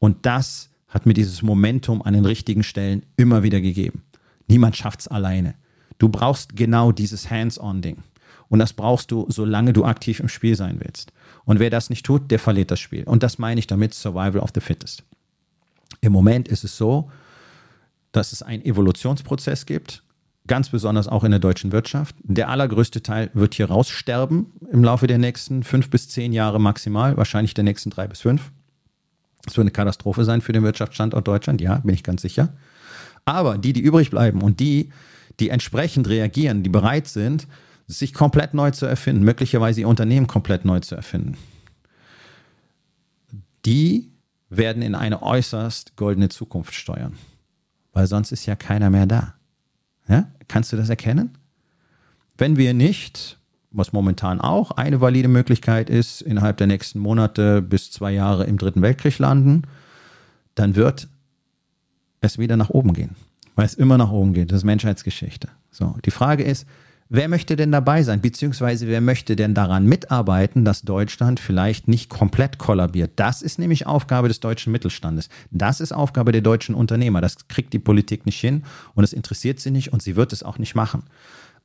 Und 0.00 0.26
das 0.26 0.70
hat 0.88 1.06
mir 1.06 1.14
dieses 1.14 1.40
Momentum 1.42 2.02
an 2.02 2.14
den 2.14 2.24
richtigen 2.24 2.64
Stellen 2.64 3.06
immer 3.16 3.44
wieder 3.44 3.60
gegeben. 3.60 4.02
Niemand 4.48 4.76
schafft 4.76 5.02
es 5.02 5.06
alleine. 5.06 5.54
Du 5.98 6.08
brauchst 6.08 6.56
genau 6.56 6.90
dieses 6.90 7.30
Hands-on-Ding. 7.30 7.98
Und 8.48 8.58
das 8.58 8.72
brauchst 8.72 9.12
du, 9.12 9.26
solange 9.28 9.72
du 9.72 9.84
aktiv 9.84 10.18
im 10.18 10.28
Spiel 10.28 10.56
sein 10.56 10.80
willst. 10.80 11.12
Und 11.44 11.60
wer 11.60 11.70
das 11.70 11.88
nicht 11.88 12.04
tut, 12.04 12.32
der 12.32 12.40
verliert 12.40 12.72
das 12.72 12.80
Spiel. 12.80 13.04
Und 13.04 13.22
das 13.22 13.38
meine 13.38 13.60
ich 13.60 13.68
damit 13.68 13.94
Survival 13.94 14.40
of 14.40 14.50
the 14.52 14.60
Fittest. 14.60 15.04
Im 16.00 16.10
Moment 16.10 16.48
ist 16.48 16.64
es 16.64 16.76
so, 16.76 17.12
dass 18.10 18.32
es 18.32 18.42
einen 18.42 18.64
Evolutionsprozess 18.64 19.66
gibt, 19.66 20.01
ganz 20.46 20.70
besonders 20.70 21.08
auch 21.08 21.24
in 21.24 21.30
der 21.30 21.40
deutschen 21.40 21.72
Wirtschaft. 21.72 22.16
Der 22.22 22.48
allergrößte 22.48 23.02
Teil 23.02 23.30
wird 23.34 23.54
hier 23.54 23.66
raussterben 23.66 24.52
im 24.70 24.82
Laufe 24.82 25.06
der 25.06 25.18
nächsten 25.18 25.62
fünf 25.62 25.90
bis 25.90 26.08
zehn 26.08 26.32
Jahre 26.32 26.60
maximal, 26.60 27.16
wahrscheinlich 27.16 27.54
der 27.54 27.64
nächsten 27.64 27.90
drei 27.90 28.06
bis 28.06 28.20
fünf. 28.20 28.50
Das 29.44 29.56
wird 29.56 29.64
eine 29.64 29.72
Katastrophe 29.72 30.24
sein 30.24 30.40
für 30.40 30.52
den 30.52 30.62
Wirtschaftsstandort 30.62 31.26
Deutschland, 31.26 31.60
ja, 31.60 31.78
bin 31.78 31.94
ich 31.94 32.02
ganz 32.02 32.22
sicher. 32.22 32.54
Aber 33.24 33.58
die, 33.58 33.72
die 33.72 33.80
übrig 33.80 34.10
bleiben 34.10 34.42
und 34.42 34.60
die, 34.60 34.90
die 35.40 35.48
entsprechend 35.48 36.08
reagieren, 36.08 36.62
die 36.62 36.70
bereit 36.70 37.08
sind, 37.08 37.46
sich 37.86 38.14
komplett 38.14 38.54
neu 38.54 38.70
zu 38.70 38.86
erfinden, 38.86 39.24
möglicherweise 39.24 39.80
ihr 39.82 39.88
Unternehmen 39.88 40.26
komplett 40.26 40.64
neu 40.64 40.80
zu 40.80 40.94
erfinden, 40.94 41.36
die 43.64 44.12
werden 44.48 44.82
in 44.82 44.94
eine 44.94 45.22
äußerst 45.22 45.96
goldene 45.96 46.28
Zukunft 46.28 46.74
steuern. 46.74 47.16
Weil 47.92 48.06
sonst 48.06 48.32
ist 48.32 48.46
ja 48.46 48.56
keiner 48.56 48.90
mehr 48.90 49.06
da. 49.06 49.34
Ja? 50.08 50.28
Kannst 50.48 50.72
du 50.72 50.76
das 50.76 50.88
erkennen? 50.88 51.36
Wenn 52.36 52.56
wir 52.56 52.74
nicht, 52.74 53.38
was 53.70 53.92
momentan 53.92 54.40
auch 54.40 54.72
eine 54.72 55.00
valide 55.00 55.28
Möglichkeit 55.28 55.90
ist, 55.90 56.22
innerhalb 56.22 56.56
der 56.56 56.66
nächsten 56.66 56.98
Monate 56.98 57.62
bis 57.62 57.90
zwei 57.90 58.12
Jahre 58.12 58.44
im 58.44 58.58
Dritten 58.58 58.82
Weltkrieg 58.82 59.18
landen, 59.18 59.62
dann 60.54 60.76
wird 60.76 61.08
es 62.20 62.38
wieder 62.38 62.56
nach 62.56 62.70
oben 62.70 62.92
gehen 62.92 63.16
weil 63.54 63.66
es 63.66 63.74
immer 63.74 63.98
nach 63.98 64.10
oben 64.10 64.32
geht. 64.32 64.50
Das 64.50 64.58
ist 64.58 64.64
Menschheitsgeschichte. 64.64 65.48
So, 65.70 65.96
die 66.04 66.10
Frage 66.10 66.42
ist, 66.42 66.66
wer 67.12 67.28
möchte 67.28 67.56
denn 67.56 67.70
dabei 67.70 68.02
sein, 68.02 68.22
beziehungsweise 68.22 68.88
wer 68.88 69.02
möchte 69.02 69.36
denn 69.36 69.54
daran 69.54 69.84
mitarbeiten, 69.84 70.64
dass 70.64 70.80
Deutschland 70.80 71.40
vielleicht 71.40 71.86
nicht 71.86 72.08
komplett 72.08 72.56
kollabiert? 72.56 73.12
Das 73.16 73.42
ist 73.42 73.58
nämlich 73.58 73.86
Aufgabe 73.86 74.28
des 74.28 74.40
deutschen 74.40 74.72
Mittelstandes. 74.72 75.28
Das 75.50 75.80
ist 75.80 75.92
Aufgabe 75.92 76.32
der 76.32 76.40
deutschen 76.40 76.74
Unternehmer. 76.74 77.20
Das 77.20 77.48
kriegt 77.48 77.74
die 77.74 77.78
Politik 77.78 78.24
nicht 78.24 78.40
hin 78.40 78.64
und 78.94 79.04
es 79.04 79.12
interessiert 79.12 79.60
sie 79.60 79.70
nicht 79.70 79.92
und 79.92 80.02
sie 80.02 80.16
wird 80.16 80.32
es 80.32 80.42
auch 80.42 80.56
nicht 80.56 80.74
machen. 80.74 81.02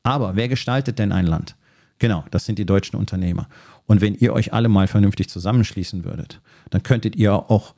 Aber 0.03 0.35
wer 0.35 0.49
gestaltet 0.49 0.99
denn 0.99 1.13
ein 1.13 1.25
Land? 1.25 1.55
Genau, 1.99 2.25
das 2.29 2.45
sind 2.45 2.59
die 2.59 2.65
deutschen 2.65 2.97
Unternehmer. 2.99 3.47
Und 3.85 4.01
wenn 4.01 4.15
ihr 4.15 4.33
euch 4.33 4.51
alle 4.51 4.67
mal 4.67 4.87
vernünftig 4.87 5.29
zusammenschließen 5.29 6.03
würdet, 6.03 6.41
dann 6.69 6.83
könntet 6.83 7.15
ihr 7.15 7.33
auch 7.33 7.73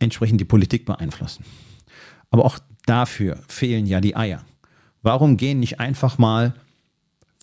entsprechend 0.00 0.40
die 0.40 0.44
Politik 0.44 0.86
beeinflussen. 0.86 1.44
Aber 2.30 2.44
auch 2.44 2.58
dafür 2.84 3.38
fehlen 3.46 3.86
ja 3.86 4.00
die 4.00 4.16
Eier. 4.16 4.44
Warum 5.02 5.36
gehen 5.36 5.60
nicht 5.60 5.78
einfach 5.78 6.18
mal 6.18 6.52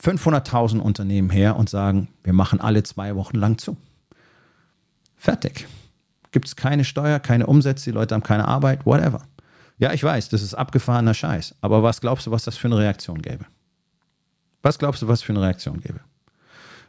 500.000 0.02 0.80
Unternehmen 0.80 1.30
her 1.30 1.56
und 1.56 1.70
sagen, 1.70 2.10
wir 2.24 2.34
machen 2.34 2.62
alle 2.62 2.84
zwei 2.84 3.16
Wochen 3.16 3.38
lang 3.38 3.58
zu? 3.58 3.78
Fertig. 5.16 5.68
Gibt 6.32 6.48
es 6.48 6.56
keine 6.56 6.84
Steuer, 6.84 7.20
keine 7.20 7.48
Umsätze, 7.48 7.86
die 7.86 7.96
Leute 7.96 8.14
haben 8.14 8.24
keine 8.24 8.48
Arbeit, 8.48 8.86
whatever. 8.86 9.24
Ja, 9.80 9.94
ich 9.94 10.04
weiß, 10.04 10.30
das 10.30 10.42
ist 10.42 10.54
abgefahrener 10.54 11.14
Scheiß. 11.14 11.56
Aber 11.62 11.84
was 11.84 12.02
glaubst 12.02 12.28
du, 12.28 12.32
was 12.32 12.44
das 12.44 12.58
für 12.58 12.68
eine 12.68 12.78
Reaktion 12.78 13.22
gäbe? 13.22 13.46
Was 14.62 14.80
glaubst 14.80 15.02
du, 15.02 15.08
was 15.08 15.22
für 15.22 15.34
eine 15.34 15.42
Reaktion 15.42 15.80
gäbe? 15.80 16.00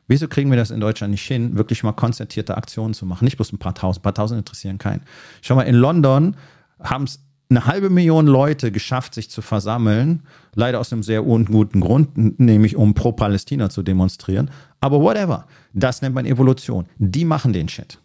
Wieso 0.07 0.27
kriegen 0.27 0.51
wir 0.51 0.57
das 0.57 0.71
in 0.71 0.81
Deutschland 0.81 1.11
nicht 1.11 1.27
hin, 1.27 1.57
wirklich 1.59 1.83
mal 1.83 1.92
konzertierte 1.92 2.57
Aktionen 2.57 2.94
zu 2.94 3.05
machen? 3.05 3.25
Nicht 3.27 3.37
bloß 3.37 3.53
ein 3.53 3.59
paar 3.59 3.75
tausend, 3.75 4.01
ein 4.01 4.05
paar 4.05 4.14
tausend 4.14 4.38
interessieren 4.38 4.79
keinen. 4.79 5.03
Schau 5.42 5.55
mal, 5.55 5.62
in 5.62 5.75
London 5.75 6.35
haben 6.81 7.05
es 7.05 7.21
eine 7.50 7.66
halbe 7.66 7.88
Million 7.88 8.26
Leute 8.26 8.70
geschafft, 8.70 9.14
sich 9.14 9.30
zu 9.30 9.40
versammeln. 9.40 10.22
Leider 10.54 10.80
aus 10.80 10.92
einem 10.92 11.02
sehr 11.02 11.26
unguten 11.26 11.80
Grund, 11.80 12.38
nämlich 12.38 12.76
um 12.76 12.94
pro 12.94 13.12
Palästina 13.12 13.70
zu 13.70 13.82
demonstrieren. 13.82 14.50
Aber 14.80 15.00
whatever. 15.00 15.46
Das 15.72 16.02
nennt 16.02 16.14
man 16.14 16.26
Evolution. 16.26 16.87
Die 16.98 17.24
machen 17.24 17.52
den 17.52 17.68
Shit. 17.68 17.98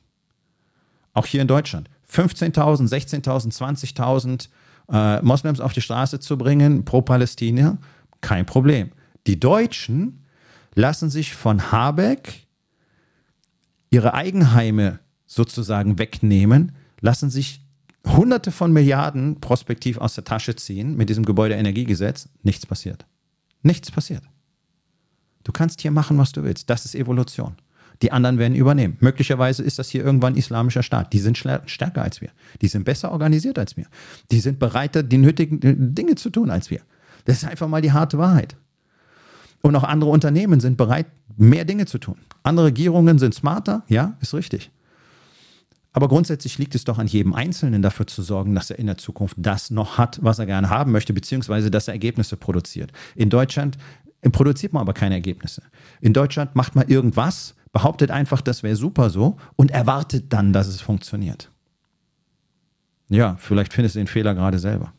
Auch 1.14 1.26
hier 1.26 1.42
in 1.42 1.48
Deutschland. 1.48 1.90
15.000, 2.10 2.88
16.000, 2.90 3.54
20.000 3.54 4.48
äh, 4.92 5.22
Moslems 5.22 5.60
auf 5.60 5.74
die 5.74 5.82
Straße 5.82 6.20
zu 6.20 6.38
bringen 6.38 6.86
pro 6.86 7.02
Palästina, 7.02 7.78
kein 8.22 8.46
Problem. 8.46 8.92
Die 9.28 9.40
Deutschen 9.40 10.26
lassen 10.76 11.10
sich 11.10 11.34
von 11.34 11.72
Habeck 11.72 12.48
ihre 13.90 14.14
Eigenheime 14.14 15.00
sozusagen 15.26 16.00
wegnehmen, 16.00 16.74
lassen 17.00 17.30
sich 17.30 17.63
Hunderte 18.06 18.52
von 18.52 18.74
Milliarden 18.74 19.40
prospektiv 19.40 19.98
aus 19.98 20.16
der 20.16 20.24
Tasche 20.24 20.56
ziehen 20.56 20.98
mit 20.98 21.10
diesem 21.10 21.26
Gebäudeenergiegesetz, 21.26 22.30
nichts 22.44 22.66
passiert. 22.66 23.06
Nichts 23.62 23.92
passiert. 23.92 24.24
Du 25.44 25.52
kannst 25.52 25.82
hier 25.82 25.92
machen, 25.92 26.18
was 26.18 26.32
du 26.32 26.44
willst. 26.44 26.70
Das 26.70 26.86
ist 26.86 26.96
Evolution. 26.96 27.56
Die 28.02 28.12
anderen 28.12 28.38
werden 28.38 28.56
übernehmen. 28.56 28.98
Möglicherweise 29.00 29.64
ist 29.64 29.80
das 29.80 29.90
hier 29.90 30.04
irgendwann 30.04 30.34
ein 30.34 30.38
islamischer 30.38 30.84
Staat. 30.84 31.14
Die 31.14 31.20
sind 31.20 31.38
stärker 31.38 32.02
als 32.02 32.22
wir. 32.22 32.30
Die 32.62 32.68
sind 32.68 32.84
besser 32.84 33.12
organisiert 33.12 33.58
als 33.60 33.78
wir. 33.78 33.86
Die 34.32 34.40
sind 34.40 34.60
bereiter, 34.60 35.04
die 35.04 35.18
nötigen 35.18 35.62
äh, 35.62 35.76
Dinge 35.78 36.16
zu 36.16 36.30
tun 36.30 36.50
als 36.50 36.70
wir. 36.70 36.82
Das 37.26 37.38
ist 37.38 37.46
einfach 37.46 37.68
mal 37.68 37.82
die 37.82 37.94
harte 37.94 38.18
Wahrheit. 38.18 38.58
Und 39.62 39.76
auch 39.78 39.84
andere 39.84 40.10
Unternehmen 40.10 40.60
sind 40.60 40.76
bereit, 40.76 41.06
mehr 41.38 41.64
Dinge 41.64 41.86
zu 41.86 41.98
tun. 41.98 42.18
Andere 42.44 42.68
Regierungen 42.68 43.18
sind 43.20 43.34
smarter, 43.34 43.84
ja, 43.88 44.18
ist 44.20 44.34
richtig. 44.34 44.72
Aber 45.94 46.08
grundsätzlich 46.08 46.58
liegt 46.58 46.74
es 46.74 46.84
doch 46.84 46.98
an 46.98 47.06
jedem 47.06 47.34
Einzelnen 47.34 47.84
dafür 47.84 48.08
zu 48.08 48.24
sorgen, 48.24 48.56
dass 48.56 48.72
er 48.72 48.80
in 48.80 48.88
der 48.88 48.98
Zukunft 48.98 49.36
das 49.38 49.70
noch 49.70 50.00
hat, 50.00 50.20
was 50.24 50.40
er 50.40 50.48
gerne 50.48 50.70
haben 50.70 50.92
möchte, 50.92 51.14
beziehungsweise 51.14 51.70
dass 51.70 51.88
er 51.88 51.94
Ergebnisse 51.94 52.36
produziert. 52.36 52.92
In 53.16 53.30
Deutschland 53.30 53.78
produziert 54.32 54.74
man 54.74 54.82
aber 54.82 54.94
keine 54.94 55.16
Ergebnisse. 55.16 55.62
In 56.02 56.14
Deutschland 56.14 56.56
macht 56.56 56.76
man 56.76 56.88
irgendwas, 56.88 57.56
behauptet 57.72 58.10
einfach, 58.10 58.42
das 58.42 58.64
wäre 58.64 58.76
super 58.76 59.12
so 59.12 59.38
und 59.56 59.70
erwartet 59.70 60.34
dann, 60.34 60.52
dass 60.52 60.68
es 60.68 60.82
funktioniert. 60.82 61.52
Ja, 63.10 63.36
vielleicht 63.38 63.74
findest 63.74 63.96
du 63.96 64.00
den 64.00 64.08
Fehler 64.08 64.34
gerade 64.34 64.58
selber. 64.58 64.94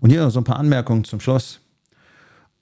Und 0.00 0.10
hier 0.10 0.22
noch 0.22 0.30
so 0.30 0.40
ein 0.40 0.44
paar 0.44 0.58
Anmerkungen 0.58 1.04
zum 1.04 1.20
Schluss. 1.20 1.60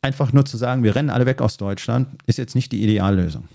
Einfach 0.02 0.32
nur 0.32 0.44
zu 0.44 0.56
sagen, 0.56 0.84
wir 0.84 0.94
rennen 0.94 1.10
alle 1.10 1.26
weg 1.26 1.40
aus 1.42 1.56
Deutschland, 1.56 2.08
ist 2.26 2.38
jetzt 2.38 2.54
nicht 2.54 2.70
die 2.70 2.82
Ideallösung. 2.82 3.48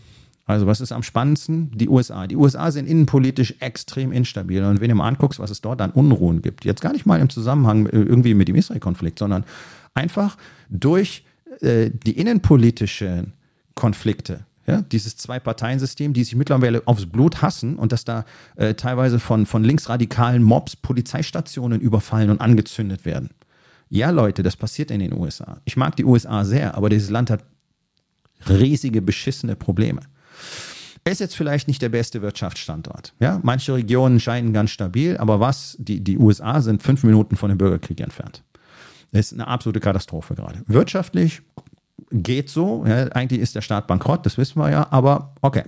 Also 0.46 0.68
was 0.68 0.80
ist 0.80 0.92
am 0.92 1.02
spannendsten? 1.02 1.72
Die 1.76 1.90
USA. 1.90 2.28
Die 2.28 2.36
USA 2.36 2.72
sind 2.72 2.88
innenpolitisch 2.88 3.56
extrem 3.60 4.12
instabil. 4.12 4.64
Und 4.64 4.80
wenn 4.80 4.90
du 4.90 4.96
mal 4.96 5.08
anguckst, 5.08 5.40
was 5.40 5.50
es 5.50 5.62
dort 5.62 5.82
an 5.82 5.92
Unruhen 5.92 6.42
gibt, 6.42 6.66
jetzt 6.66 6.82
gar 6.82 6.94
nicht 6.94 7.06
mal 7.06 7.20
im 7.20 7.30
Zusammenhang 7.30 7.88
äh, 7.88 7.98
irgendwie 7.98 8.36
mit 8.36 8.48
dem 8.48 8.56
Israel-Konflikt, 8.56 9.18
sondern 9.18 9.44
einfach 9.96 10.38
durch 10.70 11.24
äh, 11.62 11.90
die 11.90 12.18
innenpolitischen 12.18 13.34
Konflikte, 13.74 14.46
ja, 14.68 14.82
dieses 14.82 15.18
Zwei-Parteien-System, 15.18 16.14
die 16.14 16.24
sich 16.24 16.36
mittlerweile 16.36 16.84
aufs 16.86 17.06
Blut 17.08 17.42
hassen 17.42 17.76
und 17.76 17.92
dass 17.92 18.04
da 18.04 18.26
äh, 18.56 18.76
teilweise 18.76 19.20
von, 19.20 19.46
von 19.46 19.64
linksradikalen 19.64 20.44
Mobs 20.44 20.76
Polizeistationen 20.76 21.82
überfallen 21.82 22.30
und 22.30 22.42
angezündet 22.42 23.06
werden. 23.06 23.30
Ja, 23.90 24.10
Leute, 24.10 24.44
das 24.44 24.56
passiert 24.56 24.92
in 24.92 25.00
den 25.00 25.14
USA. 25.14 25.62
Ich 25.66 25.78
mag 25.78 25.96
die 25.96 26.06
USA 26.06 26.46
sehr, 26.46 26.76
aber 26.76 26.90
dieses 26.90 27.10
Land 27.10 27.30
hat 27.30 27.44
riesige, 28.50 29.02
beschissene 29.02 29.56
Probleme. 29.56 30.02
Ist 31.08 31.20
jetzt 31.20 31.36
vielleicht 31.36 31.68
nicht 31.68 31.84
der 31.84 31.90
beste 31.90 32.24
Wirtschaftsstandort. 32.24 33.14
Ja, 33.20 33.40
manche 33.44 33.76
Regionen 33.76 34.20
scheinen 34.20 34.54
ganz 34.54 34.72
stabil, 34.72 35.18
aber 35.18 35.40
was? 35.40 35.76
Die, 35.80 36.04
die 36.04 36.18
USA 36.18 36.62
sind 36.62 36.82
fünf 36.82 37.04
Minuten 37.04 37.36
von 37.36 37.50
dem 37.50 37.60
Bürgerkrieg 37.60 38.00
entfernt. 38.00 38.44
Das 39.12 39.28
ist 39.28 39.34
eine 39.34 39.48
absolute 39.48 39.80
Katastrophe 39.80 40.34
gerade. 40.34 40.64
Wirtschaftlich 40.66 41.44
geht 42.12 42.50
so. 42.50 42.84
Ja, 42.88 43.08
eigentlich 43.10 43.40
ist 43.40 43.54
der 43.56 43.62
Staat 43.62 43.86
bankrott, 43.86 44.26
das 44.26 44.38
wissen 44.38 44.60
wir 44.60 44.72
ja, 44.72 44.88
aber 44.92 45.34
okay. 45.42 45.64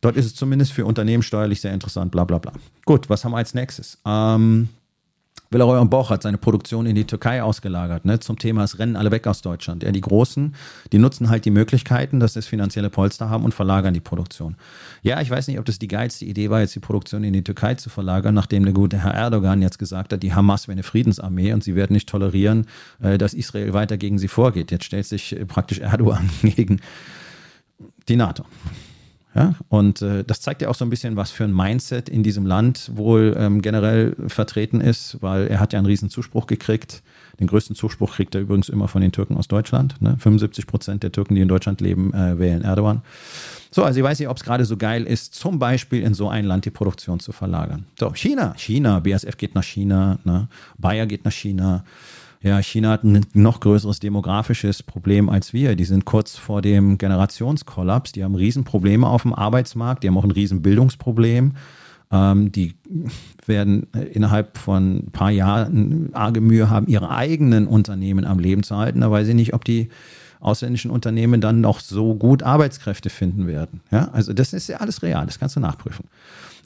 Dort 0.00 0.16
ist 0.16 0.26
es 0.26 0.34
zumindest 0.34 0.72
für 0.72 0.84
Unternehmen 0.84 1.22
steuerlich 1.22 1.60
sehr 1.60 1.72
interessant, 1.72 2.10
bla 2.10 2.24
bla 2.24 2.38
bla. 2.38 2.52
Gut, 2.86 3.08
was 3.08 3.24
haben 3.24 3.32
wir 3.32 3.36
als 3.36 3.54
nächstes? 3.54 3.98
Ähm, 4.04 4.68
Villeroy 5.52 5.80
und 5.80 5.90
Boch 5.90 6.10
hat 6.10 6.22
seine 6.22 6.38
Produktion 6.38 6.86
in 6.86 6.94
die 6.94 7.06
Türkei 7.06 7.42
ausgelagert, 7.42 8.04
ne, 8.04 8.20
zum 8.20 8.38
Thema, 8.38 8.62
es 8.62 8.78
rennen 8.78 8.94
alle 8.94 9.10
weg 9.10 9.26
aus 9.26 9.42
Deutschland. 9.42 9.82
Ja, 9.82 9.90
die 9.90 10.00
Großen, 10.00 10.54
die 10.92 10.98
nutzen 10.98 11.28
halt 11.28 11.44
die 11.44 11.50
Möglichkeiten, 11.50 12.20
dass 12.20 12.34
sie 12.34 12.38
das 12.38 12.46
finanzielle 12.46 12.88
Polster 12.88 13.30
haben 13.30 13.42
und 13.42 13.52
verlagern 13.52 13.92
die 13.92 14.00
Produktion. 14.00 14.54
Ja, 15.02 15.20
ich 15.20 15.28
weiß 15.28 15.48
nicht, 15.48 15.58
ob 15.58 15.64
das 15.64 15.80
die 15.80 15.88
geilste 15.88 16.24
Idee 16.24 16.50
war, 16.50 16.60
jetzt 16.60 16.76
die 16.76 16.80
Produktion 16.80 17.24
in 17.24 17.32
die 17.32 17.42
Türkei 17.42 17.74
zu 17.74 17.90
verlagern, 17.90 18.32
nachdem 18.32 18.62
der 18.62 18.72
gute 18.72 19.02
Herr 19.02 19.14
Erdogan 19.14 19.60
jetzt 19.60 19.80
gesagt 19.80 20.12
hat, 20.12 20.22
die 20.22 20.32
Hamas 20.32 20.68
wäre 20.68 20.74
eine 20.74 20.84
Friedensarmee 20.84 21.52
und 21.52 21.64
sie 21.64 21.74
werden 21.74 21.94
nicht 21.94 22.08
tolerieren, 22.08 22.68
äh, 23.02 23.18
dass 23.18 23.34
Israel 23.34 23.72
weiter 23.72 23.96
gegen 23.96 24.18
sie 24.18 24.28
vorgeht. 24.28 24.70
Jetzt 24.70 24.84
stellt 24.84 25.06
sich 25.06 25.36
praktisch 25.48 25.80
Erdogan 25.80 26.30
gegen 26.42 26.80
die 28.08 28.14
NATO. 28.14 28.44
Ja, 29.34 29.54
und 29.68 30.02
äh, 30.02 30.24
das 30.24 30.40
zeigt 30.40 30.60
ja 30.60 30.68
auch 30.68 30.74
so 30.74 30.84
ein 30.84 30.90
bisschen, 30.90 31.14
was 31.14 31.30
für 31.30 31.44
ein 31.44 31.54
Mindset 31.54 32.08
in 32.08 32.24
diesem 32.24 32.46
Land 32.46 32.90
wohl 32.94 33.36
ähm, 33.38 33.62
generell 33.62 34.16
vertreten 34.26 34.80
ist, 34.80 35.18
weil 35.20 35.46
er 35.46 35.60
hat 35.60 35.72
ja 35.72 35.78
einen 35.78 35.86
riesen 35.86 36.10
Zuspruch 36.10 36.48
gekriegt. 36.48 37.02
Den 37.38 37.46
größten 37.46 37.76
Zuspruch 37.76 38.16
kriegt 38.16 38.34
er 38.34 38.40
übrigens 38.40 38.68
immer 38.68 38.88
von 38.88 39.00
den 39.00 39.12
Türken 39.12 39.36
aus 39.36 39.46
Deutschland. 39.46 40.00
Ne? 40.02 40.16
75 40.18 40.66
Prozent 40.66 41.02
der 41.04 41.12
Türken, 41.12 41.36
die 41.36 41.40
in 41.40 41.48
Deutschland 41.48 41.80
leben, 41.80 42.12
äh, 42.12 42.38
wählen 42.38 42.62
Erdogan. 42.62 43.02
So, 43.70 43.84
also 43.84 44.00
ich 44.00 44.04
weiß 44.04 44.18
nicht, 44.18 44.28
ob 44.28 44.36
es 44.36 44.42
gerade 44.42 44.64
so 44.64 44.76
geil 44.76 45.04
ist, 45.04 45.34
zum 45.34 45.60
Beispiel 45.60 46.02
in 46.02 46.12
so 46.12 46.28
ein 46.28 46.44
Land 46.44 46.64
die 46.64 46.70
Produktion 46.70 47.20
zu 47.20 47.30
verlagern. 47.30 47.86
So, 47.98 48.12
China, 48.12 48.52
China, 48.56 48.98
BASF 48.98 49.36
geht 49.36 49.54
nach 49.54 49.62
China, 49.62 50.18
ne? 50.24 50.48
Bayer 50.76 51.06
geht 51.06 51.24
nach 51.24 51.32
China. 51.32 51.84
Ja, 52.42 52.62
China 52.62 52.90
hat 52.90 53.04
ein 53.04 53.26
noch 53.34 53.60
größeres 53.60 54.00
demografisches 54.00 54.82
Problem 54.82 55.28
als 55.28 55.52
wir. 55.52 55.76
Die 55.76 55.84
sind 55.84 56.06
kurz 56.06 56.36
vor 56.36 56.62
dem 56.62 56.96
Generationskollaps. 56.96 58.12
Die 58.12 58.24
haben 58.24 58.34
Riesenprobleme 58.34 59.06
auf 59.06 59.22
dem 59.22 59.34
Arbeitsmarkt. 59.34 60.02
Die 60.02 60.08
haben 60.08 60.16
auch 60.16 60.24
ein 60.24 60.30
Riesenbildungsproblem. 60.30 61.52
Ähm, 62.10 62.50
die 62.50 62.74
werden 63.44 63.88
innerhalb 64.12 64.56
von 64.56 65.00
ein 65.00 65.10
paar 65.12 65.30
Jahren 65.30 66.10
arge 66.14 66.40
Mühe 66.40 66.70
haben, 66.70 66.86
ihre 66.86 67.10
eigenen 67.10 67.66
Unternehmen 67.66 68.24
am 68.24 68.38
Leben 68.38 68.62
zu 68.62 68.76
halten. 68.76 69.02
Da 69.02 69.10
weiß 69.10 69.28
ich 69.28 69.34
nicht, 69.34 69.52
ob 69.52 69.66
die 69.66 69.90
ausländischen 70.40 70.90
Unternehmen 70.90 71.42
dann 71.42 71.60
noch 71.60 71.80
so 71.80 72.14
gut 72.14 72.42
Arbeitskräfte 72.42 73.10
finden 73.10 73.46
werden. 73.46 73.82
Ja, 73.90 74.08
also 74.12 74.32
das 74.32 74.54
ist 74.54 74.68
ja 74.68 74.78
alles 74.78 75.02
real. 75.02 75.26
Das 75.26 75.38
kannst 75.38 75.56
du 75.56 75.60
nachprüfen. 75.60 76.06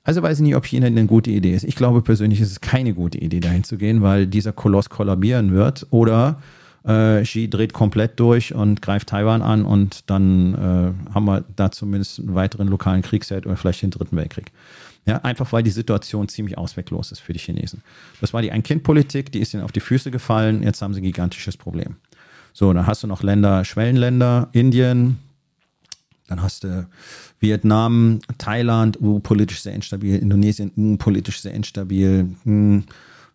Also 0.05 0.22
weiß 0.22 0.38
ich 0.38 0.42
nicht, 0.42 0.55
ob 0.55 0.66
China 0.66 0.86
eine 0.86 1.07
gute 1.07 1.30
Idee 1.30 1.55
ist. 1.55 1.64
Ich 1.64 1.76
glaube 1.76 2.02
persönlich 2.02 2.40
ist 2.40 2.50
es 2.50 2.61
keine 2.61 2.92
gute 2.92 3.18
Idee, 3.18 3.40
dahin 3.40 3.64
zu 3.64 3.78
gehen, 3.78 4.02
weil 4.02 4.26
dieser 4.26 4.52
Koloss 4.52 4.90
kollabieren 4.90 5.52
wird 5.52 5.86
oder 5.90 6.40
äh, 6.86 7.22
Xi 7.22 7.48
dreht 7.48 7.72
komplett 7.72 8.20
durch 8.20 8.55
und 8.55 8.82
greift 8.82 9.09
Taiwan 9.09 9.40
an 9.40 9.64
und 9.64 10.11
dann 10.11 10.55
äh, 10.55 11.14
haben 11.14 11.24
wir 11.24 11.44
da 11.57 11.70
zumindest 11.70 12.20
einen 12.20 12.34
weiteren 12.34 12.68
lokalen 12.68 13.00
Kriegsherd 13.00 13.46
oder 13.46 13.57
vielleicht 13.57 13.82
den 13.82 13.90
dritten 13.90 14.16
Weltkrieg. 14.16 14.52
Ja, 15.07 15.18
einfach 15.18 15.52
weil 15.52 15.62
die 15.62 15.70
Situation 15.70 16.28
ziemlich 16.28 16.57
ausweglos 16.57 17.12
ist 17.12 17.20
für 17.20 17.32
die 17.32 17.38
Chinesen. 17.38 17.82
Das 18.20 18.32
war 18.32 18.42
die 18.42 18.52
Ein-Kind-Politik, 18.52 19.32
die 19.32 19.40
ist 19.40 19.55
ihnen 19.55 19.62
auf 19.62 19.72
die 19.72 19.80
Füße 19.80 20.11
gefallen, 20.11 20.62
jetzt 20.62 20.82
haben 20.82 20.94
sie 20.94 21.00
ein 21.00 21.05
gigantisches 21.05 21.57
Problem. 21.57 21.96
So, 22.52 22.72
dann 22.72 22.86
hast 22.86 23.02
du 23.02 23.07
noch 23.07 23.22
Länder, 23.22 23.64
Schwellenländer, 23.64 24.48
Indien, 24.52 25.18
dann 26.29 26.43
hast 26.43 26.64
du 26.64 26.89
Vietnam, 27.39 28.20
Thailand, 28.39 29.01
uh, 29.01 29.20
politisch 29.20 29.61
sehr 29.61 29.75
instabil, 29.75 30.16
Indonesien, 30.16 30.72
uh, 30.77 30.97
politisch 30.97 31.41
sehr 31.41 31.53
instabil. 31.53 32.35
Hm. 32.45 32.85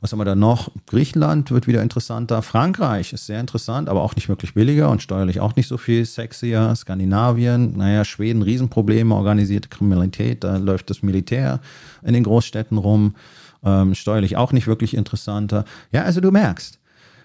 Was 0.02 0.14
haben 0.14 0.20
wir 0.20 0.26
da 0.26 0.36
noch? 0.36 0.72
Griechenland 0.86 1.52
wird 1.52 1.68
wieder 1.68 1.82
interessanter. 1.82 2.42
Frankreich 2.42 3.12
ist 3.12 3.26
sehr 3.26 3.42
interessant, 3.42 3.90
aber 3.90 4.02
auch 4.02 4.16
nicht 4.16 4.30
wirklich 4.30 4.54
billiger 4.54 4.90
und 4.90 5.02
steuerlich 5.02 5.42
auch 5.42 5.58
nicht 5.58 5.68
so 5.68 5.78
viel 5.78 6.06
sexier. 6.06 6.74
Skandinavien, 6.74 7.76
naja, 7.76 8.06
Schweden, 8.06 8.42
Riesenprobleme, 8.42 9.14
organisierte 9.14 9.68
Kriminalität, 9.68 10.46
da 10.46 10.56
läuft 10.56 10.90
das 10.90 11.04
Militär 11.04 11.60
in 12.02 12.14
den 12.14 12.24
Großstädten 12.24 12.78
rum. 12.78 13.16
Ähm, 13.62 13.94
steuerlich 13.94 14.38
auch 14.38 14.54
nicht 14.54 14.68
wirklich 14.68 14.96
interessanter. 14.96 15.66
Ja, 15.92 16.04
also 16.04 16.22
du 16.22 16.32
merkst, 16.32 16.80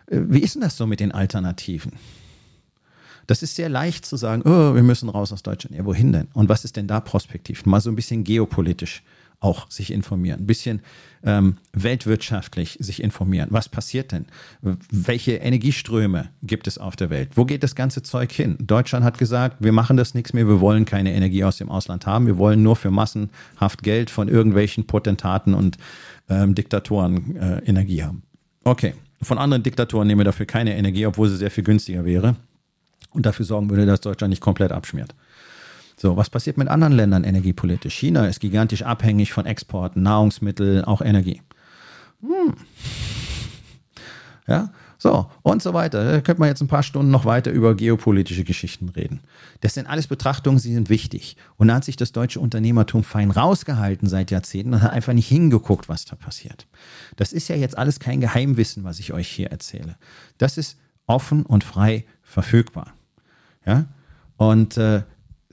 äh, 0.08 0.20
wie 0.28 0.40
ist 0.40 0.56
denn 0.56 0.62
das 0.62 0.76
so 0.76 0.84
mit 0.84 0.98
den 0.98 1.12
Alternativen? 1.12 1.92
Das 3.26 3.42
ist 3.42 3.56
sehr 3.56 3.68
leicht 3.68 4.06
zu 4.06 4.16
sagen, 4.16 4.42
oh, 4.44 4.74
wir 4.74 4.82
müssen 4.82 5.08
raus 5.08 5.32
aus 5.32 5.42
Deutschland. 5.42 5.76
Ja, 5.76 5.84
wohin 5.84 6.12
denn? 6.12 6.28
Und 6.34 6.48
was 6.48 6.64
ist 6.64 6.76
denn 6.76 6.86
da 6.86 7.00
prospektiv? 7.00 7.66
Mal 7.66 7.80
so 7.80 7.90
ein 7.90 7.96
bisschen 7.96 8.24
geopolitisch 8.24 9.02
auch 9.44 9.70
sich 9.70 9.92
informieren, 9.92 10.40
ein 10.40 10.46
bisschen 10.46 10.80
ähm, 11.22 11.58
weltwirtschaftlich 11.72 12.78
sich 12.80 13.02
informieren. 13.02 13.48
Was 13.50 13.68
passiert 13.68 14.12
denn? 14.12 14.24
Welche 14.62 15.32
Energieströme 15.32 16.30
gibt 16.42 16.66
es 16.66 16.78
auf 16.78 16.96
der 16.96 17.10
Welt? 17.10 17.30
Wo 17.34 17.44
geht 17.44 17.62
das 17.62 17.74
ganze 17.74 18.02
Zeug 18.02 18.32
hin? 18.32 18.56
Deutschland 18.58 19.04
hat 19.04 19.18
gesagt, 19.18 19.58
wir 19.60 19.72
machen 19.72 19.98
das 19.98 20.14
nichts 20.14 20.32
mehr, 20.32 20.48
wir 20.48 20.60
wollen 20.60 20.86
keine 20.86 21.12
Energie 21.12 21.44
aus 21.44 21.58
dem 21.58 21.68
Ausland 21.68 22.06
haben, 22.06 22.26
wir 22.26 22.38
wollen 22.38 22.62
nur 22.62 22.76
für 22.76 22.90
massenhaft 22.90 23.82
Geld 23.82 24.08
von 24.08 24.28
irgendwelchen 24.28 24.86
Potentaten 24.86 25.52
und 25.52 25.76
ähm, 26.30 26.54
Diktatoren 26.54 27.36
äh, 27.36 27.58
Energie 27.66 28.02
haben. 28.02 28.22
Okay, 28.64 28.94
von 29.20 29.36
anderen 29.36 29.62
Diktatoren 29.62 30.06
nehmen 30.06 30.20
wir 30.20 30.24
dafür 30.24 30.46
keine 30.46 30.74
Energie, 30.76 31.04
obwohl 31.06 31.28
sie 31.28 31.36
sehr 31.36 31.50
viel 31.50 31.64
günstiger 31.64 32.06
wäre 32.06 32.36
und 33.14 33.24
dafür 33.24 33.46
sorgen 33.46 33.70
würde, 33.70 33.86
dass 33.86 34.00
Deutschland 34.00 34.30
nicht 34.30 34.42
komplett 34.42 34.72
abschmiert. 34.72 35.14
So, 35.96 36.16
was 36.16 36.28
passiert 36.28 36.58
mit 36.58 36.68
anderen 36.68 36.92
Ländern 36.92 37.24
energiepolitisch? 37.24 37.94
China 37.94 38.26
ist 38.26 38.40
gigantisch 38.40 38.82
abhängig 38.82 39.32
von 39.32 39.46
Exporten, 39.46 40.02
Nahrungsmittel, 40.02 40.84
auch 40.84 41.00
Energie. 41.00 41.40
Hm. 42.20 42.54
Ja, 44.46 44.70
so, 44.98 45.30
und 45.42 45.62
so 45.62 45.72
weiter. 45.74 46.04
Da 46.04 46.20
könnte 46.20 46.40
man 46.40 46.48
jetzt 46.48 46.60
ein 46.60 46.68
paar 46.68 46.82
Stunden 46.82 47.10
noch 47.10 47.24
weiter 47.24 47.50
über 47.50 47.74
geopolitische 47.74 48.44
Geschichten 48.44 48.88
reden. 48.88 49.20
Das 49.60 49.74
sind 49.74 49.86
alles 49.86 50.06
Betrachtungen, 50.06 50.58
sie 50.58 50.72
sind 50.72 50.88
wichtig. 50.88 51.36
Und 51.56 51.68
da 51.68 51.74
hat 51.74 51.84
sich 51.84 51.96
das 51.96 52.12
deutsche 52.12 52.40
Unternehmertum 52.40 53.04
fein 53.04 53.30
rausgehalten 53.30 54.08
seit 54.08 54.30
Jahrzehnten 54.30 54.74
und 54.74 54.82
hat 54.82 54.92
einfach 54.92 55.12
nicht 55.12 55.28
hingeguckt, 55.28 55.88
was 55.88 56.04
da 56.04 56.16
passiert. 56.16 56.66
Das 57.16 57.32
ist 57.32 57.48
ja 57.48 57.56
jetzt 57.56 57.78
alles 57.78 58.00
kein 58.00 58.20
Geheimwissen, 58.20 58.84
was 58.84 58.98
ich 58.98 59.12
euch 59.12 59.28
hier 59.28 59.50
erzähle. 59.50 59.96
Das 60.38 60.58
ist 60.58 60.78
offen 61.06 61.44
und 61.44 61.64
frei 61.64 62.04
verfügbar. 62.22 62.94
Ja? 63.66 63.86
Und 64.36 64.76
äh, 64.76 65.02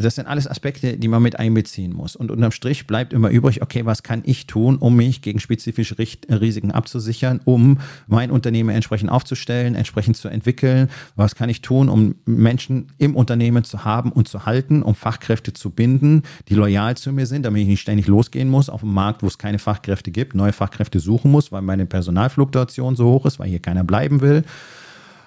das 0.01 0.15
sind 0.15 0.27
alles 0.27 0.47
Aspekte, 0.47 0.97
die 0.97 1.07
man 1.07 1.21
mit 1.21 1.39
einbeziehen 1.39 1.93
muss. 1.93 2.15
Und 2.15 2.31
unterm 2.31 2.51
Strich 2.51 2.87
bleibt 2.87 3.13
immer 3.13 3.29
übrig, 3.29 3.61
okay, 3.61 3.85
was 3.85 4.03
kann 4.03 4.21
ich 4.25 4.47
tun, 4.47 4.77
um 4.77 4.95
mich 4.95 5.21
gegen 5.21 5.39
spezifische 5.39 5.97
Risiken 5.97 6.71
abzusichern, 6.71 7.41
um 7.45 7.79
mein 8.07 8.31
Unternehmen 8.31 8.69
entsprechend 8.69 9.11
aufzustellen, 9.11 9.75
entsprechend 9.75 10.17
zu 10.17 10.27
entwickeln? 10.27 10.89
Was 11.15 11.35
kann 11.35 11.49
ich 11.49 11.61
tun, 11.61 11.89
um 11.89 12.15
Menschen 12.25 12.91
im 12.97 13.15
Unternehmen 13.15 13.63
zu 13.63 13.85
haben 13.85 14.11
und 14.11 14.27
zu 14.27 14.45
halten, 14.45 14.81
um 14.81 14.95
Fachkräfte 14.95 15.53
zu 15.53 15.69
binden, 15.69 16.23
die 16.49 16.55
loyal 16.55 16.97
zu 16.97 17.11
mir 17.11 17.25
sind, 17.25 17.43
damit 17.43 17.61
ich 17.61 17.67
nicht 17.67 17.81
ständig 17.81 18.07
losgehen 18.07 18.49
muss 18.49 18.69
auf 18.69 18.81
dem 18.81 18.93
Markt, 18.93 19.23
wo 19.23 19.27
es 19.27 19.37
keine 19.37 19.59
Fachkräfte 19.59 20.11
gibt, 20.11 20.35
neue 20.35 20.53
Fachkräfte 20.53 20.99
suchen 20.99 21.31
muss, 21.31 21.51
weil 21.51 21.61
meine 21.61 21.85
Personalfluktuation 21.85 22.95
so 22.95 23.05
hoch 23.05 23.25
ist, 23.25 23.39
weil 23.39 23.49
hier 23.49 23.59
keiner 23.59 23.83
bleiben 23.83 24.21
will. 24.21 24.43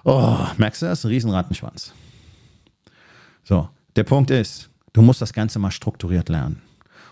Oh, 0.05 0.37
merkst 0.59 0.82
du 0.82 0.87
das? 0.87 1.07
Riesenrattenschwanz. 1.07 1.95
So, 3.45 3.68
der 3.95 4.05
Punkt 4.05 4.30
ist, 4.30 4.70
du 4.92 5.03
musst 5.03 5.20
das 5.20 5.32
Ganze 5.32 5.59
mal 5.59 5.70
strukturiert 5.70 6.28
lernen. 6.28 6.62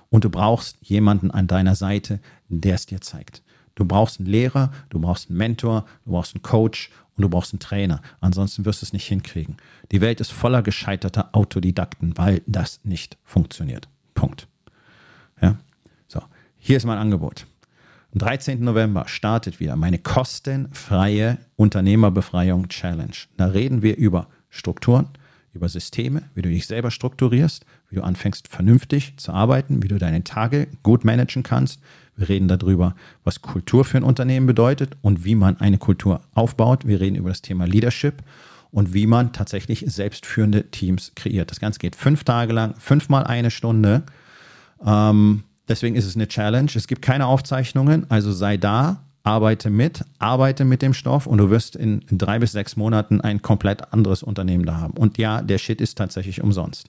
Und 0.08 0.24
du 0.24 0.30
brauchst 0.30 0.76
jemanden 0.80 1.30
an 1.30 1.46
deiner 1.46 1.74
Seite, 1.74 2.20
der 2.48 2.74
es 2.74 2.86
dir 2.86 3.00
zeigt. 3.00 3.42
Du 3.74 3.84
brauchst 3.84 4.18
einen 4.18 4.28
Lehrer, 4.28 4.70
du 4.90 4.98
brauchst 4.98 5.30
einen 5.30 5.38
Mentor, 5.38 5.86
du 6.04 6.12
brauchst 6.12 6.34
einen 6.34 6.42
Coach 6.42 6.90
und 7.16 7.22
du 7.22 7.28
brauchst 7.28 7.52
einen 7.52 7.60
Trainer. 7.60 8.02
Ansonsten 8.20 8.64
wirst 8.64 8.82
du 8.82 8.86
es 8.86 8.92
nicht 8.92 9.06
hinkriegen. 9.06 9.56
Die 9.90 10.00
Welt 10.00 10.20
ist 10.20 10.32
voller 10.32 10.62
gescheiterter 10.62 11.30
Autodidakten, 11.32 12.16
weil 12.16 12.42
das 12.46 12.80
nicht 12.84 13.16
funktioniert. 13.24 13.88
Punkt. 14.14 14.48
Ja? 15.40 15.56
So, 16.08 16.20
hier 16.58 16.76
ist 16.76 16.84
mein 16.84 16.98
Angebot. 16.98 17.46
Am 18.12 18.18
13. 18.18 18.62
November 18.62 19.08
startet 19.08 19.60
wieder 19.60 19.76
meine 19.76 19.98
kostenfreie 19.98 21.38
Unternehmerbefreiung 21.56 22.68
Challenge. 22.68 23.16
Da 23.38 23.46
reden 23.46 23.80
wir 23.80 23.96
über 23.96 24.28
Strukturen, 24.50 25.08
über 25.52 25.68
Systeme, 25.68 26.22
wie 26.34 26.42
du 26.42 26.48
dich 26.48 26.66
selber 26.66 26.90
strukturierst, 26.90 27.64
wie 27.90 27.96
du 27.96 28.02
anfängst 28.02 28.48
vernünftig 28.48 29.14
zu 29.16 29.32
arbeiten, 29.32 29.82
wie 29.82 29.88
du 29.88 29.98
deine 29.98 30.24
Tage 30.24 30.68
gut 30.82 31.04
managen 31.04 31.42
kannst. 31.42 31.80
Wir 32.16 32.28
reden 32.28 32.48
darüber, 32.48 32.94
was 33.24 33.42
Kultur 33.42 33.84
für 33.84 33.98
ein 33.98 34.02
Unternehmen 34.02 34.46
bedeutet 34.46 34.96
und 35.02 35.24
wie 35.24 35.34
man 35.34 35.58
eine 35.58 35.78
Kultur 35.78 36.20
aufbaut. 36.34 36.86
Wir 36.86 37.00
reden 37.00 37.16
über 37.16 37.28
das 37.28 37.42
Thema 37.42 37.66
Leadership 37.66 38.22
und 38.70 38.94
wie 38.94 39.06
man 39.06 39.32
tatsächlich 39.32 39.84
selbstführende 39.86 40.70
Teams 40.70 41.12
kreiert. 41.14 41.50
Das 41.50 41.60
Ganze 41.60 41.78
geht 41.78 41.96
fünf 41.96 42.24
Tage 42.24 42.52
lang, 42.52 42.74
fünfmal 42.78 43.24
eine 43.24 43.50
Stunde. 43.50 44.02
Ähm, 44.84 45.44
deswegen 45.68 45.96
ist 45.96 46.06
es 46.06 46.16
eine 46.16 46.28
Challenge. 46.28 46.70
Es 46.74 46.86
gibt 46.86 47.02
keine 47.02 47.26
Aufzeichnungen, 47.26 48.10
also 48.10 48.32
sei 48.32 48.56
da, 48.56 49.04
arbeite 49.24 49.70
mit, 49.70 50.04
arbeite 50.18 50.64
mit 50.64 50.82
dem 50.82 50.94
Stoff 50.94 51.26
und 51.26 51.38
du 51.38 51.50
wirst 51.50 51.76
in, 51.76 52.02
drei 52.10 52.38
bis 52.38 52.52
sechs 52.52 52.76
Monaten 52.76 53.20
ein 53.20 53.42
komplett 53.42 53.92
anderes 53.92 54.22
Unternehmen 54.22 54.64
da 54.64 54.78
haben. 54.78 54.94
Und 54.94 55.18
ja, 55.18 55.42
der 55.42 55.58
Shit 55.58 55.80
ist 55.80 55.96
tatsächlich 55.96 56.42
umsonst. 56.42 56.88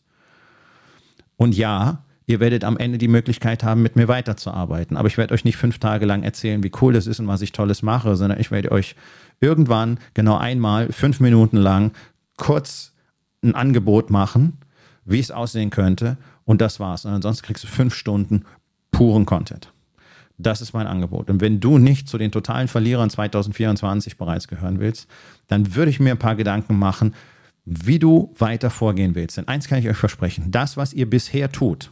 Und 1.38 1.56
ja, 1.56 2.04
ihr 2.26 2.40
werdet 2.40 2.64
am 2.64 2.78
Ende 2.78 2.98
die 2.98 3.08
Möglichkeit 3.08 3.64
haben, 3.64 3.82
mit 3.82 3.96
mir 3.96 4.08
weiterzuarbeiten. 4.08 4.98
Aber 4.98 5.08
ich 5.08 5.18
werde 5.18 5.34
euch 5.34 5.46
nicht 5.46 5.58
fünf 5.58 5.80
Tage 5.80 6.06
lang 6.06 6.24
erzählen, 6.24 6.64
wie 6.64 6.72
cool 6.82 6.94
das 6.94 7.08
ist 7.08 7.20
und 7.20 7.28
was 7.28 7.42
ich 7.42 7.52
Tolles 7.52 7.82
mache, 7.84 8.16
sondern 8.16 8.40
ich 8.40 8.52
werde 8.52 8.72
euch 8.72 8.96
irgendwann 9.42 10.00
genau 10.14 10.38
einmal 10.38 10.92
fünf 10.92 11.20
Minuten 11.20 11.58
lang 11.58 11.92
kurz 12.38 12.94
ein 13.44 13.56
Angebot 13.56 14.10
machen, 14.10 14.58
wie 15.06 15.20
es 15.20 15.32
aussehen 15.32 15.70
könnte. 15.70 16.18
Und 16.46 16.62
das 16.62 16.80
war's. 16.80 17.06
Und 17.06 17.14
ansonsten 17.14 17.46
kriegst 17.46 17.64
du 17.64 17.68
fünf 17.68 17.94
Stunden 17.94 18.46
puren 18.92 19.26
Content. 19.26 19.73
Das 20.44 20.62
ist 20.62 20.74
mein 20.74 20.88
Angebot. 20.88 21.30
Und 21.30 21.42
wenn 21.42 21.60
du 21.60 21.78
nicht 21.78 22.08
zu 22.08 22.18
den 22.18 22.32
totalen 22.32 22.68
Verlierern 22.68 23.10
2024 23.10 24.18
bereits 24.18 24.48
gehören 24.48 24.80
willst, 24.80 25.08
dann 25.48 25.76
würde 25.76 25.90
ich 25.90 26.00
mir 26.00 26.12
ein 26.12 26.20
paar 26.20 26.36
Gedanken 26.36 26.78
machen, 26.78 27.14
wie 27.66 28.00
du 28.00 28.34
weiter 28.38 28.70
vorgehen 28.70 29.16
willst. 29.16 29.38
Denn 29.38 29.48
eins 29.48 29.68
kann 29.68 29.80
ich 29.80 29.88
euch 29.88 29.98
versprechen, 29.98 30.52
das, 30.52 30.78
was 30.78 30.94
ihr 30.94 31.10
bisher 31.10 31.52
tut, 31.52 31.92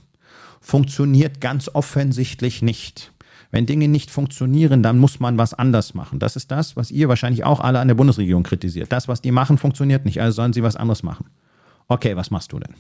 funktioniert 0.60 1.42
ganz 1.42 1.70
offensichtlich 1.74 2.62
nicht. 2.62 3.12
Wenn 3.52 3.66
Dinge 3.66 3.88
nicht 3.88 4.12
funktionieren, 4.12 4.82
dann 4.82 4.98
muss 4.98 5.20
man 5.20 5.38
was 5.38 5.54
anders 5.54 5.94
machen. 5.94 6.20
Das 6.20 6.36
ist 6.36 6.52
das, 6.52 6.78
was 6.78 6.90
ihr 6.92 7.10
wahrscheinlich 7.10 7.44
auch 7.44 7.60
alle 7.60 7.80
an 7.80 7.88
der 7.88 7.96
Bundesregierung 7.96 8.44
kritisiert. 8.44 8.92
Das, 8.92 9.08
was 9.08 9.22
die 9.22 9.32
machen, 9.32 9.58
funktioniert 9.58 10.06
nicht, 10.06 10.22
also 10.22 10.36
sollen 10.36 10.54
sie 10.54 10.64
was 10.64 10.78
anderes 10.78 11.04
machen. 11.04 11.26
Okay, 11.88 12.16
was 12.16 12.32
machst 12.32 12.54
du 12.54 12.60
denn? 12.60 12.76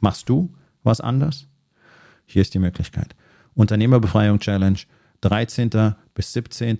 Machst 0.00 0.28
du 0.28 0.52
was 0.82 1.00
anders? 1.00 1.46
Hier 2.26 2.42
ist 2.42 2.52
die 2.52 2.58
Möglichkeit. 2.58 3.14
Unternehmerbefreiung 3.54 4.38
Challenge, 4.38 4.78
13. 5.20 5.94
bis 6.14 6.32
17. 6.32 6.78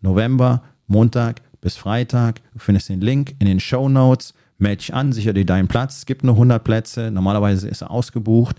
November, 0.00 0.62
Montag 0.86 1.42
bis 1.60 1.76
Freitag. 1.76 2.40
Du 2.52 2.58
findest 2.58 2.88
den 2.88 3.00
Link 3.00 3.34
in 3.38 3.46
den 3.46 3.60
Show 3.60 3.88
Notes. 3.88 4.34
Melde 4.58 4.78
dich 4.78 4.94
an, 4.94 5.12
sicher 5.12 5.32
dir 5.32 5.46
deinen 5.46 5.68
Platz. 5.68 5.98
Es 5.98 6.06
gibt 6.06 6.24
nur 6.24 6.34
100 6.34 6.62
Plätze. 6.62 7.10
Normalerweise 7.10 7.68
ist 7.68 7.82
er 7.82 7.90
ausgebucht. 7.90 8.56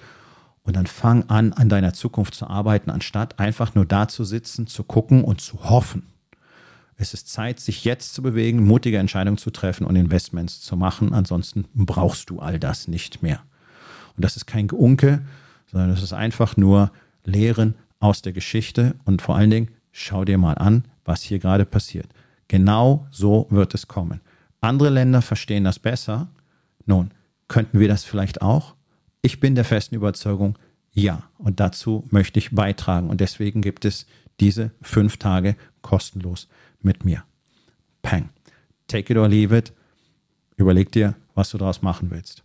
Und 0.63 0.75
dann 0.75 0.87
fang 0.87 1.29
an, 1.29 1.53
an 1.53 1.69
deiner 1.69 1.93
Zukunft 1.93 2.33
zu 2.33 2.47
arbeiten, 2.47 2.89
anstatt 2.89 3.39
einfach 3.39 3.75
nur 3.75 3.85
da 3.85 4.07
zu 4.07 4.23
sitzen, 4.23 4.65
zu 4.65 4.83
gucken 4.83 5.23
und 5.23 5.39
zu 5.39 5.63
hoffen. 5.63 6.07
Es 6.97 7.13
ist 7.13 7.29
Zeit, 7.29 7.59
sich 7.59 7.83
jetzt 7.83 8.13
zu 8.13 8.21
bewegen, 8.21 8.65
mutige 8.65 8.97
Entscheidungen 8.97 9.37
zu 9.37 9.51
treffen 9.51 9.85
und 9.85 9.95
Investments 9.95 10.61
zu 10.61 10.75
machen. 10.75 11.13
Ansonsten 11.13 11.65
brauchst 11.75 12.29
du 12.29 12.39
all 12.39 12.57
das 12.57 12.87
nicht 12.87 13.21
mehr. 13.21 13.41
Und 14.15 14.23
das 14.23 14.37
ist 14.37 14.45
kein 14.45 14.67
Geunke, 14.67 15.21
sondern 15.71 15.91
es 15.91 16.01
ist 16.01 16.13
einfach 16.13 16.57
nur 16.57 16.91
Lehren 17.25 17.75
aus 17.99 18.21
der 18.21 18.33
Geschichte 18.33 18.95
und 19.05 19.21
vor 19.21 19.35
allen 19.35 19.49
Dingen 19.49 19.71
schau 19.91 20.25
dir 20.25 20.37
mal 20.37 20.53
an, 20.53 20.85
was 21.03 21.21
hier 21.21 21.39
gerade 21.39 21.65
passiert. 21.65 22.07
Genau 22.47 23.07
so 23.11 23.47
wird 23.49 23.73
es 23.73 23.87
kommen. 23.87 24.21
Andere 24.61 24.89
Länder 24.89 25.21
verstehen 25.21 25.63
das 25.63 25.79
besser. 25.79 26.27
Nun, 26.85 27.11
könnten 27.47 27.79
wir 27.79 27.87
das 27.87 28.03
vielleicht 28.03 28.41
auch? 28.41 28.75
Ich 29.21 29.39
bin 29.39 29.55
der 29.55 29.65
festen 29.65 29.95
Überzeugung, 29.95 30.57
ja. 30.91 31.23
Und 31.37 31.59
dazu 31.59 32.05
möchte 32.09 32.39
ich 32.39 32.51
beitragen. 32.51 33.09
Und 33.09 33.21
deswegen 33.21 33.61
gibt 33.61 33.85
es 33.85 34.05
diese 34.39 34.71
fünf 34.81 35.17
Tage 35.17 35.55
kostenlos 35.81 36.47
mit 36.81 37.05
mir. 37.05 37.23
Peng. 38.01 38.29
Take 38.87 39.13
it 39.13 39.17
or 39.17 39.27
leave 39.27 39.55
it. 39.55 39.73
Überleg 40.57 40.91
dir, 40.91 41.15
was 41.33 41.49
du 41.49 41.57
daraus 41.57 41.81
machen 41.81 42.11
willst. 42.11 42.44